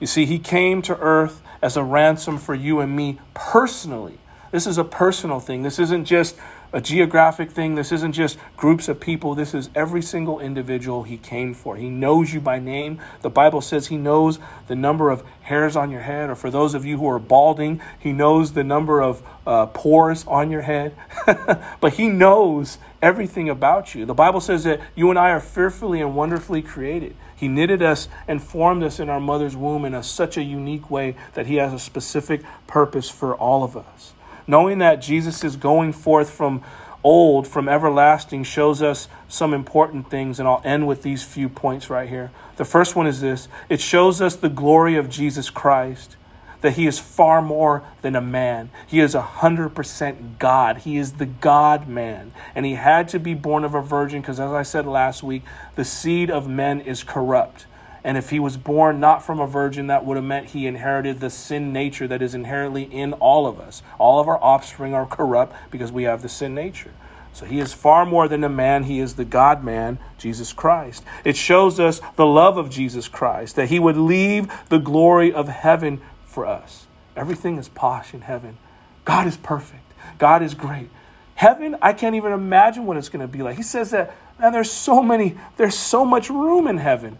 You 0.00 0.06
see, 0.06 0.24
He 0.24 0.38
came 0.38 0.80
to 0.82 0.96
earth 0.98 1.42
as 1.60 1.76
a 1.76 1.84
ransom 1.84 2.38
for 2.38 2.54
you 2.54 2.80
and 2.80 2.96
me 2.96 3.18
personally. 3.34 4.18
This 4.50 4.66
is 4.66 4.78
a 4.78 4.84
personal 4.84 5.40
thing. 5.40 5.62
This 5.62 5.78
isn't 5.78 6.04
just 6.04 6.36
a 6.72 6.80
geographic 6.80 7.50
thing. 7.50 7.74
This 7.74 7.92
isn't 7.92 8.12
just 8.12 8.38
groups 8.56 8.88
of 8.88 9.00
people. 9.00 9.34
This 9.34 9.54
is 9.54 9.68
every 9.74 10.02
single 10.02 10.40
individual 10.40 11.02
he 11.02 11.18
came 11.18 11.54
for. 11.54 11.76
He 11.76 11.90
knows 11.90 12.32
you 12.32 12.40
by 12.40 12.58
name. 12.58 13.00
The 13.20 13.30
Bible 13.30 13.60
says 13.60 13.88
he 13.88 13.96
knows 13.96 14.38
the 14.68 14.76
number 14.76 15.10
of 15.10 15.22
hairs 15.42 15.76
on 15.76 15.90
your 15.90 16.00
head, 16.00 16.30
or 16.30 16.34
for 16.34 16.50
those 16.50 16.74
of 16.74 16.84
you 16.84 16.98
who 16.98 17.08
are 17.08 17.18
balding, 17.18 17.80
he 17.98 18.12
knows 18.12 18.52
the 18.52 18.64
number 18.64 19.02
of 19.02 19.22
uh, 19.46 19.66
pores 19.66 20.24
on 20.26 20.50
your 20.50 20.62
head. 20.62 20.96
but 21.80 21.94
he 21.94 22.08
knows 22.08 22.78
everything 23.02 23.50
about 23.50 23.94
you. 23.94 24.06
The 24.06 24.14
Bible 24.14 24.40
says 24.40 24.64
that 24.64 24.80
you 24.94 25.10
and 25.10 25.18
I 25.18 25.30
are 25.30 25.40
fearfully 25.40 26.00
and 26.00 26.14
wonderfully 26.14 26.62
created. 26.62 27.16
He 27.34 27.48
knitted 27.48 27.82
us 27.82 28.08
and 28.28 28.40
formed 28.40 28.84
us 28.84 29.00
in 29.00 29.10
our 29.10 29.20
mother's 29.20 29.56
womb 29.56 29.84
in 29.84 29.94
a, 29.94 30.02
such 30.02 30.36
a 30.36 30.42
unique 30.42 30.90
way 30.90 31.16
that 31.34 31.46
He 31.46 31.56
has 31.56 31.72
a 31.72 31.78
specific 31.78 32.42
purpose 32.68 33.10
for 33.10 33.34
all 33.34 33.64
of 33.64 33.76
us. 33.76 34.12
Knowing 34.46 34.78
that 34.78 34.96
Jesus 34.96 35.44
is 35.44 35.56
going 35.56 35.92
forth 35.92 36.30
from 36.30 36.62
old, 37.04 37.46
from 37.46 37.68
everlasting, 37.68 38.44
shows 38.44 38.82
us 38.82 39.08
some 39.28 39.52
important 39.52 40.10
things, 40.10 40.38
and 40.38 40.48
I'll 40.48 40.62
end 40.64 40.86
with 40.86 41.02
these 41.02 41.22
few 41.22 41.48
points 41.48 41.90
right 41.90 42.08
here. 42.08 42.30
The 42.56 42.64
first 42.64 42.94
one 42.94 43.06
is 43.06 43.20
this 43.20 43.48
it 43.68 43.80
shows 43.80 44.20
us 44.20 44.36
the 44.36 44.48
glory 44.48 44.96
of 44.96 45.08
Jesus 45.08 45.50
Christ 45.50 46.16
that 46.62 46.74
he 46.74 46.86
is 46.86 46.98
far 46.98 47.42
more 47.42 47.82
than 48.00 48.16
a 48.16 48.20
man. 48.20 48.70
He 48.86 49.00
is 49.00 49.14
a 49.14 49.20
100% 49.20 50.38
God. 50.38 50.78
He 50.78 50.96
is 50.96 51.14
the 51.14 51.26
God 51.26 51.88
man. 51.88 52.32
And 52.54 52.64
he 52.64 52.74
had 52.74 53.08
to 53.08 53.18
be 53.18 53.34
born 53.34 53.64
of 53.64 53.74
a 53.74 53.82
virgin 53.82 54.22
because, 54.22 54.40
as 54.40 54.52
I 54.52 54.62
said 54.62 54.86
last 54.86 55.22
week, 55.22 55.42
the 55.74 55.84
seed 55.84 56.30
of 56.30 56.48
men 56.48 56.80
is 56.80 57.02
corrupt. 57.02 57.66
And 58.04 58.18
if 58.18 58.30
he 58.30 58.40
was 58.40 58.56
born 58.56 58.98
not 58.98 59.24
from 59.24 59.38
a 59.38 59.46
virgin, 59.46 59.86
that 59.86 60.04
would 60.04 60.16
have 60.16 60.24
meant 60.24 60.50
he 60.50 60.66
inherited 60.66 61.20
the 61.20 61.30
sin 61.30 61.72
nature 61.72 62.08
that 62.08 62.20
is 62.20 62.34
inherently 62.34 62.82
in 62.82 63.12
all 63.14 63.46
of 63.46 63.60
us. 63.60 63.82
All 63.98 64.18
of 64.18 64.28
our 64.28 64.42
offspring 64.42 64.92
are 64.92 65.06
corrupt 65.06 65.54
because 65.70 65.92
we 65.92 66.02
have 66.02 66.22
the 66.22 66.28
sin 66.28 66.54
nature. 66.54 66.92
So 67.32 67.46
he 67.46 67.60
is 67.60 67.72
far 67.72 68.04
more 68.04 68.28
than 68.28 68.44
a 68.44 68.48
man. 68.48 68.84
He 68.84 68.98
is 68.98 69.14
the 69.14 69.24
God 69.24 69.64
man, 69.64 69.98
Jesus 70.18 70.52
Christ. 70.52 71.04
It 71.24 71.36
shows 71.36 71.80
us 71.80 72.00
the 72.16 72.26
love 72.26 72.58
of 72.58 72.68
Jesus 72.68 73.08
Christ, 73.08 73.56
that 73.56 73.68
he 73.68 73.78
would 73.78 73.96
leave 73.96 74.52
the 74.68 74.78
glory 74.78 75.32
of 75.32 75.48
heaven 75.48 76.00
for 76.24 76.44
us. 76.44 76.86
Everything 77.16 77.56
is 77.56 77.68
posh 77.68 78.12
in 78.12 78.22
heaven. 78.22 78.58
God 79.04 79.26
is 79.26 79.36
perfect. 79.36 79.92
God 80.18 80.42
is 80.42 80.54
great. 80.54 80.90
Heaven, 81.36 81.76
I 81.80 81.92
can't 81.92 82.14
even 82.14 82.32
imagine 82.32 82.84
what 82.84 82.96
it's 82.96 83.08
going 83.08 83.26
to 83.26 83.28
be 83.28 83.42
like. 83.42 83.56
He 83.56 83.62
says 83.62 83.90
that, 83.90 84.14
man, 84.38 84.52
there's 84.52 84.70
so 84.70 85.02
many, 85.02 85.36
there's 85.56 85.76
so 85.76 86.04
much 86.04 86.28
room 86.28 86.66
in 86.66 86.76
heaven. 86.76 87.18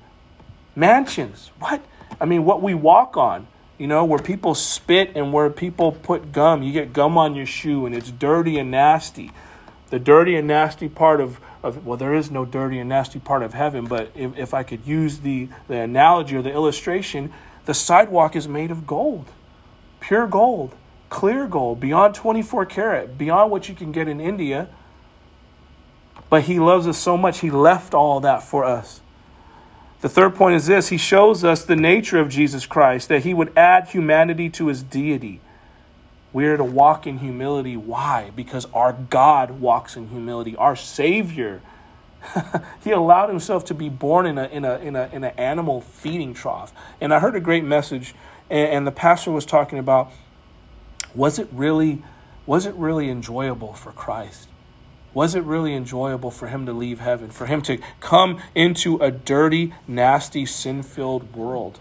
Mansions. 0.74 1.50
What? 1.58 1.84
I 2.20 2.24
mean, 2.24 2.44
what 2.44 2.62
we 2.62 2.74
walk 2.74 3.16
on, 3.16 3.46
you 3.78 3.86
know, 3.86 4.04
where 4.04 4.18
people 4.18 4.54
spit 4.54 5.12
and 5.14 5.32
where 5.32 5.50
people 5.50 5.92
put 5.92 6.32
gum. 6.32 6.62
You 6.62 6.72
get 6.72 6.92
gum 6.92 7.18
on 7.18 7.34
your 7.34 7.46
shoe 7.46 7.84
and 7.84 7.94
it's 7.94 8.10
dirty 8.10 8.58
and 8.58 8.70
nasty. 8.70 9.32
The 9.90 9.98
dirty 9.98 10.36
and 10.36 10.46
nasty 10.46 10.88
part 10.88 11.20
of, 11.20 11.38
of 11.62 11.84
well, 11.84 11.98
there 11.98 12.14
is 12.14 12.30
no 12.30 12.44
dirty 12.44 12.78
and 12.78 12.88
nasty 12.88 13.18
part 13.18 13.42
of 13.42 13.52
heaven, 13.52 13.84
but 13.84 14.10
if, 14.14 14.38
if 14.38 14.54
I 14.54 14.62
could 14.62 14.86
use 14.86 15.18
the, 15.18 15.48
the 15.68 15.78
analogy 15.78 16.36
or 16.36 16.42
the 16.42 16.52
illustration, 16.52 17.30
the 17.66 17.74
sidewalk 17.74 18.34
is 18.34 18.48
made 18.48 18.70
of 18.70 18.86
gold, 18.86 19.26
pure 20.00 20.26
gold, 20.26 20.74
clear 21.10 21.46
gold, 21.46 21.78
beyond 21.78 22.14
24 22.14 22.64
karat, 22.66 23.18
beyond 23.18 23.50
what 23.50 23.68
you 23.68 23.74
can 23.74 23.92
get 23.92 24.08
in 24.08 24.18
India. 24.18 24.68
But 26.30 26.44
He 26.44 26.58
loves 26.58 26.86
us 26.86 26.96
so 26.96 27.18
much, 27.18 27.40
He 27.40 27.50
left 27.50 27.92
all 27.92 28.20
that 28.20 28.42
for 28.42 28.64
us. 28.64 29.01
The 30.02 30.08
third 30.08 30.34
point 30.34 30.56
is 30.56 30.66
this 30.66 30.88
He 30.88 30.98
shows 30.98 31.42
us 31.42 31.64
the 31.64 31.76
nature 31.76 32.18
of 32.18 32.28
Jesus 32.28 32.66
Christ, 32.66 33.08
that 33.08 33.22
He 33.22 33.32
would 33.32 33.56
add 33.56 33.88
humanity 33.88 34.50
to 34.50 34.66
His 34.66 34.82
deity. 34.82 35.40
We 36.32 36.46
are 36.46 36.56
to 36.56 36.64
walk 36.64 37.06
in 37.06 37.18
humility. 37.18 37.76
Why? 37.76 38.30
Because 38.36 38.66
our 38.74 38.92
God 38.92 39.60
walks 39.60 39.96
in 39.96 40.08
humility. 40.08 40.56
Our 40.56 40.76
Savior 40.76 41.62
he 42.84 42.90
allowed 42.90 43.28
himself 43.28 43.64
to 43.66 43.74
be 43.74 43.88
born 43.88 44.26
in 44.26 44.38
a 44.38 44.44
in 44.46 44.64
a 44.64 44.78
in 44.78 44.96
a 44.96 45.08
in 45.12 45.24
an 45.24 45.32
animal 45.36 45.80
feeding 45.80 46.34
trough. 46.34 46.72
And 47.00 47.12
I 47.12 47.18
heard 47.18 47.34
a 47.34 47.40
great 47.40 47.64
message, 47.64 48.14
and, 48.50 48.68
and 48.68 48.86
the 48.86 48.92
pastor 48.92 49.30
was 49.30 49.44
talking 49.44 49.78
about 49.78 50.12
was 51.14 51.38
it 51.38 51.48
really 51.52 52.02
was 52.46 52.66
it 52.66 52.74
really 52.74 53.10
enjoyable 53.10 53.72
for 53.72 53.92
Christ? 53.92 54.48
Was 55.14 55.34
it 55.34 55.44
really 55.44 55.74
enjoyable 55.74 56.30
for 56.30 56.48
him 56.48 56.66
to 56.66 56.72
leave 56.72 57.00
heaven, 57.00 57.30
for 57.30 57.46
him 57.46 57.62
to 57.62 57.78
come 58.00 58.40
into 58.54 58.96
a 58.98 59.10
dirty, 59.10 59.74
nasty, 59.86 60.46
sin-filled 60.46 61.34
world? 61.34 61.80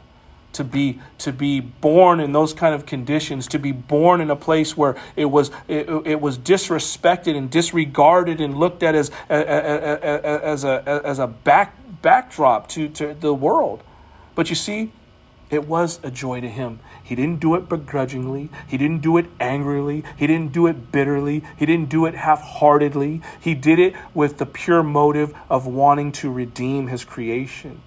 to 0.54 0.66
be 0.66 1.00
to 1.18 1.32
be 1.32 1.62
born 1.62 2.20
in 2.20 2.34
those 2.34 2.54
kind 2.54 2.76
of 2.76 2.86
conditions 2.86 3.48
to 3.48 3.58
be 3.58 3.72
born 3.72 4.20
in 4.20 4.30
a 4.30 4.36
place 4.36 4.76
where 4.76 4.98
it 5.16 5.24
was 5.24 5.50
it, 5.70 5.88
it 6.06 6.20
was 6.20 6.38
disrespected 6.38 7.38
and 7.38 7.50
disregarded 7.50 8.42
and 8.42 8.58
looked 8.58 8.84
at 8.84 8.94
as 8.94 9.12
as 9.30 10.66
a 10.66 11.02
as 11.06 11.20
a 11.20 11.28
back 11.28 11.78
backdrop 12.02 12.68
to 12.68 12.90
to 12.90 13.14
the 13.14 13.34
world 13.34 13.82
but 14.36 14.50
you 14.50 14.56
see 14.56 14.92
it 15.52 15.68
was 15.68 16.00
a 16.02 16.10
joy 16.10 16.40
to 16.40 16.48
him. 16.48 16.80
He 17.12 17.16
didn't 17.16 17.42
do 17.42 17.56
it 17.56 17.68
begrudgingly. 17.68 18.50
He 18.70 18.78
didn't 18.78 19.02
do 19.02 19.18
it 19.18 19.26
angrily. 19.38 20.06
He 20.16 20.28
didn't 20.28 20.54
do 20.54 20.66
it 20.68 20.94
bitterly. 20.94 21.44
He 21.58 21.66
didn't 21.66 21.90
do 21.90 22.06
it 22.06 22.16
half 22.16 22.42
heartedly. 22.42 23.22
He 23.38 23.54
did 23.54 23.80
it 23.80 23.96
with 24.14 24.38
the 24.38 24.46
pure 24.46 24.82
motive 24.82 25.36
of 25.50 25.68
wanting 25.68 26.14
to 26.14 26.32
redeem 26.32 26.88
his 26.88 27.04
creation. 27.04 27.82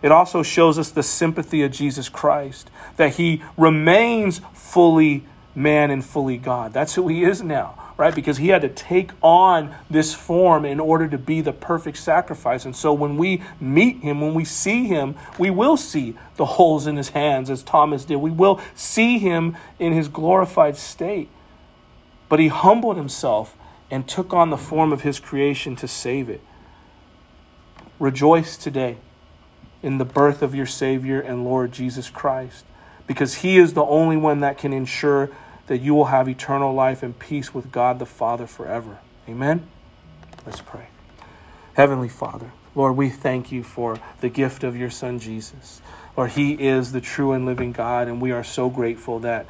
It 0.00 0.10
also 0.10 0.42
shows 0.42 0.78
us 0.78 0.90
the 0.90 1.02
sympathy 1.02 1.62
of 1.62 1.70
Jesus 1.70 2.08
Christ, 2.08 2.70
that 2.96 3.16
he 3.16 3.42
remains 3.58 4.40
fully 4.54 5.26
man 5.54 5.90
and 5.90 6.02
fully 6.02 6.38
God. 6.38 6.72
That's 6.72 6.94
who 6.94 7.08
he 7.08 7.24
is 7.24 7.42
now, 7.42 7.78
right? 8.02 8.16
Because 8.16 8.38
he 8.38 8.48
had 8.48 8.62
to 8.62 8.68
take 8.68 9.12
on 9.22 9.72
this 9.88 10.12
form 10.12 10.64
in 10.64 10.80
order 10.80 11.06
to 11.06 11.16
be 11.16 11.40
the 11.40 11.52
perfect 11.52 11.96
sacrifice. 11.98 12.64
And 12.64 12.74
so 12.74 12.92
when 12.92 13.16
we 13.16 13.44
meet 13.60 14.00
him, 14.00 14.20
when 14.20 14.34
we 14.34 14.44
see 14.44 14.88
him, 14.88 15.14
we 15.38 15.50
will 15.50 15.76
see 15.76 16.16
the 16.34 16.44
holes 16.44 16.88
in 16.88 16.96
his 16.96 17.10
hands, 17.10 17.48
as 17.48 17.62
Thomas 17.62 18.04
did. 18.04 18.16
We 18.16 18.32
will 18.32 18.60
see 18.74 19.20
him 19.20 19.56
in 19.78 19.92
his 19.92 20.08
glorified 20.08 20.76
state. 20.76 21.28
But 22.28 22.40
he 22.40 22.48
humbled 22.48 22.96
himself 22.96 23.56
and 23.88 24.08
took 24.08 24.34
on 24.34 24.50
the 24.50 24.56
form 24.56 24.92
of 24.92 25.02
his 25.02 25.20
creation 25.20 25.76
to 25.76 25.86
save 25.86 26.28
it. 26.28 26.40
Rejoice 28.00 28.56
today 28.56 28.96
in 29.80 29.98
the 29.98 30.04
birth 30.04 30.42
of 30.42 30.56
your 30.56 30.66
Savior 30.66 31.20
and 31.20 31.44
Lord 31.44 31.70
Jesus 31.70 32.10
Christ, 32.10 32.64
because 33.06 33.34
He 33.34 33.58
is 33.58 33.74
the 33.74 33.84
only 33.84 34.16
one 34.16 34.40
that 34.40 34.58
can 34.58 34.72
ensure 34.72 35.30
that 35.66 35.80
you 35.80 35.94
will 35.94 36.06
have 36.06 36.28
eternal 36.28 36.72
life 36.74 37.02
and 37.02 37.18
peace 37.18 37.54
with 37.54 37.72
God 37.72 37.98
the 37.98 38.06
Father 38.06 38.46
forever. 38.46 38.98
Amen? 39.28 39.66
Let's 40.44 40.60
pray. 40.60 40.88
Heavenly 41.74 42.08
Father, 42.08 42.52
Lord, 42.74 42.96
we 42.96 43.08
thank 43.08 43.52
you 43.52 43.62
for 43.62 43.98
the 44.20 44.28
gift 44.28 44.64
of 44.64 44.76
your 44.76 44.90
Son 44.90 45.18
Jesus. 45.18 45.80
Lord, 46.16 46.32
He 46.32 46.52
is 46.54 46.92
the 46.92 47.00
true 47.00 47.32
and 47.32 47.46
living 47.46 47.72
God, 47.72 48.08
and 48.08 48.20
we 48.20 48.32
are 48.32 48.44
so 48.44 48.68
grateful 48.68 49.18
that, 49.20 49.46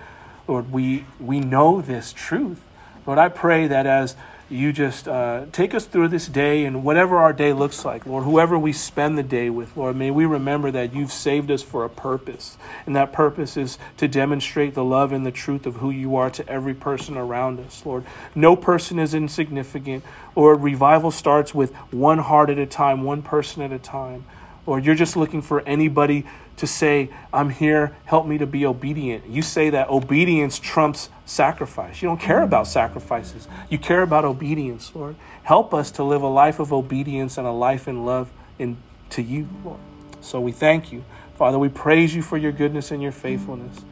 Lord, 0.47 0.71
we, 0.73 1.07
we 1.19 1.41
know 1.41 1.81
this 1.81 2.13
truth. 2.13 2.61
Lord, 3.07 3.19
I 3.19 3.29
pray 3.29 3.67
that 3.67 3.87
as 3.87 4.17
you 4.53 4.73
just 4.73 5.09
uh, 5.09 5.47
take 5.53 5.75
us 5.75 5.87
through 5.87 6.09
this 6.09 6.29
day 6.29 6.65
and 6.65 6.85
whatever 6.85 7.17
our 7.17 7.33
day 7.33 7.53
looks 7.53 7.85
like, 7.85 8.07
Lord, 8.07 8.25
whoever 8.25 8.59
we 8.59 8.73
spend 8.73 9.17
the 9.17 9.23
day 9.23 9.51
with, 9.51 9.77
Lord, 9.77 9.97
may 9.97 10.11
we 10.11 10.27
remember 10.27 10.71
that 10.71 10.95
you've 10.95 11.13
saved 11.13 11.51
us 11.51 11.63
for 11.63 11.85
a 11.85 11.89
purpose. 11.89 12.57
And 12.87 12.95
that 12.95 13.13
purpose 13.13 13.57
is 13.57 13.79
to 13.97 14.09
demonstrate 14.09 14.75
the 14.75 14.85
love 14.85 15.13
and 15.13 15.25
the 15.25 15.31
truth 15.31 15.67
of 15.67 15.77
who 15.77 15.91
you 15.91 16.17
are 16.17 16.31
to 16.31 16.49
every 16.49 16.75
person 16.75 17.17
around 17.17 17.61
us, 17.61 17.85
Lord. 17.85 18.05
No 18.35 18.55
person 18.55 18.99
is 18.99 19.15
insignificant. 19.15 20.05
Lord, 20.37 20.63
revival 20.63 21.11
starts 21.11 21.55
with 21.55 21.75
one 21.91 22.19
heart 22.19 22.51
at 22.51 22.59
a 22.59 22.67
time, 22.67 23.03
one 23.03 23.23
person 23.23 23.63
at 23.63 23.73
a 23.73 23.79
time. 23.79 24.25
Lord, 24.67 24.85
you're 24.85 24.95
just 24.95 25.17
looking 25.17 25.43
for 25.43 25.61
anybody 25.63 26.25
to 26.59 26.67
say, 26.67 27.11
I'm 27.33 27.51
here, 27.51 27.97
help 28.05 28.27
me 28.27 28.39
to 28.39 28.47
be 28.47 28.65
obedient. 28.65 29.27
You 29.27 29.43
say 29.43 29.71
that 29.71 29.89
obedience 29.89 30.59
trumps 30.59 31.09
sacrifice. 31.33 32.03
You 32.03 32.09
don't 32.09 32.21
care 32.21 32.43
about 32.43 32.67
sacrifices, 32.67 33.49
you 33.69 33.79
care 33.79 34.03
about 34.03 34.25
obedience, 34.25 34.93
Lord. 34.95 35.17
Help 35.43 35.75
us 35.75 35.91
to 35.93 36.05
live 36.05 36.23
a 36.23 36.29
life 36.29 36.61
of 36.61 36.73
obedience 36.73 37.39
and 37.39 37.47
a 37.47 37.53
life 37.53 37.89
in 37.89 38.05
love 38.05 38.31
in, 38.59 38.77
to 39.11 39.23
you, 39.23 39.49
Lord. 39.65 39.81
So 40.21 40.41
we 40.41 40.53
thank 40.53 40.93
you. 40.93 41.05
Father, 41.37 41.59
we 41.59 41.69
praise 41.69 42.15
you 42.15 42.23
for 42.23 42.37
your 42.37 42.53
goodness 42.53 42.91
and 42.91 43.03
your 43.03 43.13
faithfulness. 43.13 43.85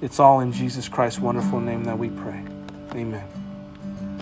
It's 0.00 0.20
all 0.20 0.40
in 0.40 0.52
Jesus 0.52 0.88
Christ's 0.88 1.20
wonderful 1.20 1.60
name 1.60 1.84
that 1.84 1.98
we 1.98 2.08
pray. 2.08 2.44
Amen. 2.92 3.37